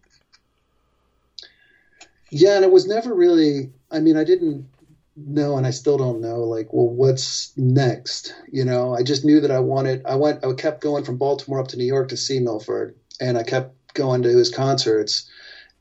Yeah, 2.30 2.56
and 2.56 2.64
it 2.64 2.70
was 2.70 2.86
never 2.86 3.12
really, 3.14 3.72
I 3.90 4.00
mean, 4.00 4.16
I 4.16 4.24
didn't 4.24 4.68
know, 5.16 5.56
and 5.56 5.66
I 5.66 5.70
still 5.70 5.98
don't 5.98 6.20
know, 6.20 6.40
like, 6.40 6.72
well, 6.72 6.88
what's 6.88 7.52
next? 7.56 8.34
You 8.50 8.64
know, 8.64 8.94
I 8.94 9.02
just 9.02 9.24
knew 9.24 9.40
that 9.40 9.50
I 9.50 9.58
wanted, 9.58 10.06
I 10.06 10.14
went, 10.14 10.44
I 10.44 10.52
kept 10.54 10.80
going 10.80 11.04
from 11.04 11.16
Baltimore 11.16 11.60
up 11.60 11.68
to 11.68 11.76
New 11.76 11.84
York 11.84 12.08
to 12.10 12.16
see 12.16 12.38
Milford, 12.38 12.94
and 13.20 13.36
I 13.36 13.42
kept 13.42 13.94
going 13.94 14.22
to 14.22 14.28
his 14.28 14.50
concerts, 14.50 15.28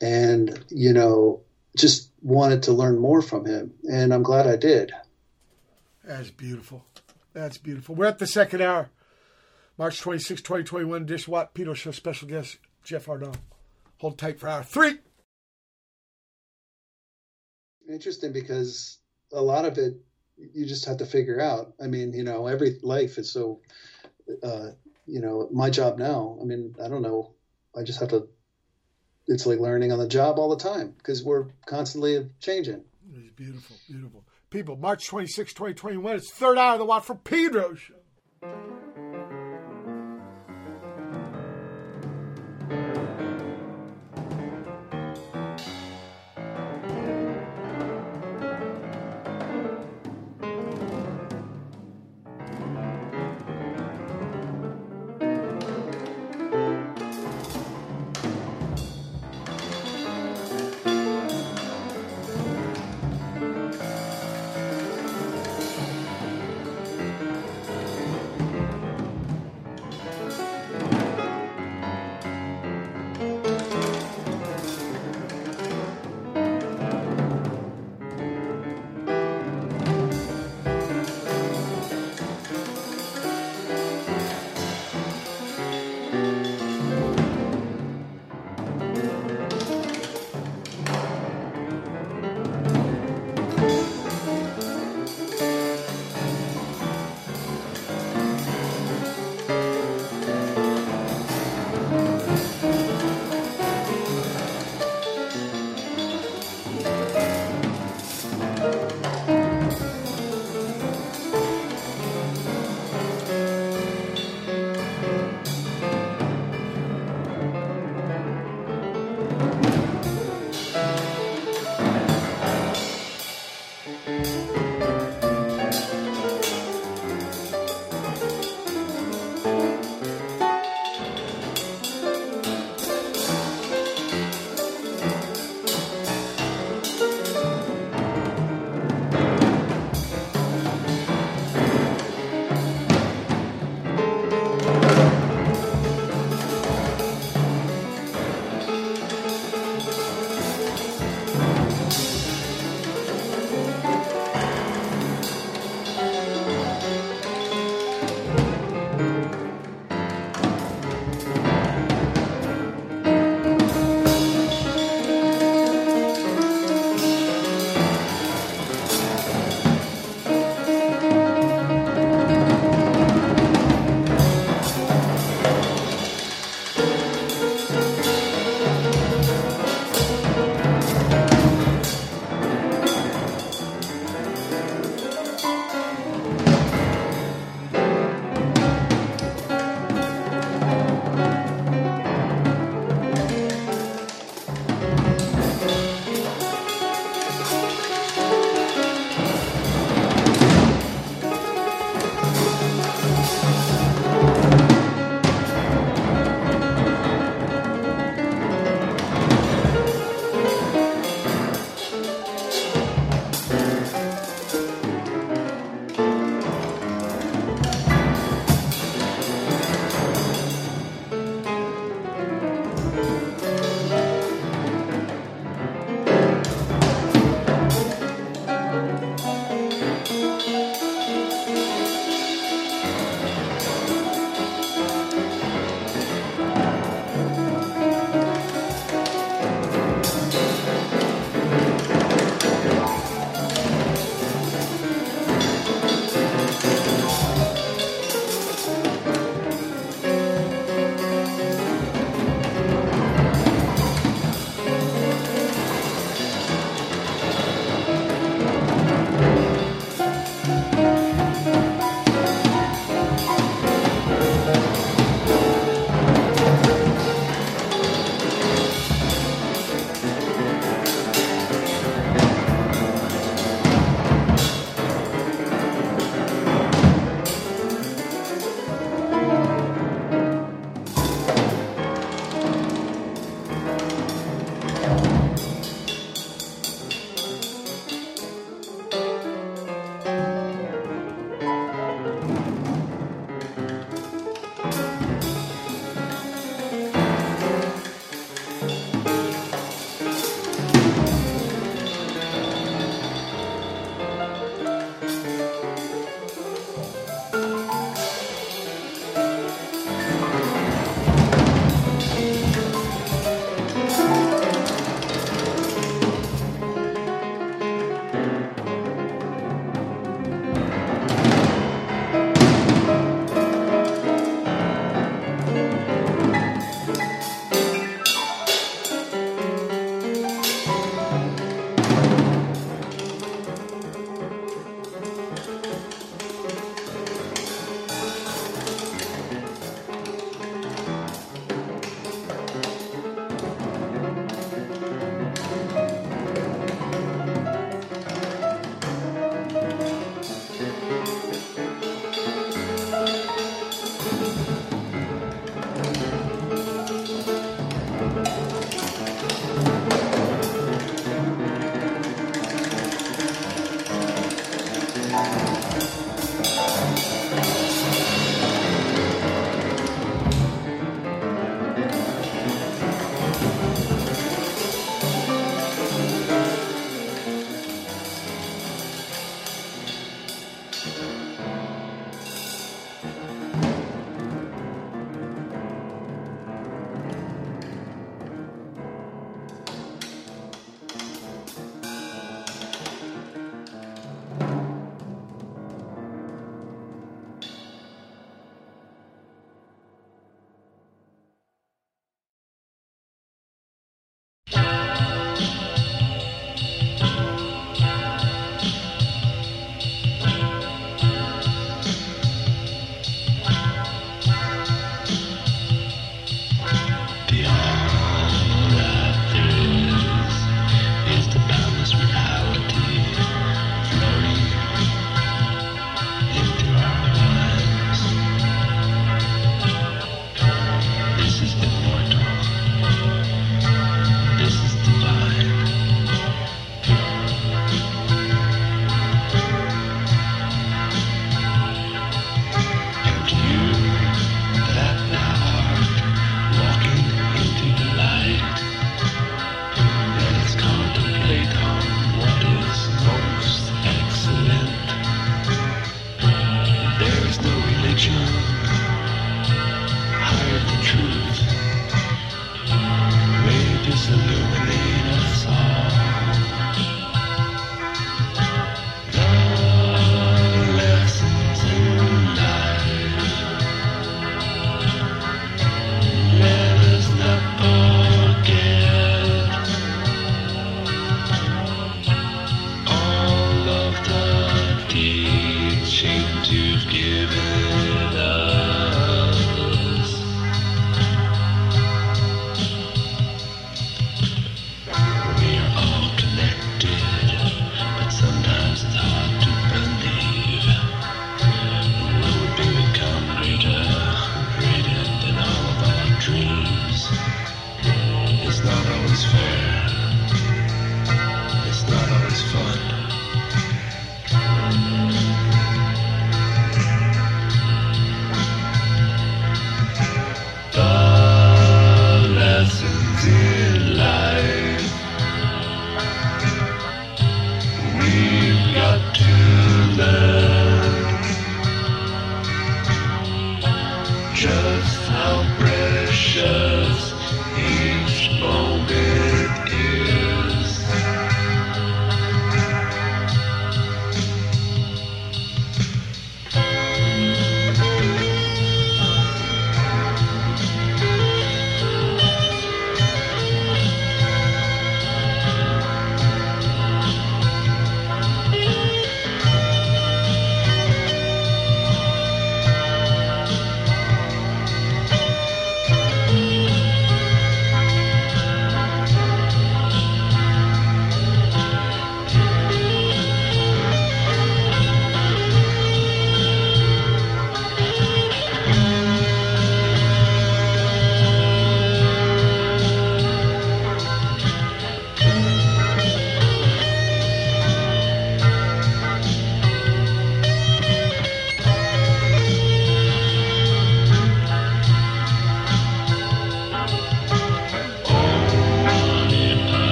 and, 0.00 0.58
you 0.70 0.92
know, 0.92 1.42
just 1.76 2.10
wanted 2.22 2.64
to 2.64 2.72
learn 2.72 2.98
more 2.98 3.22
from 3.22 3.44
him. 3.44 3.74
And 3.90 4.12
I'm 4.12 4.22
glad 4.22 4.46
I 4.46 4.56
did. 4.56 4.92
That's 6.02 6.30
beautiful. 6.30 6.84
That's 7.34 7.58
beautiful. 7.58 7.94
We're 7.94 8.06
at 8.06 8.18
the 8.18 8.26
second 8.26 8.62
hour. 8.62 8.90
March 9.76 10.00
26, 10.00 10.42
2021, 10.42 11.06
Dish 11.06 11.28
Watt 11.28 11.54
Peter 11.54 11.74
Show 11.74 11.92
special 11.92 12.26
guest, 12.26 12.56
Jeff 12.82 13.06
Arnal. 13.06 13.36
Hold 13.98 14.18
tight 14.18 14.40
for 14.40 14.48
hour 14.48 14.64
three. 14.64 14.98
Interesting 17.88 18.32
because 18.32 18.98
a 19.32 19.40
lot 19.40 19.64
of 19.64 19.78
it 19.78 19.94
you 20.36 20.66
just 20.66 20.84
have 20.84 20.98
to 20.98 21.06
figure 21.06 21.40
out. 21.40 21.72
I 21.82 21.86
mean, 21.86 22.12
you 22.12 22.22
know, 22.22 22.46
every 22.46 22.78
life 22.82 23.18
is 23.18 23.30
so, 23.32 23.60
uh, 24.42 24.70
you 25.06 25.20
know, 25.20 25.48
my 25.52 25.70
job 25.70 25.98
now. 25.98 26.38
I 26.40 26.44
mean, 26.44 26.74
I 26.82 26.88
don't 26.88 27.02
know. 27.02 27.34
I 27.76 27.82
just 27.82 28.00
have 28.00 28.10
to. 28.10 28.28
It's 29.26 29.46
like 29.46 29.58
learning 29.58 29.92
on 29.92 29.98
the 29.98 30.08
job 30.08 30.38
all 30.38 30.48
the 30.48 30.62
time 30.62 30.94
because 30.96 31.22
we're 31.22 31.46
constantly 31.66 32.30
changing. 32.40 32.84
It's 33.14 33.30
beautiful, 33.30 33.76
beautiful. 33.86 34.24
People, 34.50 34.76
March 34.76 35.06
26, 35.06 35.52
2021, 35.52 36.16
it's 36.16 36.30
third 36.30 36.56
hour 36.56 36.74
of 36.74 36.78
the 36.78 36.86
Watt 36.86 37.04
for 37.04 37.14
Pedro 37.14 37.74
show. 37.74 37.94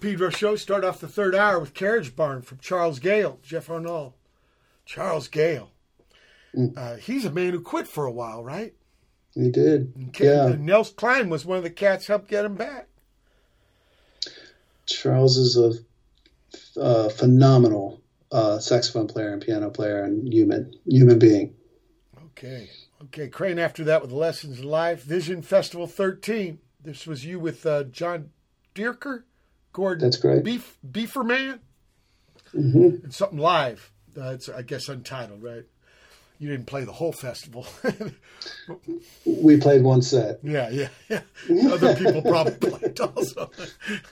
Pedro 0.08 0.30
Show. 0.30 0.56
Start 0.56 0.86
off 0.86 1.02
the 1.02 1.08
third 1.10 1.36
hour 1.36 1.60
with 1.60 1.74
Carriage 1.74 2.16
Barn 2.16 2.42
from 2.42 2.60
Charles 2.60 2.98
Gayle, 2.98 3.40
Jeff 3.44 3.68
Arnal. 3.68 4.14
Charles 4.86 5.28
Gayle. 5.28 5.72
Uh, 6.78 6.96
he's 6.96 7.26
a 7.26 7.30
man 7.30 7.52
who 7.52 7.60
quit 7.60 7.90
for 7.90 8.06
a 8.06 8.12
while, 8.12 8.42
right? 8.42 8.74
He 9.36 9.50
did. 9.52 10.14
Yeah. 10.18 10.56
Nels 10.58 10.92
Cline 10.92 11.30
was 11.30 11.46
one 11.46 11.58
of 11.58 11.64
the 11.64 11.70
cats 11.70 12.08
helped 12.08 12.30
get 12.30 12.46
him 12.46 12.56
back. 12.56 12.88
Charles 14.86 15.36
is 15.36 15.58
a 15.58 15.74
uh, 16.80 17.10
phenomenal 17.10 18.02
uh, 18.32 18.60
saxophone 18.60 19.08
player 19.08 19.34
and 19.34 19.42
piano 19.42 19.70
player 19.70 20.06
and 20.06 20.32
human 20.34 20.74
human 20.86 21.20
being. 21.20 21.54
Okay. 22.28 22.70
Okay. 23.04 23.28
Crane 23.28 23.60
after 23.60 23.84
that 23.84 24.02
with 24.02 24.14
Lessons 24.14 24.60
in 24.60 24.66
Life. 24.70 25.04
Vision 25.04 25.42
Festival 25.42 25.86
13. 25.86 26.60
This 26.82 27.06
was 27.06 27.26
you 27.26 27.42
with 27.42 27.66
uh, 27.66 27.84
John 27.84 28.30
Dierker, 28.74 29.24
Gordon 29.78 30.04
That's 30.08 30.18
great. 30.18 30.44
Beef, 30.44 30.76
Beeferman, 30.90 31.60
hmm 32.52 32.84
and 33.04 33.14
something 33.14 33.38
live. 33.38 33.92
Uh, 34.20 34.32
it's, 34.32 34.50
I 34.50 34.64
guess, 34.64 34.90
untitled, 34.90 35.44
right? 35.44 35.66
You 36.40 36.50
didn't 36.50 36.66
play 36.66 36.84
the 36.84 36.92
whole 36.94 37.12
festival. 37.14 37.68
We 39.26 39.58
played 39.58 39.84
one 39.84 40.02
set. 40.02 40.40
yeah, 40.44 40.70
yeah, 40.70 40.88
yeah. 41.10 41.22
Other 41.72 41.96
people 41.96 42.22
probably 42.24 42.56
played 42.70 43.00
also. 43.00 43.52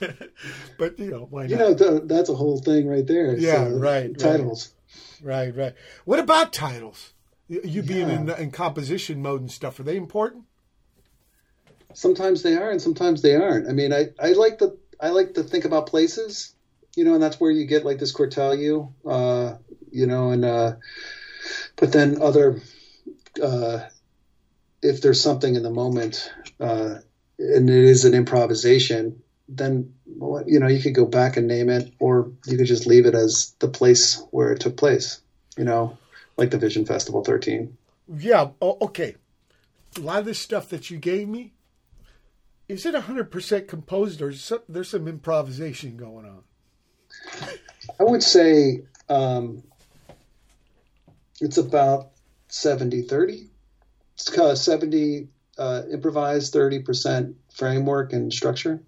but, 0.78 0.98
you 0.98 1.10
know, 1.10 1.26
why 1.30 1.42
not? 1.42 1.50
You 1.50 1.56
know, 1.56 1.74
th- 1.74 2.02
that's 2.04 2.28
a 2.28 2.34
whole 2.34 2.58
thing 2.58 2.86
right 2.86 3.06
there. 3.06 3.36
Yeah, 3.36 3.62
uh, 3.64 3.68
right. 3.70 4.16
Titles. 4.16 4.72
Right, 5.20 5.54
right. 5.56 5.74
What 6.04 6.18
about 6.20 6.52
titles? 6.52 7.12
You 7.48 7.82
being 7.82 8.08
Yeah. 8.08 8.16
in, 8.16 8.30
in 8.30 8.50
composition 8.52 9.20
mode 9.20 9.40
and 9.40 9.50
stuff, 9.50 9.80
are 9.80 9.84
they 9.84 9.96
important? 9.96 10.44
Sometimes 11.94 12.42
they 12.42 12.54
are, 12.56 12.70
and 12.70 12.80
sometimes 12.80 13.22
they 13.22 13.34
aren't. 13.34 13.68
I 13.68 13.72
mean, 13.72 13.92
I, 13.92 14.08
I 14.20 14.32
like 14.32 14.58
to 14.58 14.76
I 15.00 15.10
like 15.10 15.34
to 15.34 15.42
think 15.42 15.64
about 15.64 15.86
places, 15.86 16.54
you 16.94 17.04
know, 17.04 17.14
and 17.14 17.22
that's 17.22 17.40
where 17.40 17.50
you 17.50 17.66
get 17.66 17.84
like 17.84 17.98
this 17.98 18.12
Cortelyou, 18.12 18.92
uh, 19.06 19.56
you 19.90 20.06
know, 20.06 20.30
and 20.30 20.44
uh, 20.44 20.76
but 21.76 21.92
then 21.92 22.20
other, 22.20 22.60
uh, 23.42 23.80
if 24.82 25.02
there's 25.02 25.20
something 25.20 25.54
in 25.54 25.62
the 25.62 25.70
moment, 25.70 26.32
uh, 26.60 26.96
and 27.38 27.68
it 27.68 27.84
is 27.84 28.04
an 28.04 28.14
improvisation, 28.14 29.22
then 29.48 29.94
you 30.46 30.58
know 30.58 30.66
you 30.66 30.82
could 30.82 30.94
go 30.94 31.06
back 31.06 31.36
and 31.36 31.46
name 31.46 31.68
it, 31.68 31.92
or 31.98 32.32
you 32.46 32.56
could 32.56 32.66
just 32.66 32.86
leave 32.86 33.06
it 33.06 33.14
as 33.14 33.54
the 33.58 33.68
place 33.68 34.22
where 34.30 34.52
it 34.52 34.60
took 34.60 34.76
place, 34.76 35.20
you 35.56 35.64
know, 35.64 35.98
like 36.36 36.50
the 36.50 36.58
Vision 36.58 36.86
Festival 36.86 37.22
13. 37.22 37.76
Yeah. 38.08 38.50
Oh, 38.60 38.78
okay. 38.80 39.16
A 39.96 40.00
lot 40.00 40.20
of 40.20 40.24
this 40.24 40.38
stuff 40.38 40.68
that 40.70 40.90
you 40.90 40.98
gave 40.98 41.28
me, 41.28 41.52
is 42.68 42.84
it 42.86 42.94
100% 42.94 43.68
composed 43.68 44.22
or 44.22 44.30
is 44.30 44.42
some, 44.42 44.60
there's 44.68 44.90
some 44.90 45.08
improvisation 45.08 45.96
going 45.96 46.26
on? 46.26 46.42
I 48.00 48.02
would 48.02 48.22
say 48.22 48.82
um, 49.08 49.62
it's 51.40 51.58
about 51.58 52.10
70 52.48 53.02
30. 53.02 53.48
It's 54.14 54.28
kind 54.30 54.50
of 54.50 54.58
70 54.58 55.28
uh, 55.58 55.82
improvise, 55.90 56.50
thirty 56.50 56.80
percent 56.80 57.36
framework 57.54 58.12
and 58.12 58.32
structure. 58.32 58.82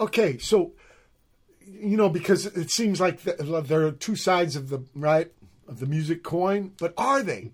Okay, 0.00 0.38
so 0.38 0.72
you 1.60 1.96
know 1.96 2.08
because 2.08 2.46
it 2.46 2.70
seems 2.70 3.00
like 3.00 3.22
the, 3.22 3.62
there 3.66 3.86
are 3.86 3.92
two 3.92 4.16
sides 4.16 4.56
of 4.56 4.68
the 4.68 4.84
right 4.94 5.32
of 5.68 5.80
the 5.80 5.86
music 5.86 6.22
coin, 6.22 6.72
but 6.78 6.94
are 6.96 7.22
they? 7.22 7.52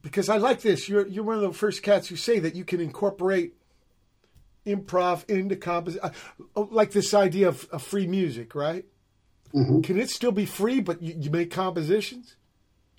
Because 0.00 0.28
I 0.28 0.36
like 0.36 0.60
this. 0.62 0.88
You're 0.88 1.06
you're 1.06 1.24
one 1.24 1.36
of 1.36 1.42
the 1.42 1.52
first 1.52 1.82
cats 1.82 2.08
who 2.08 2.16
say 2.16 2.38
that 2.38 2.54
you 2.54 2.64
can 2.64 2.80
incorporate 2.80 3.54
improv 4.66 5.28
into 5.28 5.56
composition, 5.56 6.10
like 6.54 6.92
this 6.92 7.12
idea 7.14 7.48
of, 7.48 7.68
of 7.72 7.82
free 7.82 8.06
music, 8.06 8.54
right? 8.54 8.84
Mhm. 9.54 9.82
Can 9.84 9.98
it 9.98 10.08
still 10.10 10.32
be 10.32 10.46
free, 10.46 10.80
but 10.80 11.02
you, 11.02 11.14
you 11.18 11.30
make 11.30 11.50
compositions? 11.50 12.36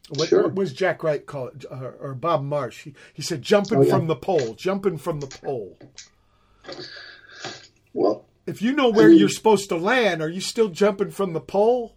What, 0.10 0.28
Sure. 0.30 0.44
what 0.44 0.56
was 0.56 0.74
Jack 0.74 1.02
Wright 1.04 1.26
call 1.26 1.48
it, 1.48 1.66
or, 1.72 1.96
or 2.00 2.14
Bob 2.14 2.44
Marsh? 2.44 2.84
He, 2.84 2.94
he 3.14 3.22
said, 3.22 3.42
"Jumping 3.42 3.78
Oh, 3.80 3.82
yeah. 3.84 3.90
from 3.98 4.08
the 4.08 4.16
pole, 4.18 4.54
jumping 4.54 4.98
from 4.98 5.20
the 5.22 5.28
pole." 5.28 5.78
Well, 7.94 8.26
If 8.46 8.62
you 8.62 8.74
know 8.74 8.90
where 8.90 9.06
I 9.06 9.10
mean- 9.10 9.20
you're 9.20 9.30
supposed 9.30 9.70
to 9.70 9.78
land, 9.78 10.22
are 10.22 10.30
you 10.30 10.42
still 10.42 10.68
jumping 10.70 11.12
from 11.12 11.34
the 11.34 11.40
pole? 11.42 11.96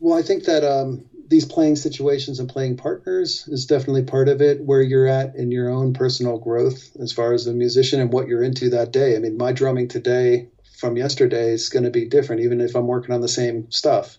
Well, 0.00 0.18
I 0.18 0.22
think 0.22 0.44
that 0.44 0.64
um, 0.64 1.04
these 1.28 1.44
playing 1.44 1.76
situations 1.76 2.40
and 2.40 2.48
playing 2.48 2.76
partners 2.76 3.46
is 3.48 3.66
definitely 3.66 4.02
part 4.02 4.28
of 4.28 4.40
it, 4.40 4.60
where 4.60 4.80
you're 4.80 5.06
at 5.06 5.34
in 5.34 5.50
your 5.50 5.68
own 5.68 5.92
personal 5.92 6.38
growth 6.38 6.96
as 7.00 7.12
far 7.12 7.34
as 7.34 7.46
a 7.46 7.52
musician 7.52 8.00
and 8.00 8.12
what 8.12 8.26
you're 8.26 8.42
into 8.42 8.70
that 8.70 8.92
day. 8.92 9.14
I 9.14 9.18
mean, 9.18 9.36
my 9.36 9.52
drumming 9.52 9.88
today 9.88 10.48
from 10.78 10.96
yesterday 10.96 11.50
is 11.50 11.68
going 11.68 11.84
to 11.84 11.90
be 11.90 12.06
different, 12.06 12.42
even 12.42 12.60
if 12.60 12.74
I'm 12.74 12.86
working 12.86 13.14
on 13.14 13.20
the 13.20 13.28
same 13.28 13.70
stuff 13.70 14.16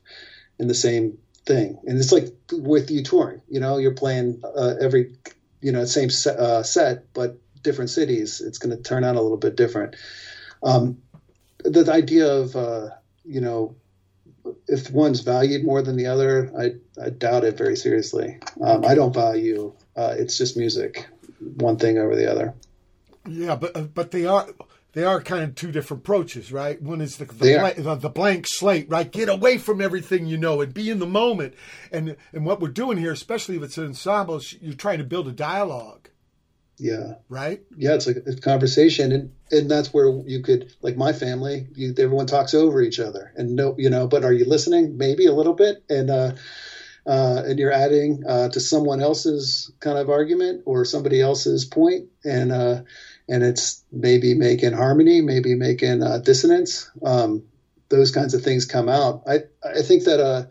and 0.59 0.69
the 0.69 0.75
same 0.75 1.17
thing. 1.45 1.79
And 1.87 1.97
it's 1.97 2.11
like 2.11 2.27
with 2.51 2.91
you 2.91 3.03
touring, 3.03 3.41
you 3.49 3.59
know, 3.59 3.77
you're 3.77 3.95
playing 3.95 4.41
uh, 4.43 4.75
every, 4.79 5.15
you 5.61 5.71
know, 5.71 5.85
same 5.85 6.09
set, 6.09 6.37
uh, 6.37 6.63
set, 6.63 7.11
but 7.13 7.37
different 7.63 7.89
cities. 7.89 8.41
It's 8.41 8.59
going 8.59 8.75
to 8.75 8.81
turn 8.81 9.03
out 9.03 9.15
a 9.15 9.21
little 9.21 9.37
bit 9.37 9.55
different. 9.55 9.95
Um, 10.61 11.01
the, 11.63 11.83
the 11.83 11.91
idea 11.91 12.31
of, 12.31 12.55
uh, 12.55 12.89
you 13.23 13.41
know, 13.41 13.75
if 14.67 14.89
one's 14.89 15.19
valued 15.21 15.63
more 15.63 15.81
than 15.81 15.95
the 15.95 16.07
other, 16.07 16.51
I, 16.57 16.71
I 17.01 17.09
doubt 17.09 17.43
it 17.43 17.57
very 17.57 17.75
seriously. 17.75 18.39
Um, 18.61 18.85
I 18.85 18.95
don't 18.95 19.13
value. 19.13 19.73
Uh, 19.95 20.15
it's 20.17 20.37
just 20.37 20.57
music, 20.57 21.07
one 21.39 21.77
thing 21.77 21.97
over 21.97 22.15
the 22.15 22.31
other. 22.31 22.53
Yeah, 23.27 23.55
but 23.55 23.75
uh, 23.75 23.81
but 23.81 24.11
they 24.11 24.25
are 24.25 24.47
they 24.93 25.03
are 25.03 25.21
kind 25.21 25.43
of 25.43 25.55
two 25.55 25.71
different 25.71 26.01
approaches, 26.01 26.51
right? 26.51 26.81
One 26.81 26.99
is 27.01 27.17
the 27.17 27.25
the, 27.25 27.57
blank, 27.59 28.01
the 28.01 28.09
blank 28.09 28.45
slate, 28.47 28.89
right? 28.89 29.09
Get 29.11 29.29
away 29.29 29.57
from 29.57 29.81
everything 29.81 30.25
you 30.25 30.37
know 30.37 30.61
and 30.61 30.73
be 30.73 30.89
in 30.89 30.99
the 30.99 31.05
moment. 31.05 31.53
And 31.91 32.15
and 32.33 32.45
what 32.45 32.59
we're 32.59 32.69
doing 32.69 32.97
here, 32.97 33.11
especially 33.11 33.55
if 33.57 33.63
it's 33.63 33.77
an 33.77 33.85
ensemble, 33.85 34.37
is 34.37 34.55
you're 34.61 34.73
trying 34.73 34.97
to 34.97 35.03
build 35.03 35.27
a 35.27 35.31
dialogue, 35.31 36.09
Yeah, 36.77 37.15
right? 37.27 37.61
yeah. 37.77 37.93
It's 37.93 38.07
a, 38.07 38.11
it's 38.11 38.37
a 38.37 38.41
conversation, 38.41 39.11
and 39.11 39.31
and 39.51 39.69
that's 39.69 39.93
where 39.93 40.09
you 40.25 40.41
could, 40.41 40.73
like 40.81 40.97
my 40.97 41.13
family, 41.13 41.67
you, 41.75 41.93
everyone 41.97 42.25
talks 42.27 42.53
over 42.53 42.81
each 42.81 42.99
other, 42.99 43.31
and 43.35 43.55
no, 43.55 43.75
you 43.77 43.89
know. 43.89 44.07
But 44.07 44.23
are 44.23 44.33
you 44.33 44.45
listening? 44.45 44.97
Maybe 44.97 45.27
a 45.27 45.33
little 45.33 45.53
bit, 45.53 45.83
and 45.89 46.09
uh, 46.09 46.31
uh, 47.09 47.41
and 47.43 47.57
you're 47.57 47.71
adding 47.71 48.23
uh, 48.27 48.49
to 48.49 48.59
someone 48.59 49.01
else's 49.01 49.71
kind 49.79 49.97
of 49.97 50.09
argument 50.09 50.61
or 50.65 50.85
somebody 50.85 51.19
else's 51.19 51.65
point, 51.65 52.05
and 52.23 52.51
uh, 52.51 52.81
and 53.27 53.43
it's 53.43 53.83
maybe 53.91 54.35
making 54.35 54.73
harmony, 54.73 55.19
maybe 55.19 55.55
making 55.55 56.03
uh, 56.03 56.19
dissonance. 56.19 56.87
Um, 57.03 57.43
those 57.89 58.11
kinds 58.11 58.35
of 58.35 58.43
things 58.43 58.65
come 58.65 58.87
out. 58.87 59.23
I 59.27 59.39
I 59.63 59.81
think 59.81 60.03
that 60.03 60.19
uh, 60.19 60.43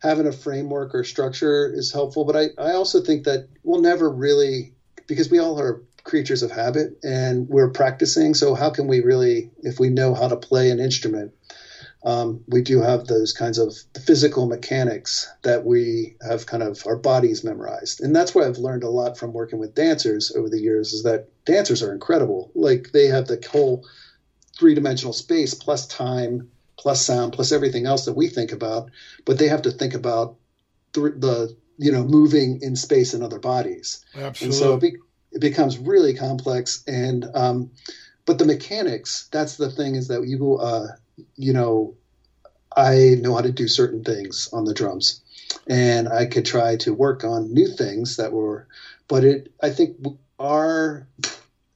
having 0.00 0.28
a 0.28 0.32
framework 0.32 0.94
or 0.94 1.02
structure 1.02 1.68
is 1.74 1.92
helpful, 1.92 2.24
but 2.24 2.36
I 2.36 2.50
I 2.56 2.74
also 2.74 3.00
think 3.00 3.24
that 3.24 3.48
we'll 3.64 3.80
never 3.80 4.08
really 4.08 4.74
because 5.08 5.28
we 5.28 5.40
all 5.40 5.58
are 5.58 5.82
creatures 6.04 6.44
of 6.44 6.52
habit 6.52 6.96
and 7.02 7.48
we're 7.48 7.70
practicing. 7.70 8.32
So 8.32 8.54
how 8.54 8.70
can 8.70 8.86
we 8.86 9.00
really, 9.00 9.50
if 9.58 9.80
we 9.80 9.90
know 9.90 10.14
how 10.14 10.28
to 10.28 10.36
play 10.36 10.70
an 10.70 10.78
instrument, 10.78 11.32
um, 12.06 12.44
we 12.46 12.62
do 12.62 12.80
have 12.80 13.08
those 13.08 13.32
kinds 13.32 13.58
of 13.58 13.74
physical 14.04 14.46
mechanics 14.46 15.28
that 15.42 15.64
we 15.64 16.16
have 16.26 16.46
kind 16.46 16.62
of 16.62 16.86
our 16.86 16.94
bodies 16.94 17.42
memorized. 17.42 18.00
And 18.00 18.14
that's 18.14 18.32
what 18.32 18.46
I've 18.46 18.58
learned 18.58 18.84
a 18.84 18.88
lot 18.88 19.18
from 19.18 19.32
working 19.32 19.58
with 19.58 19.74
dancers 19.74 20.32
over 20.34 20.48
the 20.48 20.60
years 20.60 20.92
is 20.92 21.02
that 21.02 21.26
dancers 21.44 21.82
are 21.82 21.92
incredible. 21.92 22.52
Like 22.54 22.92
they 22.92 23.06
have 23.06 23.26
the 23.26 23.44
whole 23.50 23.84
three 24.56 24.74
dimensional 24.74 25.12
space 25.12 25.52
plus 25.52 25.88
time, 25.88 26.48
plus 26.78 27.04
sound, 27.04 27.32
plus 27.32 27.50
everything 27.50 27.86
else 27.86 28.04
that 28.04 28.14
we 28.14 28.28
think 28.28 28.52
about, 28.52 28.92
but 29.24 29.40
they 29.40 29.48
have 29.48 29.62
to 29.62 29.72
think 29.72 29.94
about 29.94 30.36
th- 30.92 31.14
the, 31.16 31.56
you 31.76 31.90
know, 31.90 32.04
moving 32.04 32.60
in 32.62 32.76
space 32.76 33.14
in 33.14 33.22
other 33.24 33.40
bodies. 33.40 34.04
Absolutely. 34.14 34.44
And 34.44 34.54
so 34.54 34.74
it, 34.74 34.80
be, 34.80 34.96
it 35.32 35.40
becomes 35.40 35.76
really 35.76 36.14
complex. 36.14 36.84
And 36.86 37.26
um, 37.34 37.72
but 38.26 38.38
the 38.38 38.44
mechanics, 38.44 39.28
that's 39.32 39.56
the 39.56 39.70
thing, 39.72 39.96
is 39.96 40.06
that 40.06 40.24
you 40.24 40.56
uh, 40.58 40.86
you 41.36 41.52
know, 41.52 41.94
I 42.76 43.16
know 43.20 43.34
how 43.34 43.40
to 43.40 43.52
do 43.52 43.68
certain 43.68 44.04
things 44.04 44.50
on 44.52 44.64
the 44.64 44.74
drums, 44.74 45.22
and 45.66 46.08
I 46.08 46.26
could 46.26 46.44
try 46.44 46.76
to 46.78 46.92
work 46.92 47.24
on 47.24 47.52
new 47.52 47.68
things 47.68 48.16
that 48.16 48.32
were, 48.32 48.66
but 49.08 49.24
it 49.24 49.52
I 49.62 49.70
think 49.70 49.96
are 50.38 51.08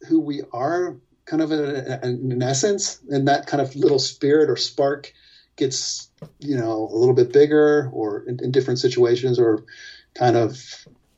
who 0.09 0.21
we 0.21 0.43
are 0.53 0.97
kind 1.25 1.43
of 1.43 1.53
in, 1.53 2.33
in 2.33 2.43
essence, 2.43 3.01
and 3.09 3.29
that 3.29 3.47
kind 3.47 3.61
of 3.61 3.75
little 3.77 3.99
spirit 3.99 4.51
or 4.51 4.57
spark 4.57 5.13
gets 5.57 6.11
you 6.39 6.57
know 6.57 6.89
a 6.91 6.97
little 6.97 7.15
bit 7.15 7.33
bigger 7.33 7.89
or 7.93 8.25
in, 8.27 8.39
in 8.43 8.51
different 8.51 8.81
situations 8.81 9.39
or 9.39 9.65
kind 10.15 10.37
of 10.37 10.59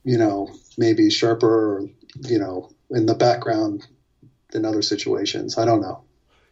you 0.04 0.18
know 0.18 0.48
maybe 0.76 1.10
sharper 1.10 1.76
or 1.76 1.88
you 2.28 2.38
know 2.38 2.70
in 2.90 3.06
the 3.06 3.14
background 3.14 3.86
in 4.52 4.64
other 4.64 4.82
situations. 4.82 5.58
I 5.58 5.64
don't 5.64 5.80
know. 5.80 6.04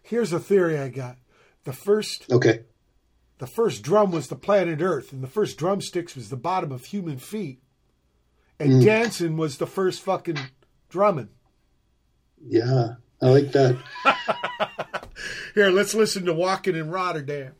Here's 0.02 0.32
a 0.32 0.40
theory 0.40 0.78
I 0.78 0.88
got. 0.88 1.16
The 1.64 1.72
first 1.72 2.30
okay 2.30 2.60
the 3.38 3.46
first 3.46 3.82
drum 3.82 4.10
was 4.10 4.28
the 4.28 4.36
planet 4.36 4.80
Earth, 4.82 5.12
and 5.12 5.22
the 5.22 5.28
first 5.28 5.56
drumsticks 5.56 6.14
was 6.14 6.28
the 6.28 6.36
bottom 6.36 6.72
of 6.72 6.84
human 6.86 7.18
feet, 7.18 7.62
and 8.58 8.74
hmm. 8.74 8.80
dancing 8.80 9.36
was 9.36 9.58
the 9.58 9.66
first 9.66 10.02
fucking 10.02 10.38
drumming. 10.88 11.30
yeah 12.44 12.94
i 13.22 13.28
like 13.28 13.52
that 13.52 13.76
Here, 15.54 15.70
let's 15.70 15.94
listen 15.94 16.24
to 16.26 16.32
"Walking 16.32 16.76
in 16.76 16.90
Rotterdam." 16.90 17.54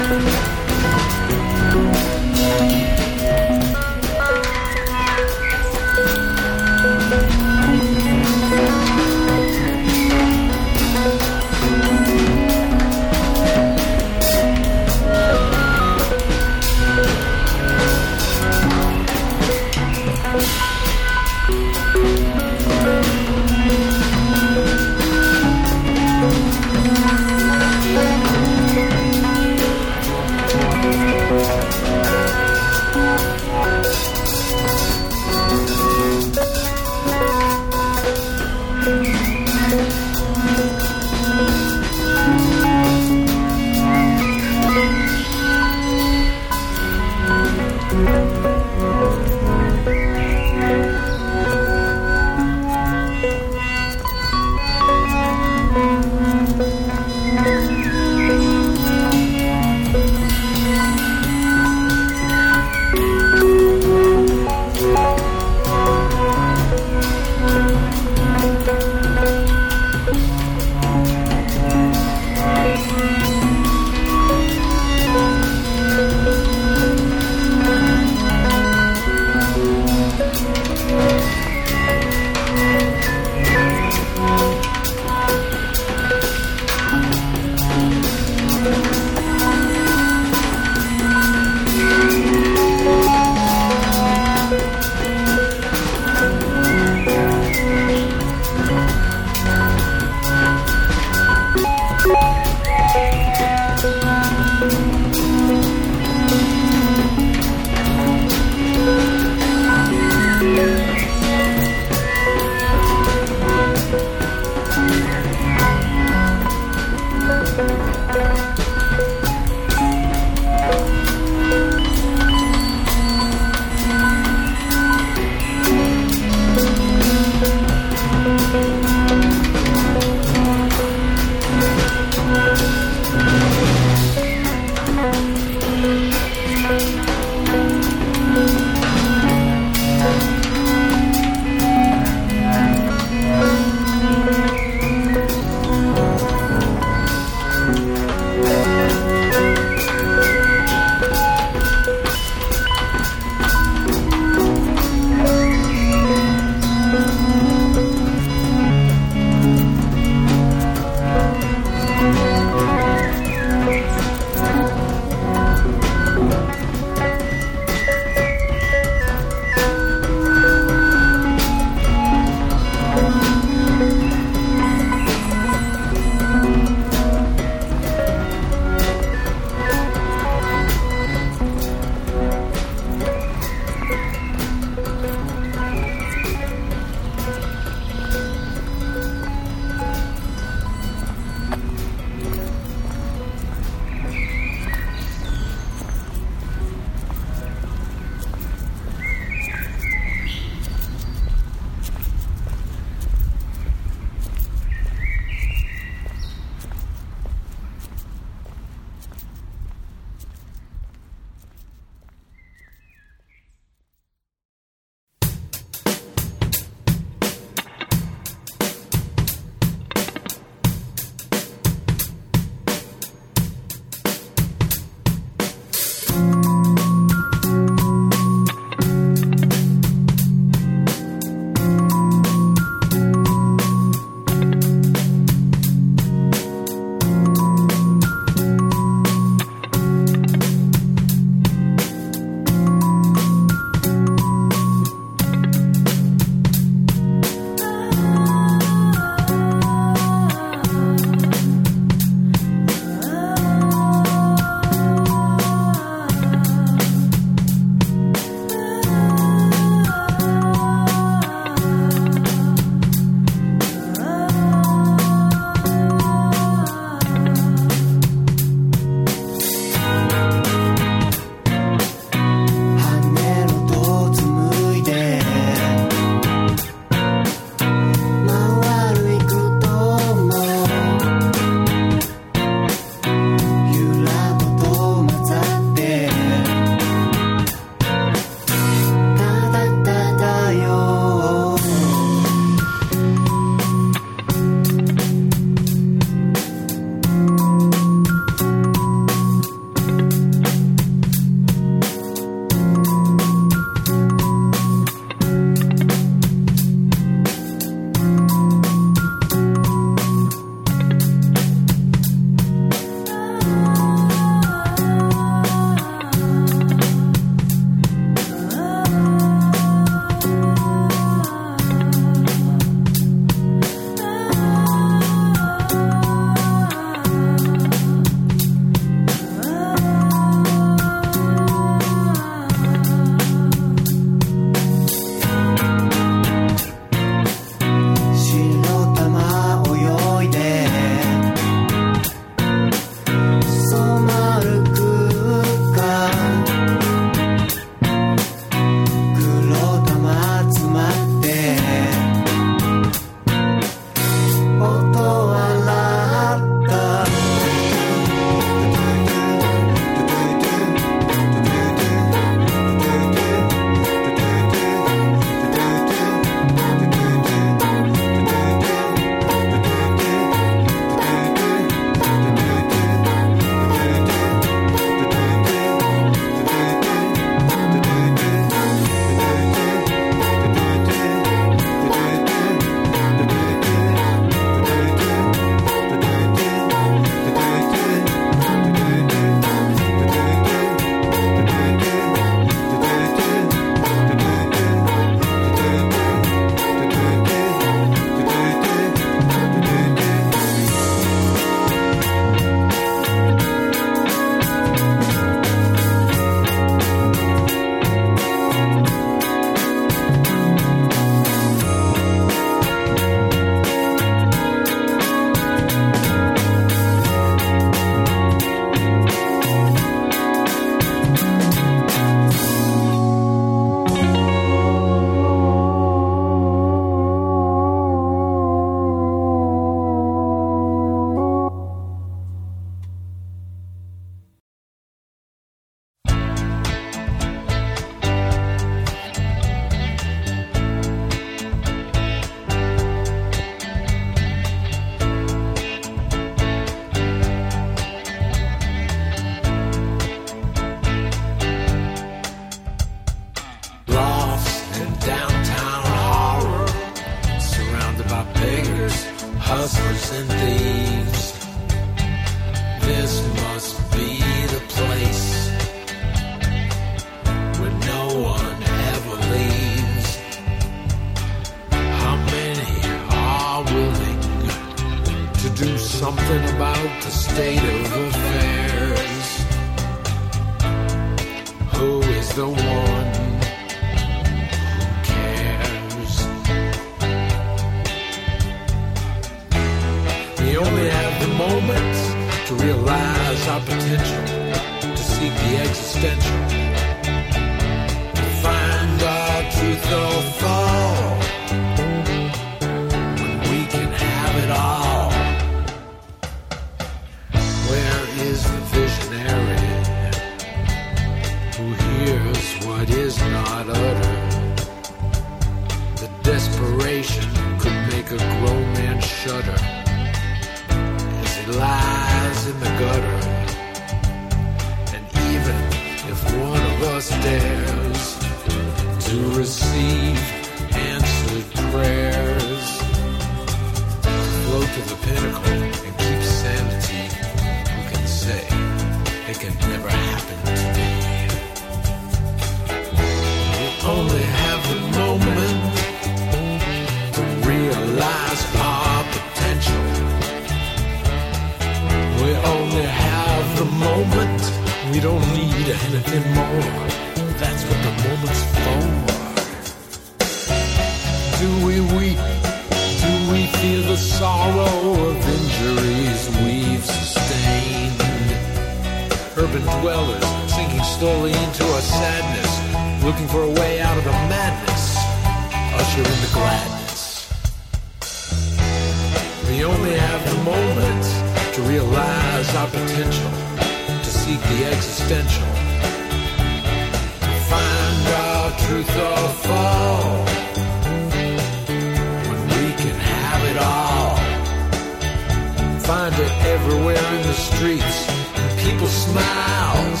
streets 597.64 598.08
and 598.36 598.58
people's 598.60 598.92
smiles 598.92 600.00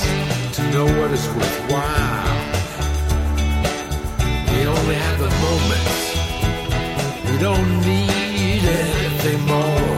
to 0.54 0.62
know 0.70 0.84
what 1.00 1.10
is 1.12 1.26
worthwhile. 1.28 2.36
We 4.52 4.66
only 4.66 4.96
have 5.06 5.18
the 5.18 5.30
moments. 5.46 5.96
We 7.24 7.38
don't 7.38 7.80
need 7.80 8.64
anything 8.64 9.40
more. 9.46 9.93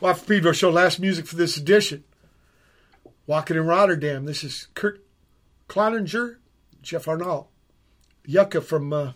From 0.00 0.18
Pedro 0.20 0.52
Show, 0.52 0.70
last 0.70 0.98
music 0.98 1.26
for 1.26 1.36
this 1.36 1.58
edition. 1.58 2.04
Walking 3.26 3.58
in 3.58 3.66
Rotterdam. 3.66 4.24
This 4.24 4.42
is 4.42 4.68
Curt 4.72 5.04
Cloninger, 5.68 6.36
Jeff 6.80 7.04
Arnal. 7.04 7.48
Yucca 8.24 8.62
from 8.62 8.94
uh, 8.94 9.12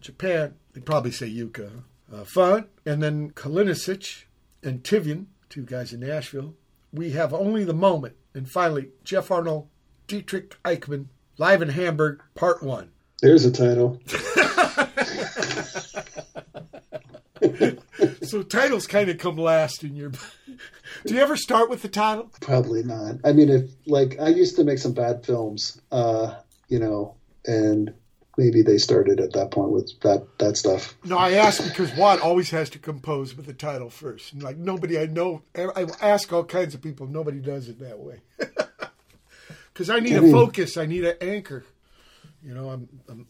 Japan. 0.00 0.54
They 0.72 0.80
probably 0.80 1.10
say 1.10 1.26
Yucca. 1.26 1.72
Uh, 2.14 2.22
fun. 2.22 2.68
And 2.86 3.02
then 3.02 3.32
Kalinich 3.32 4.26
and 4.62 4.84
Tiven, 4.84 5.26
two 5.48 5.62
guys 5.62 5.92
in 5.92 5.98
Nashville. 5.98 6.54
We 6.92 7.10
have 7.10 7.34
only 7.34 7.64
the 7.64 7.74
moment. 7.74 8.14
And 8.34 8.48
finally, 8.48 8.90
Jeff 9.02 9.28
Arnal, 9.28 9.66
Dietrich 10.06 10.56
Eichmann, 10.64 11.06
live 11.36 11.62
in 11.62 11.70
Hamburg, 11.70 12.22
part 12.36 12.62
one. 12.62 12.92
There's 13.20 13.44
a 13.44 13.50
title. 13.50 14.00
So 18.22 18.42
titles 18.42 18.86
kind 18.86 19.08
of 19.10 19.18
come 19.18 19.36
last 19.36 19.82
in 19.82 19.96
your. 19.96 20.10
Do 21.06 21.14
you 21.14 21.20
ever 21.20 21.36
start 21.36 21.70
with 21.70 21.82
the 21.82 21.88
title? 21.88 22.30
Probably 22.40 22.82
not. 22.82 23.16
I 23.24 23.32
mean, 23.32 23.48
if 23.48 23.70
like 23.86 24.18
I 24.20 24.28
used 24.28 24.56
to 24.56 24.64
make 24.64 24.78
some 24.78 24.92
bad 24.92 25.24
films, 25.26 25.80
uh, 25.90 26.34
you 26.68 26.78
know, 26.78 27.14
and 27.46 27.92
maybe 28.38 28.62
they 28.62 28.78
started 28.78 29.20
at 29.20 29.32
that 29.32 29.50
point 29.50 29.70
with 29.72 29.92
that 30.02 30.26
that 30.38 30.56
stuff. 30.56 30.96
No, 31.04 31.18
I 31.18 31.32
ask 31.32 31.62
because 31.64 31.94
Watt 31.96 32.20
always 32.20 32.50
has 32.50 32.70
to 32.70 32.78
compose 32.78 33.34
with 33.36 33.46
the 33.46 33.54
title 33.54 33.90
first. 33.90 34.32
And 34.32 34.42
like 34.42 34.56
nobody 34.56 34.98
I 34.98 35.06
know, 35.06 35.42
I 35.56 35.86
ask 36.00 36.32
all 36.32 36.44
kinds 36.44 36.74
of 36.74 36.82
people. 36.82 37.06
Nobody 37.06 37.38
does 37.40 37.68
it 37.68 37.80
that 37.80 37.98
way. 37.98 38.20
Because 39.72 39.88
I 39.88 40.00
need 40.00 40.12
I 40.12 40.18
a 40.18 40.20
mean- 40.20 40.32
focus. 40.32 40.76
I 40.76 40.84
need 40.84 41.02
an 41.04 41.16
anchor. 41.22 41.64
You 42.44 42.52
know, 42.54 42.68
I'm, 42.68 42.88
I'm, 43.08 43.26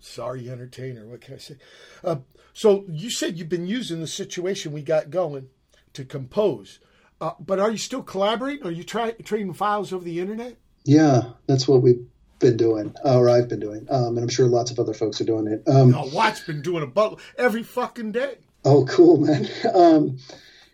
sorry 0.00 0.50
entertainer. 0.50 1.06
What 1.06 1.20
can 1.20 1.34
I 1.34 1.38
say? 1.38 1.56
Uh, 2.04 2.16
so 2.52 2.84
you 2.88 3.10
said 3.10 3.38
you've 3.38 3.48
been 3.48 3.66
using 3.66 4.00
the 4.00 4.06
situation 4.06 4.72
we 4.72 4.82
got 4.82 5.10
going 5.10 5.48
to 5.92 6.04
compose. 6.04 6.78
Uh, 7.20 7.32
but 7.40 7.58
are 7.58 7.70
you 7.70 7.78
still 7.78 8.02
collaborating? 8.02 8.66
Are 8.66 8.70
you 8.70 8.84
try, 8.84 9.12
trading 9.12 9.54
files 9.54 9.92
over 9.92 10.04
the 10.04 10.20
internet? 10.20 10.56
Yeah, 10.84 11.22
that's 11.46 11.66
what 11.66 11.82
we've 11.82 12.06
been 12.38 12.56
doing, 12.56 12.94
or 13.04 13.28
I've 13.28 13.48
been 13.48 13.60
doing, 13.60 13.86
um, 13.90 14.16
and 14.16 14.18
I'm 14.18 14.28
sure 14.28 14.46
lots 14.46 14.70
of 14.70 14.78
other 14.78 14.92
folks 14.92 15.20
are 15.20 15.24
doing 15.24 15.46
it. 15.46 15.62
Um, 15.66 15.90
No, 15.90 16.08
Watt's 16.12 16.40
been 16.40 16.62
doing 16.62 16.82
a 16.82 16.86
but 16.86 17.18
every 17.38 17.62
fucking 17.62 18.12
day. 18.12 18.36
Oh, 18.64 18.84
cool, 18.84 19.16
man. 19.26 19.48
Um, 19.74 20.18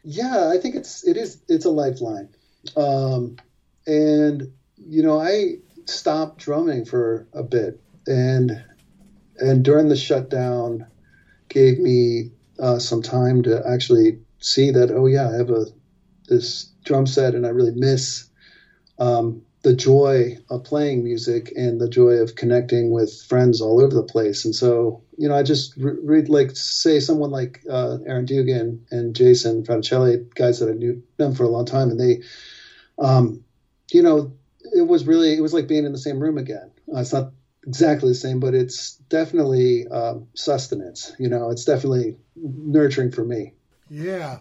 yeah, 0.05 0.51
I 0.53 0.59
think 0.59 0.75
it's 0.75 1.07
it 1.07 1.17
is 1.17 1.41
it's 1.49 1.65
a 1.65 1.71
lifeline, 1.71 2.29
um, 2.77 3.37
and 3.87 4.53
you 4.77 5.03
know 5.03 5.21
I 5.21 5.59
stopped 5.85 6.39
drumming 6.39 6.85
for 6.85 7.27
a 7.33 7.43
bit, 7.45 7.81
and 8.07 8.65
and 9.41 9.65
during 9.65 9.89
the 9.89 9.97
shutdown, 9.97 10.87
gave 11.49 11.79
me 11.79 12.31
uh, 12.59 12.79
some 12.79 13.03
time 13.03 13.43
to 13.43 13.63
actually 13.67 14.19
see 14.39 14.71
that. 14.71 14.91
Oh 14.91 15.07
yeah, 15.07 15.29
I 15.29 15.37
have 15.37 15.51
a 15.51 15.67
this 16.29 16.71
drum 16.85 17.07
set, 17.07 17.35
and 17.35 17.47
I 17.47 17.51
really 17.51 17.75
miss 17.75 18.29
um, 18.99 19.43
the 19.63 19.75
joy 19.75 20.37
of 20.51 20.65
playing 20.65 21.05
music 21.05 21.53
and 21.57 21.81
the 21.81 21.89
joy 21.89 22.13
of 22.15 22.35
connecting 22.35 22.91
with 22.91 23.23
friends 23.29 23.61
all 23.61 23.81
over 23.81 23.95
the 23.95 24.03
place. 24.03 24.45
And 24.45 24.55
so, 24.55 25.03
you 25.19 25.29
know, 25.29 25.37
I 25.37 25.43
just 25.43 25.77
re- 25.77 25.99
read 26.03 26.29
like 26.29 26.51
say 26.55 26.99
someone 27.01 27.31
like 27.31 27.61
uh, 27.71 27.99
Aaron 28.07 28.25
Dugan 28.25 28.85
and 28.91 29.15
Jason 29.15 29.63
Fraticelli, 29.63 30.35
guys 30.35 30.59
that 30.59 30.69
I 30.69 30.73
knew 30.73 31.03
them 31.17 31.35
for 31.35 31.45
a 31.45 31.49
long 31.49 31.65
time, 31.65 31.91
and 31.91 32.01
they, 32.01 32.23
um, 32.99 33.45
you 33.93 34.03
know, 34.03 34.33
it 34.75 34.87
was 34.87 35.07
really 35.07 35.35
it 35.37 35.41
was 35.41 35.53
like 35.53 35.69
being 35.69 35.85
in 35.85 35.93
the 35.93 35.99
same 35.99 36.21
room 36.21 36.39
again. 36.39 36.71
Uh, 36.93 37.01
it's 37.01 37.13
not 37.13 37.33
exactly 37.67 38.11
the 38.11 38.15
same, 38.15 38.41
but 38.41 38.55
it's 38.55 38.97
definitely 39.09 39.87
um, 39.89 40.29
sustenance. 40.35 41.13
You 41.19 41.29
know, 41.29 41.51
it's 41.51 41.65
definitely 41.65 42.17
nurturing 42.37 43.11
for 43.11 43.25
me. 43.25 43.55
Yeah, 43.89 44.39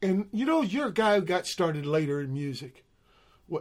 and 0.00 0.28
you 0.32 0.44
know 0.44 0.62
you're 0.62 0.88
a 0.88 0.92
guy 0.92 1.18
who 1.18 1.24
got 1.24 1.46
started 1.46 1.86
later 1.86 2.20
in 2.20 2.32
music, 2.32 2.84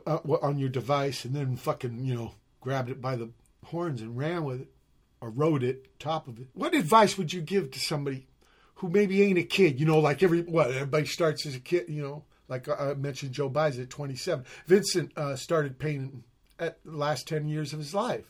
uh, 0.05 0.19
on 0.41 0.57
your 0.57 0.69
device, 0.69 1.25
and 1.25 1.35
then 1.35 1.55
fucking 1.55 2.03
you 2.03 2.15
know 2.15 2.33
grabbed 2.59 2.89
it 2.89 3.01
by 3.01 3.15
the 3.15 3.31
horns 3.65 4.01
and 4.01 4.17
ran 4.17 4.43
with 4.43 4.61
it, 4.61 4.71
or 5.21 5.29
rode 5.29 5.63
it 5.63 5.99
top 5.99 6.27
of 6.27 6.39
it. 6.39 6.47
What 6.53 6.73
advice 6.73 7.17
would 7.17 7.33
you 7.33 7.41
give 7.41 7.71
to 7.71 7.79
somebody 7.79 8.27
who 8.75 8.89
maybe 8.89 9.21
ain't 9.21 9.37
a 9.37 9.43
kid? 9.43 9.79
You 9.79 9.85
know, 9.85 9.99
like 9.99 10.21
every 10.23 10.41
what 10.41 10.71
everybody 10.71 11.05
starts 11.05 11.45
as 11.45 11.55
a 11.55 11.59
kid. 11.59 11.85
You 11.87 12.01
know, 12.01 12.23
like 12.47 12.67
I 12.67 12.93
mentioned, 12.95 13.31
Joe 13.31 13.49
Baez 13.49 13.79
at 13.79 13.89
27. 13.89 14.45
Vincent 14.67 15.11
uh, 15.15 15.35
started 15.35 15.79
painting 15.79 16.23
at 16.59 16.83
the 16.83 16.95
last 16.95 17.27
10 17.27 17.47
years 17.47 17.73
of 17.73 17.79
his 17.79 17.93
life. 17.93 18.29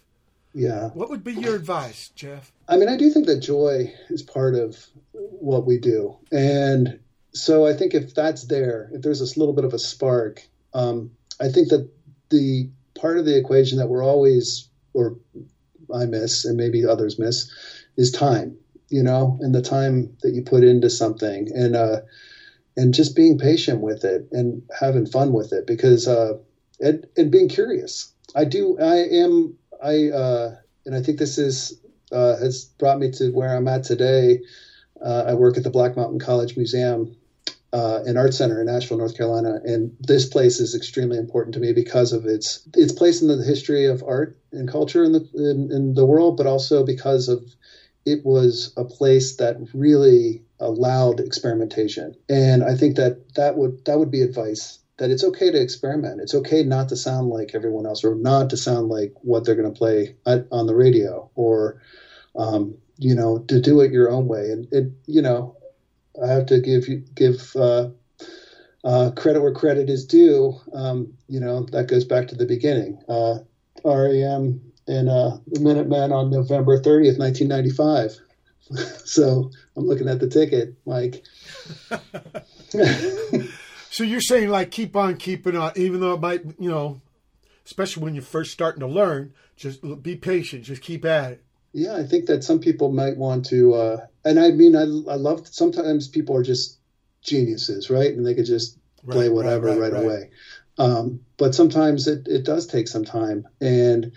Yeah. 0.54 0.90
What 0.90 1.10
would 1.10 1.24
be 1.24 1.34
your 1.34 1.56
advice, 1.56 2.10
Jeff? 2.10 2.52
I 2.68 2.78
mean, 2.78 2.90
I 2.90 2.98
do 2.98 3.10
think 3.10 3.28
that 3.28 3.40
joy 3.40 3.94
is 4.10 4.22
part 4.22 4.56
of 4.56 4.78
what 5.14 5.66
we 5.66 5.78
do. 5.78 6.18
And 6.32 7.00
so 7.34 7.66
I 7.66 7.74
think 7.74 7.94
if 7.94 8.14
that's 8.14 8.48
there, 8.48 8.90
if 8.94 9.02
there's 9.02 9.20
this 9.20 9.38
little 9.38 9.54
bit 9.54 9.66
of 9.66 9.74
a 9.74 9.80
spark, 9.80 10.42
um, 10.74 11.12
I 11.40 11.50
think 11.50 11.70
that 11.70 11.90
the 12.30 12.70
part 12.96 13.18
of 13.18 13.26
the 13.26 13.38
equation 13.38 13.78
that 13.78 13.88
we're 13.88 14.04
always, 14.04 14.70
or 14.94 15.18
I 15.94 16.06
miss, 16.06 16.46
and 16.46 16.58
maybe 16.58 16.86
others 16.86 17.18
miss, 17.18 17.50
is 17.98 18.12
time, 18.12 18.58
you 18.90 19.04
know, 19.04 19.38
and 19.42 19.56
the 19.56 19.62
time 19.62 20.18
that 20.22 20.34
you 20.34 20.44
put 20.44 20.64
into 20.64 20.90
something 20.90 21.50
and, 21.54 21.76
uh, 21.76 22.02
and 22.78 22.94
just 22.94 23.16
being 23.16 23.38
patient 23.38 23.82
with 23.82 24.04
it 24.06 24.28
and 24.32 24.64
having 24.78 25.06
fun 25.06 25.34
with 25.34 25.52
it 25.54 25.68
because, 25.68 26.08
uh, 26.08 26.34
and, 26.80 27.06
and 27.18 27.32
being 27.32 27.50
curious. 27.50 28.14
I 28.36 28.46
do, 28.46 28.78
I 28.80 28.96
am, 28.96 29.58
I, 29.82 30.10
uh, 30.10 30.56
and 30.86 30.96
I 30.96 31.02
think 31.02 31.20
this 31.20 31.38
is 31.38 31.80
uh, 32.12 32.38
has 32.38 32.66
brought 32.66 33.00
me 33.00 33.12
to 33.12 33.32
where 33.32 33.56
I'm 33.56 33.68
at 33.68 33.84
today. 33.84 34.42
Uh, 35.04 35.26
I 35.28 35.34
work 35.34 35.58
at 35.58 35.64
the 35.64 35.70
Black 35.70 35.96
Mountain 35.96 36.20
College 36.20 36.56
Museum 36.58 37.16
uh, 37.74 38.02
and 38.06 38.18
Art 38.18 38.34
Center 38.34 38.62
in 38.62 38.68
Asheville, 38.68 38.98
North 38.98 39.18
Carolina, 39.18 39.60
and 39.64 39.96
this 40.00 40.26
place 40.26 40.60
is 40.60 40.76
extremely 40.76 41.18
important 41.18 41.54
to 41.54 41.60
me 41.60 41.72
because 41.74 42.12
of 42.12 42.26
its 42.26 42.68
its 42.76 42.92
place 42.92 43.22
in 43.22 43.28
the 43.28 43.44
history 43.44 43.86
of 43.86 44.04
art 44.04 44.38
and 44.52 44.70
culture 44.70 45.04
in 45.04 45.14
the 45.14 45.28
in, 45.36 45.72
in 45.72 45.94
the 45.94 46.06
world, 46.06 46.38
but 46.38 46.46
also 46.46 46.86
because 46.86 47.30
of 47.30 47.44
it 48.06 48.26
was 48.26 48.74
a 48.78 48.84
place 48.84 49.38
that 49.38 49.58
really 49.74 50.44
allowed 50.60 51.20
experimentation. 51.20 52.16
And 52.30 52.64
I 52.64 52.76
think 52.76 52.98
that 52.98 53.36
that 53.36 53.58
would 53.58 53.86
that 53.86 53.98
would 53.98 54.12
be 54.12 54.22
advice 54.22 54.80
that 55.02 55.10
it's 55.10 55.24
okay 55.24 55.50
to 55.50 55.60
experiment. 55.60 56.22
It's 56.22 56.36
okay 56.36 56.62
not 56.62 56.90
to 56.90 56.96
sound 56.96 57.30
like 57.30 57.56
everyone 57.56 57.88
else 57.88 58.04
or 58.04 58.14
not 58.14 58.52
to 58.52 58.58
sound 58.58 58.90
like 58.90 59.12
what 59.24 59.44
they're 59.44 59.56
going 59.56 59.74
to 59.74 59.76
play 59.76 60.16
on 60.28 60.68
the 60.68 60.76
radio 60.76 61.28
or, 61.34 61.82
um, 62.36 62.76
you 63.00 63.16
know, 63.16 63.40
to 63.48 63.60
do 63.60 63.82
it 63.82 63.92
your 63.92 64.12
own 64.12 64.28
way. 64.28 64.52
And 64.52 64.72
it, 64.72 64.92
you 65.08 65.24
know, 65.24 65.58
I 66.24 66.28
have 66.28 66.46
to 66.46 66.60
give 66.60 66.88
you, 66.88 67.04
give, 67.16 67.52
uh, 67.56 67.90
uh, 68.84 69.10
credit 69.18 69.42
where 69.42 69.52
credit 69.52 69.90
is 69.90 70.06
due. 70.06 70.54
Um, 70.72 71.12
you 71.28 71.40
know, 71.40 71.64
that 71.72 71.88
goes 71.88 72.06
back 72.06 72.28
to 72.28 72.36
the 72.36 72.46
beginning. 72.46 73.00
Uh, 73.10 73.40
REM 73.84 74.62
and, 74.88 75.10
uh, 75.10 75.38
the 75.48 75.62
Minutemen 75.62 76.12
on 76.12 76.30
November 76.30 76.80
30th, 76.80 77.18
1995. 77.18 78.20
so 79.04 79.50
I'm 79.76 79.88
looking 79.88 80.08
at 80.08 80.20
the 80.20 80.28
ticket, 80.28 80.76
Mike. 80.86 81.24
So 83.92 84.06
you're 84.06 84.22
saying 84.22 84.48
like 84.48 84.72
keep 84.72 84.96
on 84.96 85.18
keeping 85.18 85.58
on, 85.58 85.74
even 85.76 86.00
though 86.00 86.14
it 86.14 86.22
might, 86.22 86.46
you 86.58 86.70
know, 86.70 87.02
especially 87.66 88.04
when 88.04 88.16
you're 88.16 88.24
first 88.24 88.54
starting 88.54 88.80
to 88.80 88.88
learn, 88.88 89.34
just 89.58 89.82
be 90.02 90.16
patient, 90.16 90.64
just 90.64 90.82
keep 90.82 91.04
at 91.04 91.34
it. 91.34 91.44
Yeah, 91.74 91.98
I 91.98 92.04
think 92.04 92.28
that 92.28 92.46
some 92.46 92.60
people 92.60 92.90
might 92.90 93.18
want 93.18 93.46
to, 93.48 93.74
uh, 93.74 94.06
and 94.24 94.40
I 94.40 94.52
mean, 94.52 94.78
I, 94.78 94.84
I 94.84 95.16
love 95.16 95.46
sometimes 95.46 96.08
people 96.08 96.38
are 96.38 96.44
just 96.44 96.78
geniuses, 97.22 97.90
right? 97.90 98.12
And 98.12 98.26
they 98.26 98.34
could 98.34 98.46
just 98.46 98.78
play 99.10 99.28
whatever 99.28 99.68
right, 99.68 99.78
right, 99.78 99.92
right, 99.92 99.94
right. 99.94 100.04
away. 100.04 100.30
Um, 100.78 101.20
but 101.38 101.54
sometimes 101.54 102.08
it, 102.08 102.30
it 102.30 102.46
does 102.46 102.68
take 102.68 102.88
some 102.88 103.04
time. 103.04 103.46
And, 103.60 104.14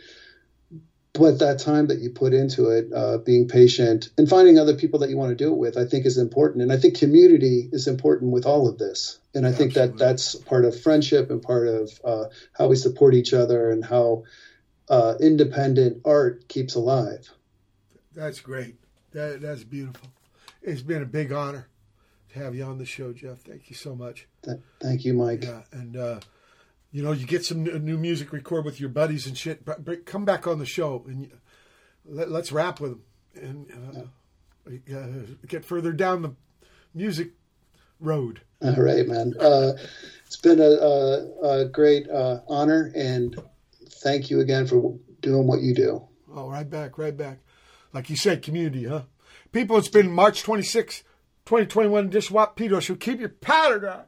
but 1.15 1.39
that 1.39 1.61
time 1.61 1.87
that 1.87 2.01
you 2.01 2.11
put 2.11 2.35
into 2.35 2.71
it, 2.71 2.93
uh, 2.93 3.19
being 3.19 3.47
patient 3.47 4.11
and 4.19 4.29
finding 4.29 4.59
other 4.59 4.75
people 4.75 4.99
that 4.99 5.11
you 5.11 5.17
want 5.17 5.31
to 5.31 5.37
do 5.37 5.53
it 5.53 5.57
with, 5.57 5.79
I 5.79 5.85
think 5.85 6.07
is 6.07 6.19
important. 6.19 6.63
And 6.63 6.73
I 6.73 6.77
think 6.77 6.99
community 6.99 7.69
is 7.73 7.87
important 7.87 8.33
with 8.33 8.45
all 8.45 8.69
of 8.69 8.79
this. 8.79 9.21
And 9.33 9.47
I 9.47 9.53
think 9.53 9.75
that 9.75 9.97
that's 9.97 10.35
part 10.35 10.65
of 10.65 10.79
friendship 10.79 11.31
and 11.31 11.41
part 11.41 11.69
of 11.69 12.01
uh, 12.05 12.25
how 12.53 12.67
we 12.67 12.75
support 12.77 13.15
each 13.15 13.33
other 13.33 13.71
and 13.71 13.85
how 13.85 14.25
uh, 14.89 15.15
independent 15.21 16.03
art 16.05 16.49
keeps 16.49 16.75
alive. 16.75 17.31
That's 18.15 18.41
great. 18.41 18.75
That 19.13 19.41
that's 19.41 19.65
beautiful. 19.65 20.09
It's 20.63 20.83
been 20.83 21.03
a 21.03 21.07
big 21.07 21.33
honor 21.33 21.69
to 22.33 22.39
have 22.41 22.57
you 22.57 22.65
on 22.65 22.79
the 22.79 22.87
show, 22.87 23.13
Jeff. 23.13 23.39
Thank 23.39 23.71
you 23.71 23.77
so 23.77 23.95
much. 23.95 24.27
Th- 24.43 24.59
thank 24.81 25.05
you, 25.05 25.15
Mike. 25.15 25.45
Yeah, 25.45 25.63
and 25.73 25.97
uh, 25.97 26.21
you 26.95 27.03
know, 27.03 27.11
you 27.11 27.27
get 27.27 27.45
some 27.45 27.65
new 27.65 27.99
music, 27.99 28.33
record 28.33 28.65
with 28.65 28.79
your 28.79 28.89
buddies 28.89 29.27
and 29.27 29.37
shit. 29.37 29.65
But, 29.65 30.07
come 30.07 30.25
back 30.25 30.47
on 30.47 30.61
the 30.61 30.65
show 30.65 31.05
and 31.09 31.29
let, 32.05 32.31
let's 32.31 32.53
rap 32.53 32.79
with 32.79 32.93
them 32.93 33.03
and 33.35 34.09
uh, 34.65 34.97
uh, 34.97 35.07
get 35.49 35.65
further 35.65 35.93
down 35.93 36.23
the 36.23 36.37
music 36.95 37.31
road. 37.99 38.43
All 38.63 38.77
right, 38.77 39.09
man. 39.09 39.35
Uh, 39.41 39.73
it's 40.25 40.37
been 40.37 40.61
a, 40.61 40.71
a, 40.71 41.63
a 41.63 41.65
great 41.65 42.09
uh, 42.09 42.43
honor, 42.47 42.93
and 42.95 43.43
thank 44.05 44.31
you 44.31 44.39
again 44.39 44.69
for 44.69 44.97
doing 45.21 45.49
what 45.49 45.63
you 45.63 45.75
do. 45.75 46.07
Oh, 46.33 46.49
right 46.49 46.71
back, 46.71 46.97
right 46.97 47.17
back. 47.17 47.41
Like 47.93 48.09
you 48.09 48.17
said, 48.17 48.41
community, 48.41 48.85
huh? 48.85 49.03
People, 49.51 49.79
it's 49.79 49.89
been 49.89 50.13
March 50.13 50.45
26th, 50.45 51.03
2021 51.45 52.07
edition 52.07 52.37
Wap 52.37 52.57
Pedo 52.57 52.81
Show. 52.81 52.95
Keep 52.95 53.19
your 53.19 53.31
powder 53.31 53.81
dry. 53.81 54.03